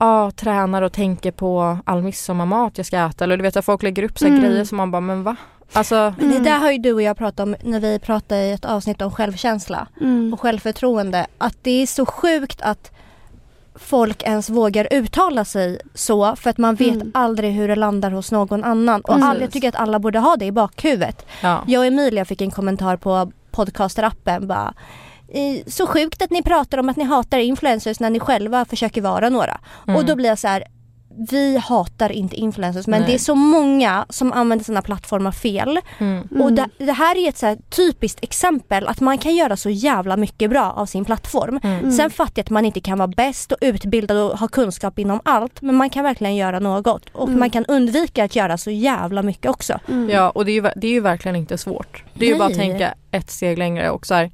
Ja, 0.00 0.30
tränar 0.30 0.82
och 0.82 0.92
tänker 0.92 1.30
på 1.30 1.78
all 1.84 2.02
midsommarmat 2.02 2.76
jag 2.78 2.86
ska 2.86 2.96
äta. 3.06 3.24
Eller 3.24 3.36
du 3.36 3.42
vet 3.42 3.56
att 3.56 3.64
folk 3.64 3.82
lägger 3.82 4.02
upp 4.02 4.18
så 4.18 4.26
Mm. 4.26 4.40
grejer 4.40 4.64
som 4.64 4.76
man 4.76 4.90
bara, 4.90 5.00
men 5.00 5.22
va? 5.22 5.36
Alltså, 5.72 6.14
Men 6.18 6.28
det 6.28 6.34
Mm. 6.36 6.42
där 6.44 6.58
har 6.58 6.70
ju 6.72 6.78
du 6.78 6.92
och 6.92 7.02
jag 7.02 7.16
pratat 7.16 7.40
om 7.40 7.56
när 7.64 7.80
vi 7.80 7.98
pratade 7.98 8.40
i 8.44 8.52
ett 8.52 8.64
avsnitt 8.64 9.02
om 9.02 9.10
självkänsla 9.10 9.86
Mm. 10.00 10.32
och 10.32 10.40
självförtroende. 10.40 11.26
Att 11.38 11.56
det 11.62 11.82
är 11.82 11.86
så 11.86 12.06
sjukt 12.06 12.62
att 12.62 12.92
folk 13.78 14.22
ens 14.22 14.50
vågar 14.50 14.88
uttala 14.90 15.44
sig 15.44 15.80
så 15.94 16.36
för 16.36 16.50
att 16.50 16.58
man 16.58 16.74
vet 16.74 16.94
Mm. 16.94 17.10
aldrig 17.14 17.52
hur 17.52 17.68
det 17.68 17.76
landar 17.76 18.10
hos 18.10 18.32
någon 18.32 18.64
annan. 18.64 19.00
Och 19.00 19.14
all, 19.14 19.40
jag 19.40 19.50
tycker 19.52 19.68
att 19.68 19.74
alla 19.76 19.98
borde 19.98 20.18
ha 20.18 20.36
det 20.36 20.44
i 20.44 20.52
bakhuvudet. 20.52 21.26
ja. 21.42 21.64
Jag 21.66 21.80
och 21.80 21.86
Emilia 21.86 22.24
fick 22.24 22.40
en 22.40 22.50
kommentar 22.50 22.96
på 22.96 23.32
podcaster-appen 23.52 24.46
bara 24.46 24.74
"Eh, 25.28 25.64
så 25.66 25.86
sjukt 25.86 26.22
att 26.22 26.30
ni 26.30 26.42
pratar 26.42 26.78
om 26.78 26.88
att 26.88 26.96
ni 26.96 27.04
hatar 27.04 27.38
influencers 27.38 28.00
när 28.00 28.10
ni 28.10 28.20
själva 28.20 28.64
försöker 28.64 29.02
vara 29.02 29.28
några. 29.28 29.60
Mm. 29.86 29.96
Och 29.96 30.04
då 30.04 30.16
blir 30.16 30.28
jag 30.28 30.38
så 30.38 30.48
här. 30.48 30.64
Vi 31.30 31.56
hatar 31.56 32.12
inte 32.12 32.36
influencers 32.36 32.86
men 32.86 33.00
Nej. 33.00 33.10
det 33.10 33.14
är 33.14 33.18
så 33.18 33.34
många 33.34 34.06
som 34.08 34.32
använder 34.32 34.64
sina 34.64 34.82
plattformar 34.82 35.32
fel. 35.32 35.80
Mm. 35.98 36.28
Och 36.42 36.52
det, 36.52 36.68
det 36.78 36.92
här 36.92 37.16
är 37.16 37.28
ett 37.28 37.38
så 37.38 37.46
här 37.46 37.58
typiskt 37.70 38.24
exempel 38.24 38.86
att 38.88 39.00
man 39.00 39.18
kan 39.18 39.36
göra 39.36 39.56
så 39.56 39.70
jävla 39.70 40.16
mycket 40.16 40.50
bra 40.50 40.72
av 40.72 40.86
sin 40.86 41.04
plattform. 41.04 41.60
Mm. 41.62 41.78
Mm. 41.78 41.92
Sen 41.92 42.10
fattar 42.10 42.32
jag 42.36 42.44
att 42.44 42.50
man 42.50 42.64
inte 42.64 42.80
kan 42.80 42.98
vara 42.98 43.08
bäst 43.08 43.52
och 43.52 43.58
utbildad 43.60 44.16
och 44.16 44.38
ha 44.38 44.48
kunskap 44.48 44.98
inom 44.98 45.20
allt 45.24 45.62
men 45.62 45.74
man 45.74 45.90
kan 45.90 46.04
verkligen 46.04 46.36
göra 46.36 46.58
något 46.58 47.08
och 47.12 47.28
Mm. 47.28 47.40
man 47.40 47.50
kan 47.50 47.64
undvika 47.64 48.24
att 48.24 48.36
göra 48.36 48.58
så 48.58 48.70
jävla 48.70 49.22
mycket 49.22 49.50
också. 49.50 49.78
Mm. 49.88 50.10
Ja, 50.10 50.30
och 50.30 50.44
det 50.44 50.50
är, 50.50 50.54
ju, 50.62 50.70
det 50.76 50.86
är 50.86 50.92
ju 50.92 51.00
verkligen 51.00 51.36
inte 51.36 51.58
svårt. 51.58 52.04
Det 52.14 52.26
är 52.26 52.32
ju 52.32 52.38
bara 52.38 52.48
att 52.48 52.56
Nej. 52.56 52.68
tänka 52.70 52.94
ett 53.10 53.30
steg 53.30 53.58
längre 53.58 53.90
och 53.90 54.06
så 54.06 54.14
här, 54.14 54.30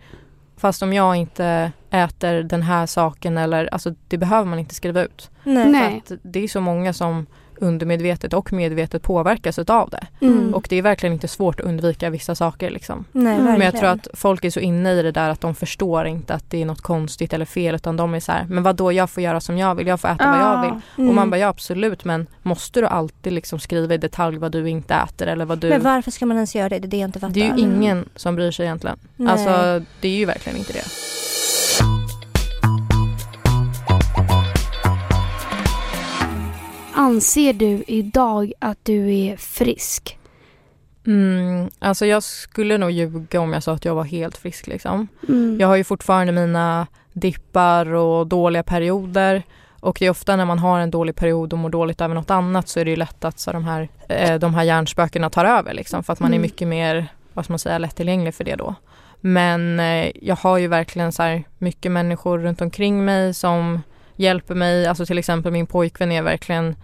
fast 0.64 0.82
om 0.82 0.92
jag 0.92 1.16
inte 1.16 1.72
äter 1.90 2.42
den 2.42 2.62
här 2.62 2.86
saken 2.86 3.38
eller 3.38 3.66
alltså 3.72 3.94
det 4.08 4.18
behöver 4.18 4.44
man 4.44 4.58
inte 4.58 4.74
skriva 4.74 5.02
ut. 5.02 5.30
Nej. 5.42 6.02
För 6.06 6.14
att 6.14 6.20
det 6.22 6.44
är 6.44 6.48
så 6.48 6.60
många 6.60 6.92
som 6.92 7.26
undermedvetet 7.58 8.32
och 8.32 8.52
medvetet 8.52 9.02
påverkas 9.02 9.58
utav 9.58 9.90
det. 9.90 10.06
Mm. 10.26 10.54
Och 10.54 10.66
det 10.70 10.76
är 10.76 10.82
verkligen 10.82 11.12
inte 11.12 11.28
svårt 11.28 11.60
att 11.60 11.66
undvika 11.66 12.10
vissa 12.10 12.34
saker 12.34 12.70
liksom. 12.70 13.04
Nej, 13.12 13.34
Mm. 13.34 13.58
Men 13.58 13.60
jag 13.60 13.76
tror 13.76 13.88
att 13.88 14.08
folk 14.14 14.44
är 14.44 14.50
så 14.50 14.60
inne 14.60 14.92
i 14.92 15.02
det 15.02 15.12
där 15.12 15.30
att 15.30 15.40
de 15.40 15.54
förstår 15.54 16.06
inte 16.06 16.34
att 16.34 16.50
det 16.50 16.62
är 16.62 16.66
något 16.66 16.80
konstigt 16.80 17.32
eller 17.32 17.44
fel 17.44 17.74
utan 17.74 17.96
de 17.96 18.14
är 18.14 18.20
så 18.20 18.32
här, 18.32 18.46
men 18.48 18.62
vad 18.62 18.76
då 18.76 18.92
jag 18.92 19.10
får 19.10 19.22
göra 19.22 19.40
som 19.40 19.58
jag 19.58 19.74
vill, 19.74 19.86
jag 19.86 20.00
får 20.00 20.08
äta 20.08 20.30
vad 20.30 20.40
jag 20.40 20.62
vill. 20.62 20.80
Mm. 20.98 21.08
Och 21.08 21.14
man 21.14 21.30
bara 21.30 21.38
ja 21.38 21.48
absolut 21.48 22.04
men 22.04 22.26
måste 22.42 22.80
du 22.80 22.86
alltid 22.86 23.32
liksom 23.32 23.58
skriva 23.58 23.94
i 23.94 23.98
detalj 23.98 24.38
vad 24.38 24.52
du 24.52 24.68
inte 24.68 24.94
äter 24.94 25.26
eller 25.26 25.44
vad 25.44 25.58
du 25.58 25.68
Men 25.68 25.82
varför 25.82 26.10
ska 26.10 26.26
man 26.26 26.36
ens 26.36 26.54
göra 26.54 26.68
det? 26.68 26.78
Det 26.78 26.86
är 26.86 26.90
det 26.90 26.96
jag 26.96 27.08
inte 27.08 27.20
fattar. 27.20 27.34
Det 27.34 27.40
är 27.40 27.56
ju 27.56 27.62
ingen 27.62 28.08
som 28.16 28.36
bryr 28.36 28.50
sig 28.50 28.66
egentligen. 28.66 28.98
Nej. 29.16 29.32
Alltså 29.32 29.84
det 30.00 30.08
är 30.08 30.16
ju 30.16 30.24
verkligen 30.24 30.58
inte 30.58 30.72
det. 30.72 30.84
Anser 36.96 37.52
du 37.52 37.84
idag 37.86 38.52
att 38.58 38.78
du 38.82 39.14
är 39.14 39.36
frisk? 39.36 40.18
Mm, 41.06 41.70
alltså 41.78 42.06
jag 42.06 42.22
skulle 42.22 42.78
nog 42.78 42.90
ljuga 42.90 43.40
om 43.40 43.52
jag 43.52 43.62
sa 43.62 43.72
att 43.72 43.84
jag 43.84 43.94
var 43.94 44.04
helt 44.04 44.36
frisk 44.36 44.66
liksom. 44.66 45.08
Mm. 45.28 45.60
Jag 45.60 45.68
har 45.68 45.76
ju 45.76 45.84
fortfarande 45.84 46.32
mina 46.32 46.86
dippar 47.12 47.86
och 47.94 48.26
dåliga 48.26 48.62
perioder. 48.62 49.42
Och 49.80 49.96
det 50.00 50.06
är 50.06 50.10
ofta 50.10 50.36
när 50.36 50.44
man 50.44 50.58
har 50.58 50.78
en 50.80 50.90
dålig 50.90 51.16
period 51.16 51.52
och 51.52 51.58
mår 51.58 51.70
dåligt 51.70 52.00
över 52.00 52.14
något 52.14 52.30
annat 52.30 52.68
så 52.68 52.80
är 52.80 52.84
det 52.84 52.90
ju 52.90 52.96
lätt 52.96 53.24
att 53.24 53.38
så 53.38 53.52
de, 53.52 53.64
här, 53.64 53.88
eh, 54.08 54.34
de 54.34 54.54
här 54.54 54.62
hjärnspökena 54.62 55.30
tar 55.30 55.44
över 55.44 55.74
liksom. 55.74 56.04
För 56.04 56.12
att 56.12 56.20
man 56.20 56.30
är 56.30 56.36
Mm. 56.36 56.42
mycket 56.42 56.68
mer, 56.68 57.06
vad 57.32 57.44
ska 57.44 57.52
man 57.52 57.58
säga, 57.58 57.78
lättillgänglig 57.78 58.34
för 58.34 58.44
det 58.44 58.56
då. 58.56 58.74
Men 59.20 59.80
eh, 59.80 60.10
jag 60.22 60.36
har 60.36 60.58
ju 60.58 60.66
verkligen 60.68 61.12
så 61.12 61.22
här 61.22 61.44
mycket 61.58 61.92
människor 61.92 62.38
runt 62.38 62.60
omkring 62.60 63.04
mig 63.04 63.34
som 63.34 63.82
hjälper 64.16 64.54
mig. 64.54 64.86
Alltså 64.86 65.06
till 65.06 65.18
exempel 65.18 65.52
min 65.52 65.66
pojkvän 65.66 66.12
är 66.12 66.22
verkligen 66.22 66.76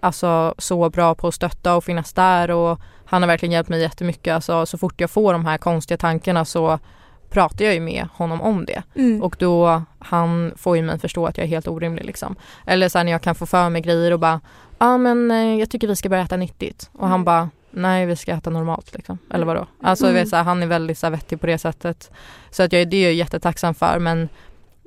alltså, 0.00 0.54
så 0.58 0.90
bra 0.90 1.14
på 1.14 1.28
att 1.28 1.34
stötta 1.34 1.76
och 1.76 1.84
finnas 1.84 2.12
där 2.12 2.50
och 2.50 2.80
han 3.04 3.22
har 3.22 3.26
verkligen 3.26 3.52
hjälpt 3.52 3.70
mig 3.70 3.80
jättemycket. 3.80 4.34
Alltså, 4.34 4.66
så 4.66 4.78
fort 4.78 5.00
jag 5.00 5.10
får 5.10 5.32
de 5.32 5.46
här 5.46 5.58
konstiga 5.58 5.98
tankarna 5.98 6.44
så 6.44 6.78
pratar 7.30 7.64
jag 7.64 7.74
ju 7.74 7.80
med 7.80 8.06
honom 8.14 8.40
om 8.42 8.64
det. 8.64 8.82
Mm. 8.94 9.22
Och 9.22 9.36
då 9.38 9.82
han 9.98 10.52
får 10.56 10.76
ju 10.76 10.82
mig 10.82 10.98
förstå 10.98 11.26
att 11.26 11.38
jag 11.38 11.44
är 11.44 11.48
helt 11.48 11.68
orimlig 11.68 12.04
liksom. 12.04 12.36
Eller 12.66 12.88
så 12.88 12.98
här, 12.98 13.04
när 13.04 13.12
jag 13.12 13.22
kan 13.22 13.34
få 13.34 13.46
för 13.46 13.68
mig 13.68 13.82
grejer 13.82 14.12
och 14.12 14.20
bara 14.20 14.40
Ja 14.78 14.86
ah, 14.88 14.98
men 14.98 15.30
eh, 15.30 15.58
jag 15.60 15.70
tycker 15.70 15.88
vi 15.88 15.96
ska 15.96 16.08
börja 16.08 16.22
äta 16.22 16.36
nyttigt. 16.36 16.90
Och 16.92 17.08
han 17.08 17.14
Mm. 17.14 17.24
bara 17.24 17.50
Nej 17.70 18.06
vi 18.06 18.16
ska 18.16 18.32
äta 18.32 18.50
normalt 18.50 18.94
liksom. 18.94 19.18
Eller 19.30 19.46
vadå? 19.46 19.66
Alltså 19.82 20.04
Mm. 20.04 20.14
vet, 20.14 20.28
så 20.28 20.36
här, 20.36 20.42
han 20.42 20.62
är 20.62 20.66
väldigt 20.66 20.98
så 20.98 21.06
här, 21.06 21.10
vettig 21.10 21.40
på 21.40 21.46
det 21.46 21.58
sättet. 21.58 22.10
Så 22.50 22.62
att 22.62 22.72
jag, 22.72 22.88
det 22.88 22.96
är 22.96 23.04
jag 23.04 23.14
jättetacksam 23.14 23.74
för 23.74 23.98
men 23.98 24.28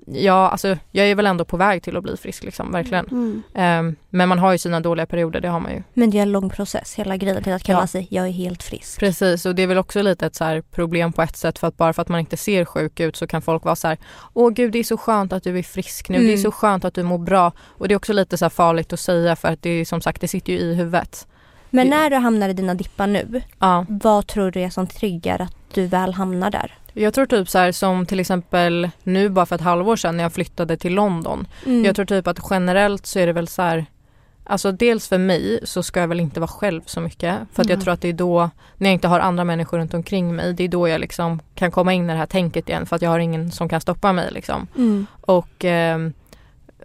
Ja 0.08 0.50
alltså 0.50 0.78
jag 0.92 1.08
är 1.08 1.16
väl 1.16 1.26
ändå 1.26 1.46
på 1.46 1.58
väg 1.58 1.84
till 1.84 1.98
att 1.98 2.04
bli 2.04 2.18
frisk 2.18 2.44
liksom, 2.44 2.72
verkligen. 2.72 3.06
Mm. 3.06 3.44
Ehm, 3.54 3.96
men 4.10 4.30
man 4.30 4.40
har 4.40 4.52
ju 4.52 4.58
sina 4.58 4.80
dåliga 4.80 5.06
perioder, 5.06 5.42
det 5.42 5.48
har 5.48 5.60
man 5.60 5.72
ju. 5.72 5.84
Men 5.94 6.10
det 6.10 6.18
är 6.18 6.22
en 6.22 6.32
lång 6.32 6.50
process, 6.50 6.96
hela 6.96 7.18
grejen 7.18 7.44
till 7.44 7.54
att 7.54 7.64
kalla 7.64 7.80
Ja. 7.80 7.88
sig 7.88 8.08
jag 8.12 8.28
är 8.28 8.32
helt 8.32 8.64
frisk. 8.64 9.00
Precis 9.00 9.46
och 9.46 9.56
det 9.56 9.64
är 9.64 9.68
väl 9.68 9.78
också 9.78 10.02
lite 10.02 10.26
ett 10.26 10.36
så 10.36 10.62
problem 10.72 11.14
på 11.14 11.22
ett 11.22 11.38
sätt 11.38 11.60
för 11.60 11.68
att 11.68 11.78
bara 11.78 11.94
för 11.94 12.02
att 12.02 12.10
man 12.10 12.20
inte 12.20 12.38
ser 12.38 12.66
sjuk 12.66 13.00
ut 13.00 13.16
så 13.16 13.28
kan 13.28 13.42
folk 13.42 13.64
vara 13.66 13.76
så 13.76 13.88
här 13.88 13.98
Åh 14.34 14.50
gud 14.50 14.72
det 14.72 14.80
är 14.80 14.84
så 14.84 14.98
skönt 14.98 15.34
att 15.34 15.44
du 15.44 15.60
är 15.60 15.64
frisk 15.64 16.10
nu, 16.10 16.18
det 16.18 16.24
är 16.24 16.30
Mm. 16.30 16.38
så 16.44 16.52
skönt 16.52 16.86
att 16.86 16.94
du 16.94 17.04
mår 17.04 17.18
bra 17.18 17.52
och 17.60 17.88
det 17.88 17.94
är 17.94 17.96
också 17.96 18.14
lite 18.14 18.38
så 18.38 18.50
farligt 18.50 18.94
att 18.94 19.00
säga 19.00 19.36
för 19.36 19.48
att 19.48 19.62
det 19.62 19.70
är 19.70 19.86
som 19.86 20.02
sagt 20.02 20.22
det 20.22 20.28
sitter 20.28 20.54
ju 20.54 20.60
i 20.60 20.74
huvudet. 20.76 21.28
Men 21.70 21.88
när 21.88 22.10
du 22.10 22.16
hamnar 22.16 22.50
i 22.50 22.54
dina 22.54 22.74
dippar 22.74 23.08
nu, 23.08 23.42
Ja, 23.60 23.86
vad 23.90 24.28
tror 24.28 24.52
du 24.52 24.62
är 24.62 24.70
som 24.70 24.88
triggar 24.88 25.42
att 25.42 25.56
du 25.74 25.88
väl 25.88 26.14
hamnar 26.14 26.52
där? 26.52 26.74
Jag 26.98 27.14
tror 27.14 27.26
typ 27.26 27.50
så 27.50 27.58
här 27.58 27.72
som 27.72 28.06
till 28.06 28.20
exempel 28.20 28.90
nu 29.04 29.30
bara 29.30 29.46
för 29.46 29.56
ett 29.56 29.62
halvår 29.62 29.96
sedan 29.96 30.18
när 30.18 30.24
jag 30.24 30.34
flyttade 30.34 30.78
till 30.78 30.94
London. 30.94 31.48
Mm. 31.66 31.86
Jag 31.86 31.96
tror 31.96 32.06
typ 32.06 32.28
att 32.28 32.40
generellt 32.50 33.06
så 33.06 33.20
är 33.20 33.28
det 33.28 33.34
väl 33.34 33.48
så 33.48 33.62
här 33.62 33.86
Alltså 34.48 34.72
dels 34.72 35.08
för 35.08 35.18
mig 35.18 35.60
så 35.64 35.84
ska 35.84 36.00
jag 36.00 36.08
väl 36.08 36.20
inte 36.20 36.40
vara 36.40 36.48
själv 36.48 36.82
så 36.86 37.02
mycket 37.02 37.38
för 37.54 37.62
att 37.62 37.70
jag 37.70 37.76
Mm. 37.76 37.84
tror 37.84 37.94
att 37.94 38.02
det 38.02 38.10
är 38.10 38.14
då 38.14 38.50
när 38.78 38.90
jag 38.90 38.94
inte 38.94 39.08
har 39.08 39.20
andra 39.20 39.44
människor 39.44 39.78
runt 39.78 39.94
omkring 39.94 40.36
mig 40.36 40.54
det 40.54 40.64
är 40.64 40.68
då 40.68 40.88
jag 40.88 41.02
liksom 41.02 41.40
kan 41.56 41.72
komma 41.72 41.94
in 41.94 42.04
i 42.10 42.14
det 42.14 42.20
här 42.20 42.26
tänket 42.26 42.70
igen 42.70 42.86
för 42.86 42.96
att 42.96 43.02
jag 43.02 43.10
har 43.10 43.20
ingen 43.20 43.52
som 43.52 43.70
kan 43.70 43.82
stoppa 43.82 44.14
mig 44.14 44.32
liksom. 44.32 44.68
Mm. 44.78 45.08
Och 45.22 45.66
ehm, 45.66 46.14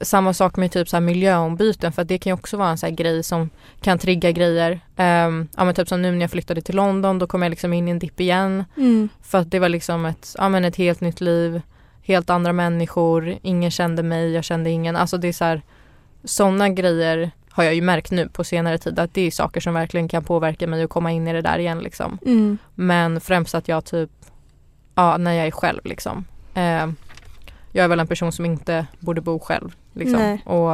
samma 0.01 0.33
sak 0.35 0.57
med 0.57 0.73
typ 0.73 0.89
så 0.89 0.97
här 0.97 1.01
miljöombyten 1.01 1.93
för 1.93 2.03
att 2.03 2.09
det 2.09 2.19
kan 2.19 2.31
ju 2.31 2.35
också 2.35 2.57
vara 2.57 2.69
en 2.69 2.79
så 2.79 2.87
här 2.87 2.93
grej 2.95 3.23
som 3.23 3.51
kan 3.81 3.99
trigga 3.99 4.31
grejer. 4.33 4.73
Um, 4.97 5.49
ja 5.57 5.65
men 5.65 5.75
typ 5.75 5.89
som 5.89 6.03
nu 6.03 6.13
när 6.13 6.21
jag 6.21 6.31
flyttade 6.31 6.61
till 6.61 6.77
London 6.77 7.19
då 7.19 7.27
kom 7.27 7.43
jag 7.43 7.51
liksom 7.51 7.73
in 7.73 7.89
i 7.89 7.91
en 7.91 7.99
dipp 7.99 8.21
igen 8.21 8.65
Mm. 8.77 9.09
för 9.23 9.39
att 9.39 9.51
det 9.51 9.59
var 9.59 9.69
liksom 9.69 10.07
ett, 10.07 10.35
ja 10.39 10.49
men 10.49 10.65
ett 10.65 10.77
helt 10.77 11.01
nytt 11.01 11.21
liv, 11.21 11.61
helt 12.03 12.31
andra 12.31 12.53
människor, 12.53 13.37
ingen 13.43 13.71
kände 13.71 14.03
mig, 14.03 14.33
jag 14.33 14.45
kände 14.45 14.71
ingen. 14.71 14.97
Alltså 14.97 15.17
det 15.19 15.29
är 15.29 15.33
så 15.33 15.45
här, 15.45 15.63
sådana 16.25 16.69
grejer 16.69 17.31
har 17.51 17.65
jag 17.65 17.75
ju 17.75 17.83
märkt 17.83 18.11
nu 18.11 18.29
på 18.29 18.45
senare 18.45 18.79
tid 18.79 18.99
att 18.99 19.15
det 19.15 19.23
är 19.27 19.31
saker 19.31 19.61
som 19.61 19.75
verkligen 19.75 20.09
kan 20.09 20.25
påverka 20.25 20.67
mig 20.67 20.85
och 20.85 20.91
komma 20.91 21.13
in 21.13 21.29
i 21.29 21.33
det 21.33 21.43
där 21.43 21.59
igen 21.59 21.79
liksom. 21.79 22.19
Mm. 22.27 22.59
Men 22.75 23.21
främst 23.21 23.55
att 23.55 23.69
jag 23.69 23.85
typ, 23.85 24.11
ja 24.95 25.17
när 25.17 25.33
jag 25.33 25.47
är 25.47 25.51
själv 25.51 25.81
liksom. 25.85 26.25
Eh, 26.55 26.87
jag 27.73 27.85
är 27.85 27.89
väl 27.89 28.01
en 28.01 28.07
person 28.07 28.33
som 28.33 28.45
inte 28.45 28.87
borde 29.01 29.21
bo 29.21 29.39
själv 29.41 29.75
liksom. 29.93 30.39
Och 30.45 30.71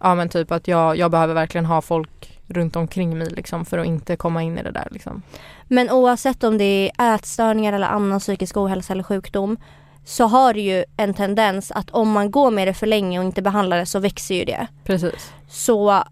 ja 0.00 0.14
men 0.14 0.28
typ 0.28 0.52
att 0.52 0.68
jag, 0.68 0.96
jag 0.96 1.10
behöver 1.10 1.34
verkligen 1.34 1.64
ha 1.66 1.82
folk 1.82 2.40
runt 2.46 2.76
omkring 2.76 3.18
mig 3.18 3.30
liksom 3.30 3.64
för 3.64 3.78
att 3.78 3.86
inte 3.86 4.16
komma 4.16 4.42
in 4.42 4.58
i 4.58 4.62
det 4.62 4.70
där 4.70 4.88
liksom. 4.90 5.22
Men 5.68 5.90
oavsett 5.90 6.44
om 6.44 6.58
det 6.58 6.90
är 6.98 7.14
ätstörningar 7.14 7.72
eller 7.72 7.86
annan 7.86 8.20
psykisk 8.20 8.56
ohälsa 8.56 8.92
eller 8.92 9.02
sjukdom 9.02 9.56
så 10.04 10.26
har 10.26 10.54
det 10.54 10.60
ju 10.60 10.84
en 10.96 11.14
tendens 11.14 11.70
att 11.70 11.90
om 11.90 12.10
man 12.10 12.30
går 12.30 12.50
med 12.50 12.68
det 12.68 12.74
för 12.74 12.86
länge 12.86 13.18
och 13.18 13.24
inte 13.24 13.42
behandlar 13.42 13.78
det 13.78 13.86
så 13.86 13.98
växer 13.98 14.34
ju 14.34 14.44
det. 14.44 14.66
Precis. 14.84 15.32
Så 15.48 16.02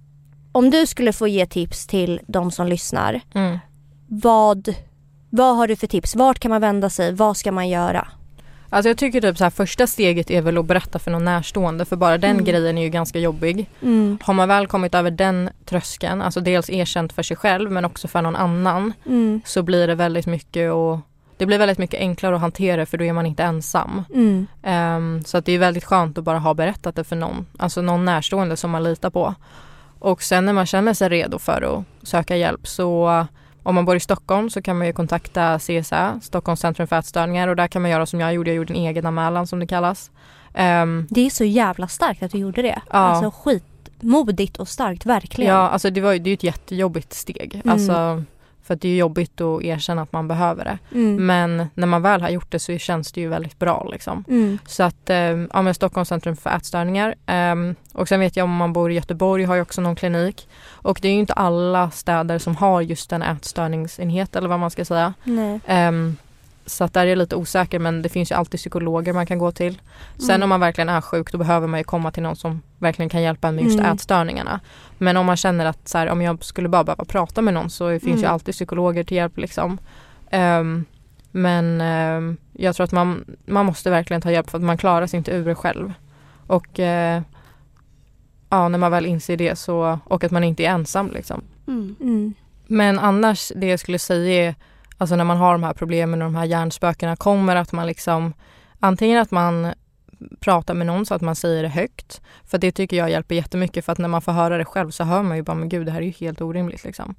om 0.53 0.71
du 0.71 0.87
skulle 0.87 1.13
få 1.13 1.29
ge 1.29 1.47
tips 1.47 1.87
till 1.87 2.21
de 2.27 2.51
som 2.51 2.67
lyssnar, 2.67 3.21
Mm. 3.35 3.59
vad 4.09 4.75
Vad 5.31 5.57
har 5.57 5.69
du 5.69 5.77
för 5.77 5.87
tips? 5.87 6.17
Vart 6.17 6.39
kan 6.39 6.51
man 6.51 6.61
vända 6.61 6.91
sig? 6.91 7.13
Vad 7.13 7.37
ska 7.37 7.53
man 7.53 7.69
göra? 7.69 8.09
Alltså 8.75 8.89
jag 8.89 8.99
tycker 8.99 9.21
typ 9.21 9.39
så 9.39 9.45
här, 9.45 9.51
första 9.51 9.87
steget 9.87 10.31
är 10.31 10.43
väl 10.43 10.59
att 10.59 10.65
berätta 10.67 10.99
för 10.99 11.11
någon 11.11 11.25
närstående 11.25 11.85
för 11.85 11.97
bara 11.97 12.19
den 12.19 12.31
Mm. 12.31 12.45
grejen 12.45 12.79
är 12.79 12.83
ju 12.83 12.89
ganska 12.89 13.19
jobbig. 13.19 13.71
Mm. 13.83 14.19
Har 14.23 14.35
man 14.35 14.49
väl 14.49 14.67
kommit 14.67 14.95
över 14.95 15.11
den 15.11 15.51
tröskeln, 15.65 16.23
alltså 16.23 16.41
dels 16.41 16.71
erkänt 16.71 17.13
för 17.13 17.23
sig 17.23 17.37
själv 17.37 17.71
men 17.71 17.85
också 17.85 18.09
för 18.09 18.23
någon 18.23 18.37
annan 18.37 18.93
Mm. 19.07 19.41
så 19.45 19.63
blir 19.63 19.87
det 19.87 19.95
väldigt 19.95 20.27
mycket 20.27 20.73
och 20.73 20.99
det 21.37 21.47
blir 21.47 21.59
väldigt 21.59 21.79
mycket 21.79 22.01
enklare 22.01 22.35
att 22.35 22.41
hantera 22.41 22.87
för 22.87 22.99
då 22.99 23.05
är 23.05 23.13
man 23.13 23.27
inte 23.27 23.43
ensam. 23.43 24.03
Ehm, 24.63 25.25
så 25.25 25.39
att 25.39 25.45
det 25.45 25.53
är 25.53 25.59
väldigt 25.59 25.85
skönt 25.85 26.19
att 26.19 26.25
bara 26.25 26.39
ha 26.39 26.55
berättat 26.55 26.97
det 26.97 27.05
för 27.05 27.17
någon, 27.17 27.47
alltså 27.59 27.83
någon 27.83 28.05
närstående 28.05 28.57
som 28.57 28.71
man 28.71 28.85
litar 28.85 29.11
på. 29.11 29.35
Och 29.99 30.23
sen 30.23 30.47
när 30.47 30.53
man 30.53 30.67
känner 30.67 30.95
sig 30.95 31.09
redo 31.09 31.39
för 31.39 31.63
att 32.03 32.09
söka 32.09 32.37
hjälp 32.37 32.67
så 32.69 33.27
om 33.63 33.75
man 33.75 33.85
bor 33.85 33.97
i 33.97 34.01
Stockholm 34.01 34.51
så 34.51 34.63
kan 34.63 34.79
man 34.79 34.87
ju 34.87 34.93
kontakta 34.93 35.59
CSA, 35.59 36.21
Stockholms 36.23 36.61
centrum 36.61 36.87
för 36.87 36.97
ätstörningar 36.99 37.49
och 37.49 37.57
där 37.57 37.69
kan 37.69 37.83
man 37.83 37.91
göra 37.91 38.07
som 38.07 38.21
jag 38.21 38.35
gjorde, 38.35 38.51
jag 38.51 38.57
gjorde 38.57 38.75
en 38.75 38.81
egen 38.87 39.07
anmälan 39.07 39.47
som 39.47 39.59
det 39.61 39.67
kallas. 39.67 40.11
Ehm, 40.55 41.07
Det 41.11 41.27
är 41.27 41.31
så 41.31 41.45
jävla 41.45 41.89
starkt 41.89 42.23
att 42.23 42.31
du 42.33 42.39
gjorde 42.39 42.63
det. 42.63 42.83
Ja. 42.91 42.99
Alltså 42.99 43.31
skitmodigt 43.31 44.57
och 44.57 44.69
starkt, 44.69 45.07
verkligen. 45.07 45.55
ja, 45.55 45.69
alltså 45.69 45.91
det, 45.91 46.01
var, 46.01 46.13
det 46.13 46.19
är 46.19 46.31
ju 46.31 46.35
ett 46.35 46.43
jättejobbigt 46.43 47.13
steg. 47.13 47.55
Mm. 47.65 47.73
Alltså, 47.73 48.25
för 48.65 48.75
att 48.75 48.81
det 48.81 48.89
är 48.89 48.97
jobbigt 48.97 49.41
att 49.41 49.63
erkänna 49.63 50.03
att 50.03 50.13
man 50.13 50.29
behöver 50.29 50.65
det. 50.65 50.79
Mm. 50.99 51.27
Men 51.27 51.69
när 51.75 51.87
man 51.87 52.03
väl 52.03 52.23
har 52.23 52.31
gjort 52.31 52.51
det 52.51 52.59
så 52.59 52.79
känns 52.79 53.13
det 53.13 53.21
ju 53.21 53.29
väldigt 53.29 53.59
bra 53.59 53.89
liksom. 53.93 54.25
Mm. 54.29 54.59
Så 54.67 54.83
att, 54.83 55.11
eh, 55.11 55.17
ja 55.53 55.63
men 55.63 55.75
Stockholms 55.75 56.09
centrum 56.09 56.37
för 56.37 56.51
ätstörningar. 56.51 57.15
ehm, 57.27 57.75
och 57.93 58.09
sen 58.09 58.21
vet 58.21 58.37
jag 58.37 58.45
om 58.45 58.57
man 58.57 58.73
bor 58.73 58.91
i 58.91 58.95
Göteborg 58.95 59.45
har 59.45 59.55
ju 59.55 59.63
också 59.63 59.81
någon 59.81 59.97
klinik. 59.97 60.49
Och 60.71 60.99
det 61.03 61.09
är 61.09 61.13
ju 61.13 61.19
inte 61.19 61.33
alla 61.33 61.91
städer 61.91 62.39
som 62.39 62.57
har 62.57 62.81
just 62.81 63.13
en 63.13 63.23
ätstörningsenhet 63.23 64.37
eller 64.37 64.49
vad 64.49 64.61
man 64.61 64.71
ska 64.71 64.85
säga. 64.85 65.15
Nej. 65.25 65.61
Så 66.67 66.85
att 66.85 66.95
där 66.95 67.01
är 67.01 67.07
jag 67.07 67.19
lite 67.19 67.37
osäker 67.37 67.79
men 67.79 68.03
det 68.03 68.09
finns 68.09 68.31
ju 68.31 68.35
alltid 68.35 68.61
psykologer 68.61 69.13
man 69.13 69.27
kan 69.27 69.39
gå 69.39 69.53
till. 69.53 69.81
Sen 70.19 70.31
Mm. 70.31 70.43
om 70.43 70.49
man 70.49 70.61
verkligen 70.61 70.89
är 70.89 71.01
sjuk 71.01 71.33
då 71.33 71.39
behöver 71.39 71.67
man 71.67 71.81
ju 71.81 71.85
komma 71.85 72.11
till 72.11 72.23
någon 72.23 72.37
som 72.37 72.63
verkligen 72.79 73.09
kan 73.09 73.23
hjälpa 73.23 73.49
en 73.49 73.55
med 73.55 73.65
just 73.65 73.79
Mm. 73.79 73.93
ätstörningarna. 73.93 74.61
Men 74.99 75.17
om 75.17 75.27
man 75.27 75.37
känner 75.37 75.67
att 75.67 75.89
så 75.89 75.99
här, 75.99 76.07
om 76.09 76.23
jag 76.23 76.45
skulle 76.45 76.69
bara 76.69 76.85
behöva 76.85 77.05
prata 77.05 77.43
med 77.43 77.55
någon 77.55 77.71
så 77.71 77.89
finns 77.91 78.05
ju 78.05 78.25
Mm. 78.25 78.33
alltid 78.33 78.55
psykologer 78.55 79.05
till 79.05 79.17
hjälp 79.17 79.37
liksom. 79.39 79.79
Ehm, 80.31 80.85
men 81.31 81.81
ehm, 81.81 82.37
jag 82.53 82.77
tror 82.77 82.85
att 82.85 82.93
man, 82.93 83.25
man 83.47 83.67
måste 83.67 83.91
verkligen 83.91 84.21
ta 84.23 84.31
hjälp 84.31 84.51
för 84.51 84.59
att 84.59 84.65
man 84.65 84.79
klarar 84.79 85.07
sig 85.07 85.19
inte 85.19 85.31
ur 85.33 85.45
det 85.45 85.55
själv. 85.55 85.93
Och 86.47 86.81
eh, 86.81 87.23
ja, 88.51 88.69
när 88.69 88.79
man 88.79 88.91
väl 88.91 89.07
inser 89.07 89.37
det 89.37 89.57
så, 89.59 89.99
och 90.05 90.25
att 90.25 90.31
man 90.31 90.45
inte 90.45 90.65
är 90.65 90.71
ensam 90.71 91.11
liksom. 91.11 91.43
Mm. 91.67 91.97
Mm. 92.01 92.35
Men 92.67 92.99
annars 92.99 93.53
det 93.57 93.67
jag 93.67 93.81
skulle 93.81 93.99
säga 93.99 94.49
är 94.49 94.55
alltså 95.03 95.17
när 95.17 95.25
man 95.25 95.37
har 95.37 95.53
de 95.53 95.63
här 95.63 95.73
problemen 95.73 96.23
och 96.23 96.27
de 96.27 96.35
här 96.35 96.45
hjärnspökena 96.45 97.17
kommer 97.17 97.57
att 97.57 97.73
man 97.73 97.87
liksom 97.87 98.33
antingen 98.81 99.21
att 99.21 99.31
man 99.31 99.73
pratar 100.41 100.75
med 100.75 100.87
någon 100.87 101.07
så 101.07 101.15
att 101.15 101.23
man 101.23 101.37
säger 101.37 101.63
det 101.63 101.69
högt. 101.69 102.21
För 102.45 102.59
det 102.59 102.73
tycker 102.73 102.97
jag 102.97 103.11
hjälper 103.11 103.35
jättemycket 103.35 103.85
för 103.85 103.93
att 103.93 103.99
när 103.99 104.09
man 104.09 104.23
får 104.23 104.33
höra 104.33 104.59
det 104.59 104.65
själv 104.65 104.91
så 104.91 105.05
hör 105.05 105.23
man 105.23 105.37
ju 105.37 105.43
bara 105.43 105.55
men 105.55 105.69
gud 105.69 105.87
det 105.87 105.93
här 105.93 106.01
är 106.01 106.05
ju 106.05 106.11
helt 106.11 106.41
orimligt 106.41 106.85
liksom. 106.85 107.15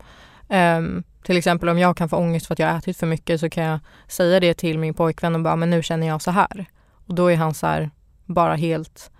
Um, 0.50 1.04
till 1.24 1.38
exempel 1.38 1.70
om 1.70 1.80
jag 1.80 1.98
kan 1.98 2.10
få 2.10 2.18
ångest 2.18 2.48
för 2.48 2.54
att 2.54 2.60
jag 2.60 2.68
har 2.68 2.78
ätit 2.78 2.98
för 2.98 3.08
mycket 3.08 3.40
så 3.40 3.50
kan 3.50 3.64
jag 3.64 3.80
säga 4.08 4.40
det 4.40 4.54
till 4.54 4.80
min 4.80 4.94
pojkvän 4.94 5.36
och 5.36 5.42
bara 5.42 5.56
men 5.56 5.70
nu 5.70 5.84
känner 5.84 6.08
jag 6.08 6.22
så 6.22 6.32
här. 6.32 6.66
Och 7.08 7.16
då 7.16 7.32
är 7.32 7.36
han 7.36 7.54
så 7.54 7.68
här 7.68 7.90
bara 8.26 8.56
helt 8.56 9.12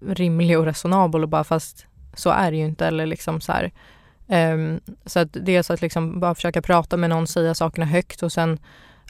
rimlig 0.00 0.58
och 0.58 0.64
resonabel 0.64 1.22
och 1.22 1.28
bara 1.28 1.44
fast 1.44 1.86
så 2.14 2.30
är 2.30 2.50
det 2.50 2.56
ju 2.56 2.64
inte 2.64 2.86
eller 2.86 3.06
liksom 3.06 3.40
så 3.40 3.52
här. 3.52 3.72
Um, 4.26 4.80
så 5.06 5.20
att 5.20 5.28
dels 5.32 5.70
att 5.70 5.82
liksom 5.82 6.20
bara 6.20 6.34
försöka 6.34 6.62
prata 6.62 6.96
med 6.96 7.10
någon, 7.10 7.26
säga 7.26 7.54
sakerna 7.54 7.86
högt 7.86 8.22
och 8.22 8.32
sen 8.32 8.58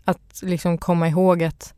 att 0.04 0.40
liksom 0.42 0.78
komma 0.78 1.08
ihåg 1.08 1.42
att 1.44 1.74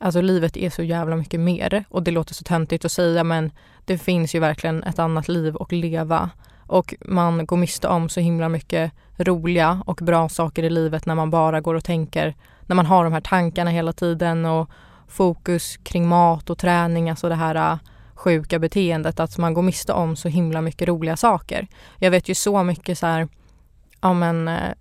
alltså 0.00 0.20
livet 0.20 0.56
är 0.56 0.70
så 0.70 0.82
jävla 0.82 1.16
mycket 1.16 1.40
mer 1.40 1.84
och 1.88 2.02
det 2.02 2.10
låter 2.10 2.34
så 2.34 2.44
töntigt 2.44 2.84
att 2.84 2.92
säga 2.92 3.24
men 3.24 3.50
det 3.84 3.98
finns 3.98 4.34
ju 4.34 4.38
verkligen 4.38 4.82
ett 4.82 4.98
annat 4.98 5.28
liv 5.28 5.56
att 5.60 5.72
leva. 5.72 6.30
Och 6.66 6.94
man 7.00 7.46
går 7.46 7.56
miste 7.56 7.88
om 7.88 8.08
så 8.08 8.20
himla 8.20 8.48
mycket 8.48 8.92
roliga 9.16 9.82
och 9.86 9.96
bra 10.02 10.28
saker 10.28 10.62
i 10.62 10.70
livet 10.70 11.06
när 11.06 11.14
man 11.14 11.30
bara 11.30 11.60
går 11.60 11.74
och 11.74 11.84
tänker, 11.84 12.34
när 12.66 12.76
man 12.76 12.86
har 12.86 13.04
de 13.04 13.12
här 13.12 13.20
tankarna 13.20 13.70
hela 13.70 13.92
tiden 13.92 14.44
och 14.44 14.70
fokus 15.08 15.76
kring 15.76 16.08
mat 16.08 16.50
och 16.50 16.58
träning, 16.58 17.10
alltså 17.10 17.28
det 17.28 17.34
här 17.34 17.78
sjuka 18.18 18.58
beteendet 18.58 19.20
att 19.20 19.38
man 19.38 19.54
går 19.54 19.62
miste 19.62 19.92
om 19.92 20.16
så 20.16 20.28
himla 20.28 20.60
mycket 20.60 20.88
roliga 20.88 21.16
saker. 21.16 21.66
Jag 21.98 22.10
vet 22.10 22.28
ju 22.28 22.34
så 22.34 22.62
mycket 22.62 22.98
så 22.98 23.06
här, 23.06 23.28
ja 24.00 24.12
men 24.12 24.48
eh, 24.48 24.72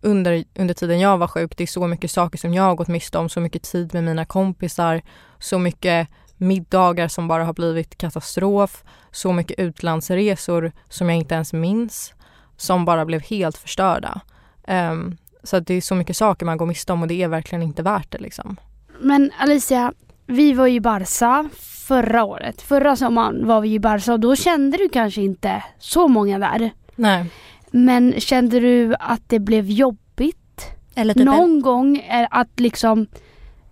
under, 0.00 0.44
under 0.54 0.74
tiden 0.74 1.00
jag 1.00 1.18
var 1.18 1.26
sjuk, 1.26 1.56
det 1.56 1.62
är 1.62 1.66
så 1.66 1.86
mycket 1.86 2.10
saker 2.10 2.38
som 2.38 2.54
jag 2.54 2.62
har 2.62 2.74
gått 2.74 2.88
miste 2.88 3.18
om, 3.18 3.28
så 3.28 3.40
mycket 3.40 3.62
tid 3.62 3.94
med 3.94 4.04
mina 4.04 4.24
kompisar, 4.24 5.02
så 5.38 5.58
mycket 5.58 6.08
middagar 6.36 7.08
som 7.08 7.28
bara 7.28 7.44
har 7.44 7.52
blivit 7.52 7.98
katastrof, 7.98 8.84
så 9.10 9.32
mycket 9.32 9.58
utlandsresor 9.58 10.72
som 10.88 11.08
jag 11.08 11.18
inte 11.18 11.34
ens 11.34 11.52
minns, 11.52 12.14
som 12.56 12.84
bara 12.84 13.04
blev 13.04 13.22
helt 13.22 13.56
förstörda. 13.56 14.20
Um, 14.68 15.16
så 15.42 15.56
att 15.56 15.66
det 15.66 15.74
är 15.74 15.80
så 15.80 15.94
mycket 15.94 16.16
saker 16.16 16.46
man 16.46 16.56
går 16.56 16.66
miste 16.66 16.92
om 16.92 17.02
och 17.02 17.08
det 17.08 17.22
är 17.22 17.28
verkligen 17.28 17.62
inte 17.62 17.82
värt 17.82 18.10
det 18.10 18.18
liksom. 18.18 18.56
Men 19.00 19.32
Alicia, 19.38 19.92
vi 20.26 20.52
var 20.52 20.66
ju 20.66 20.74
i 20.74 20.80
Barca 20.80 21.48
förra 21.60 22.24
året. 22.24 22.62
Förra 22.62 22.96
sommaren 22.96 23.46
var 23.46 23.60
vi 23.60 23.74
i 23.74 23.78
Barca 23.78 24.12
och 24.12 24.20
då 24.20 24.36
kände 24.36 24.76
du 24.76 24.88
kanske 24.88 25.22
inte 25.22 25.62
så 25.78 26.08
många 26.08 26.38
där. 26.38 26.70
Nej. 26.96 27.26
Men 27.70 28.14
kände 28.20 28.60
du 28.60 28.94
att 28.98 29.22
det 29.26 29.38
blev 29.38 29.70
jobbigt 29.70 30.66
Eller 30.94 31.14
typ 31.14 31.24
någon 31.24 31.62
gång? 31.62 31.96
eh, 31.98 32.28
Att 32.30 32.60
liksom, 32.60 33.06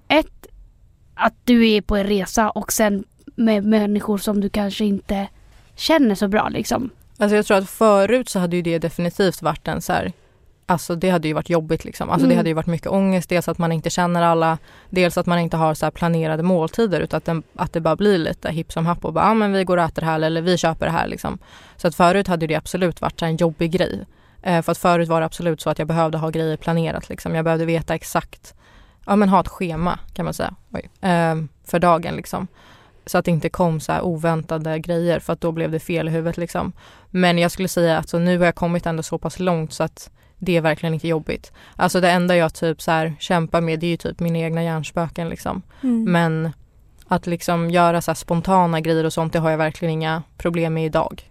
ett, 0.08 0.46
att 1.14 1.34
du 1.44 1.68
är 1.70 1.80
på 1.80 1.96
en 1.96 2.04
resa 2.06 2.50
och 2.50 2.72
sen 2.72 3.04
med 3.36 3.64
människor 3.64 4.18
som 4.18 4.40
du 4.40 4.48
kanske 4.48 4.84
inte 4.84 5.28
känner 5.76 6.14
så 6.14 6.28
bra 6.28 6.48
liksom. 6.48 6.90
Alltså 7.18 7.36
jag 7.36 7.46
tror 7.46 7.56
att 7.56 7.70
förut 7.70 8.28
så 8.28 8.38
hade 8.38 8.56
ju 8.56 8.62
det 8.62 8.78
definitivt 8.78 9.42
varit 9.42 9.68
en 9.68 9.82
så 9.82 9.92
här 9.92 10.12
Alltså 10.66 10.94
det 10.94 11.10
hade 11.10 11.28
ju 11.28 11.34
varit 11.34 11.50
jobbigt 11.50 11.84
liksom. 11.84 12.10
Alltså 12.10 12.26
det 12.26 12.32
Mm. 12.32 12.36
hade 12.36 12.48
ju 12.50 12.54
varit 12.54 12.66
mycket 12.66 12.86
ångest. 12.88 13.28
Dels 13.28 13.48
att 13.48 13.58
man 13.58 13.72
inte 13.72 13.90
känner 13.90 14.22
alla. 14.22 14.58
Dels 14.90 15.18
att 15.18 15.26
man 15.26 15.38
inte 15.38 15.56
har 15.56 15.74
så 15.74 15.90
planerade 15.90 16.42
måltider 16.42 17.00
utan 17.00 17.18
att, 17.18 17.24
den, 17.24 17.42
att 17.56 17.72
det 17.72 17.80
bara 17.80 17.96
blir 17.96 18.18
lite 18.18 18.50
hipp 18.50 18.72
som 18.72 18.86
happ 18.86 19.04
och 19.04 19.12
bara, 19.12 19.24
ja 19.24 19.34
men 19.34 19.52
vi 19.52 19.64
går 19.64 19.76
och 19.76 19.82
äter 19.84 20.02
det 20.02 20.06
här 20.06 20.20
eller 20.20 20.42
vi 20.42 20.56
köper 20.58 20.86
det 20.86 20.92
här 20.92 21.06
liksom. 21.06 21.38
Så 21.76 21.88
att 21.88 21.94
förut 21.94 22.28
hade 22.28 22.46
det 22.46 22.54
absolut 22.54 23.00
varit 23.00 23.22
en 23.22 23.36
jobbig 23.36 23.70
grej. 23.70 24.04
Eh, 24.42 24.62
för 24.62 24.72
att 24.72 24.78
förut 24.78 25.08
var 25.08 25.20
det 25.20 25.26
absolut 25.26 25.60
så 25.60 25.70
att 25.70 25.78
jag 25.78 25.88
behövde 25.88 26.18
ha 26.18 26.30
grejer 26.30 26.56
planerat 26.56 27.08
liksom. 27.08 27.34
Jag 27.34 27.44
behövde 27.44 27.64
veta 27.64 27.94
exakt, 27.94 28.54
ja 29.06 29.16
men 29.16 29.28
ha 29.28 29.40
ett 29.40 29.48
schema 29.48 29.98
kan 30.14 30.24
man 30.24 30.34
säga. 30.34 30.54
Eh, 31.00 31.36
för 31.64 31.78
dagen 31.78 32.16
liksom. 32.16 32.46
Så 33.06 33.18
att 33.18 33.24
det 33.24 33.30
inte 33.30 33.48
kom 33.48 33.80
så 33.80 34.00
oväntade 34.00 34.78
grejer 34.78 35.18
för 35.20 35.32
att 35.32 35.40
då 35.40 35.52
blev 35.52 35.70
det 35.70 35.80
fel 35.80 36.08
i 36.08 36.10
huvudet 36.10 36.36
liksom. 36.36 36.72
Men 37.10 37.38
jag 37.38 37.50
skulle 37.50 37.68
säga 37.68 37.92
att 37.92 37.98
alltså, 37.98 38.18
nu 38.18 38.38
har 38.38 38.44
jag 38.44 38.54
kommit 38.54 38.86
ändå 38.86 39.02
så 39.02 39.18
pass 39.18 39.38
långt 39.38 39.72
så 39.72 39.82
att 39.82 40.10
det 40.44 40.56
är 40.56 40.60
verkligen 40.60 40.94
inte 40.94 41.08
jobbigt. 41.08 41.52
Alltså 41.76 42.00
det 42.00 42.10
enda 42.10 42.36
jag 42.36 42.54
typ 42.54 42.82
så 42.82 42.90
här 42.90 43.14
kämpar 43.20 43.60
med 43.60 43.78
det 43.80 43.86
är 43.86 43.90
ju 43.90 43.96
typ 43.96 44.20
mina 44.20 44.38
egna 44.38 44.62
hjärnspöken 44.62 45.28
liksom. 45.28 45.62
Mm. 45.82 46.04
Men 46.12 46.52
att 47.08 47.26
liksom 47.26 47.70
göra 47.70 48.00
så 48.02 48.10
här 48.10 48.16
spontana 48.16 48.80
grejer 48.80 49.04
och 49.04 49.12
sånt 49.12 49.32
det 49.32 49.38
har 49.38 49.50
jag 49.50 49.58
verkligen 49.58 49.92
inga 49.92 50.22
problem 50.38 50.74
med 50.74 50.84
idag. 50.86 51.30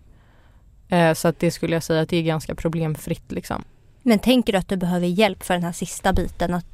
Eh, 0.90 1.14
så 1.14 1.28
att 1.28 1.40
det 1.40 1.52
skulle 1.52 1.76
jag 1.76 1.84
säga 1.84 2.02
att 2.02 2.10
det 2.10 2.18
är 2.18 2.22
ganska 2.24 2.56
problemfritt 2.56 3.32
liksom. 3.32 3.64
Men 4.02 4.20
tänker 4.20 4.54
du 4.54 4.60
att 4.60 4.70
du 4.70 4.78
behöver 4.78 5.08
hjälp 5.08 5.44
för 5.44 5.54
den 5.54 5.64
här 5.64 5.72
sista 5.72 6.14
biten? 6.14 6.54
Att, 6.54 6.66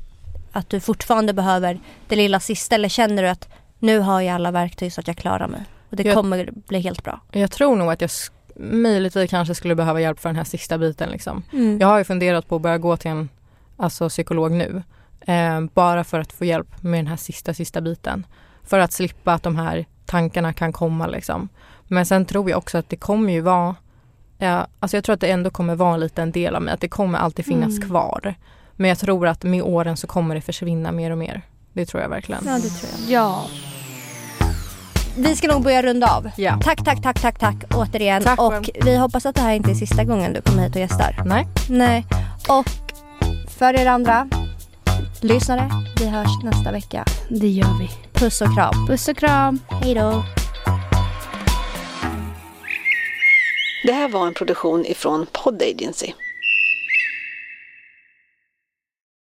att 0.51 0.69
du 0.69 0.79
fortfarande 0.79 1.33
behöver 1.33 1.79
det 2.07 2.15
lilla 2.15 2.39
sista 2.39 2.75
eller 2.75 2.89
känner 2.89 3.23
du 3.23 3.29
att 3.29 3.49
nu 3.79 3.99
har 3.99 4.21
jag 4.21 4.35
alla 4.35 4.51
verktyg 4.51 4.93
så 4.93 5.01
att 5.01 5.07
jag 5.07 5.17
klarar 5.17 5.47
mig 5.47 5.61
och 5.89 5.95
det 5.95 6.03
Jag- 6.03 6.15
kommer 6.15 6.49
bli 6.67 6.79
helt 6.79 7.03
bra? 7.03 7.19
Jag 7.31 7.51
tror 7.51 7.75
nog 7.75 7.91
att 7.91 8.01
jag 8.01 8.07
sk- 8.07 8.31
möjligtvis 8.59 9.29
kanske 9.29 9.55
skulle 9.55 9.75
behöva 9.75 10.01
hjälp 10.01 10.19
för 10.19 10.29
den 10.29 10.35
här 10.35 10.43
sista 10.43 10.77
biten 10.77 11.09
liksom. 11.09 11.43
Mm. 11.53 11.77
Jag 11.79 11.87
har 11.87 11.97
ju 11.97 12.03
funderat 12.03 12.47
på 12.47 12.55
att 12.55 12.61
börja 12.61 12.77
gå 12.77 12.97
till 12.97 13.11
en 13.11 13.29
alltså, 13.77 14.09
psykolog 14.09 14.51
nu. 14.51 14.83
Eh, 15.21 15.61
bara 15.73 16.03
för 16.03 16.19
att 16.19 16.33
få 16.33 16.45
hjälp 16.45 16.83
med 16.83 16.99
den 16.99 17.07
här 17.07 17.17
sista, 17.17 17.53
sista 17.53 17.81
biten. 17.81 18.25
För 18.63 18.79
att 18.79 18.91
slippa 18.93 19.33
att 19.33 19.43
de 19.43 19.55
här 19.55 19.85
tankarna 20.05 20.53
kan 20.53 20.73
komma 20.73 21.07
liksom. 21.07 21.49
Men 21.87 22.05
sen 22.05 22.25
tror 22.25 22.49
jag 22.49 22.57
också 22.57 22.77
att 22.77 22.89
det 22.89 22.95
kommer 22.95 23.33
ju 23.33 23.41
vara 23.41 23.75
Ja, 24.39 24.67
alltså 24.79 24.97
jag 24.97 25.03
tror 25.03 25.13
att 25.13 25.21
det 25.21 25.27
ändå 25.31 25.49
kommer 25.49 25.75
vara 25.75 25.93
en 25.93 25.99
liten 25.99 26.31
del 26.31 26.55
av 26.55 26.61
mig, 26.61 26.73
att 26.73 26.81
det 26.81 26.87
kommer 26.87 27.19
alltid 27.19 27.45
finnas 27.45 27.77
Mm. 27.77 27.89
kvar. 27.89 28.35
Men 28.73 28.89
jag 28.89 28.99
tror 28.99 29.27
att 29.27 29.43
med 29.43 29.61
åren 29.61 29.97
så 29.97 30.07
kommer 30.07 30.35
det 30.35 30.41
försvinna 30.41 30.91
mer 30.91 31.11
och 31.11 31.17
mer. 31.17 31.41
Det 31.73 31.85
tror 31.85 32.01
jag 32.03 32.09
verkligen. 32.09 32.41
Ja, 32.45 32.53
det 32.53 32.69
tror 32.69 32.91
jag. 32.91 33.11
Ja. 33.11 33.45
Vi 35.20 35.36
ska 35.36 35.47
nog 35.47 35.63
börja 35.63 35.82
runda 35.82 36.15
av. 36.15 36.30
Ja. 36.38 36.59
Tack, 36.63 36.86
tack, 36.86 37.01
tack, 37.01 37.22
tack, 37.22 37.39
tack 37.39 37.55
återigen. 37.76 38.24
Tack 38.24 38.41
och 38.41 38.53
själv. 38.53 38.86
vi 38.86 38.97
hoppas 38.97 39.26
att 39.26 39.36
det 39.36 39.41
här 39.41 39.53
inte 39.53 39.72
är 39.72 39.76
sista 39.76 40.03
gången 40.03 40.34
du 40.34 40.41
kommer 40.41 40.63
hit 40.63 40.76
och 40.76 40.82
gästar. 40.82 41.24
Nej. 41.26 41.47
Nej. 41.70 42.05
Och 42.49 42.70
för 43.57 43.74
er 43.74 43.86
andra 43.86 44.30
lyssnare, 45.22 45.70
vi 45.99 46.07
hörs 46.07 46.43
nästa 46.43 46.72
vecka. 46.72 47.05
Det 47.30 47.47
gör 47.47 47.80
vi. 47.80 47.89
Puss 48.13 48.41
och 48.41 48.55
kram. 48.55 48.88
Puss 48.88 49.07
och 49.07 49.18
kram. 49.18 49.59
Hej 49.68 49.93
då. 49.93 50.24
Det 53.84 53.93
här 53.93 54.09
var 54.09 54.28
en 54.28 54.34
produktion 54.34 54.86
ifrån 54.86 55.26
Pod 55.32 55.61
Agency. 55.61 56.13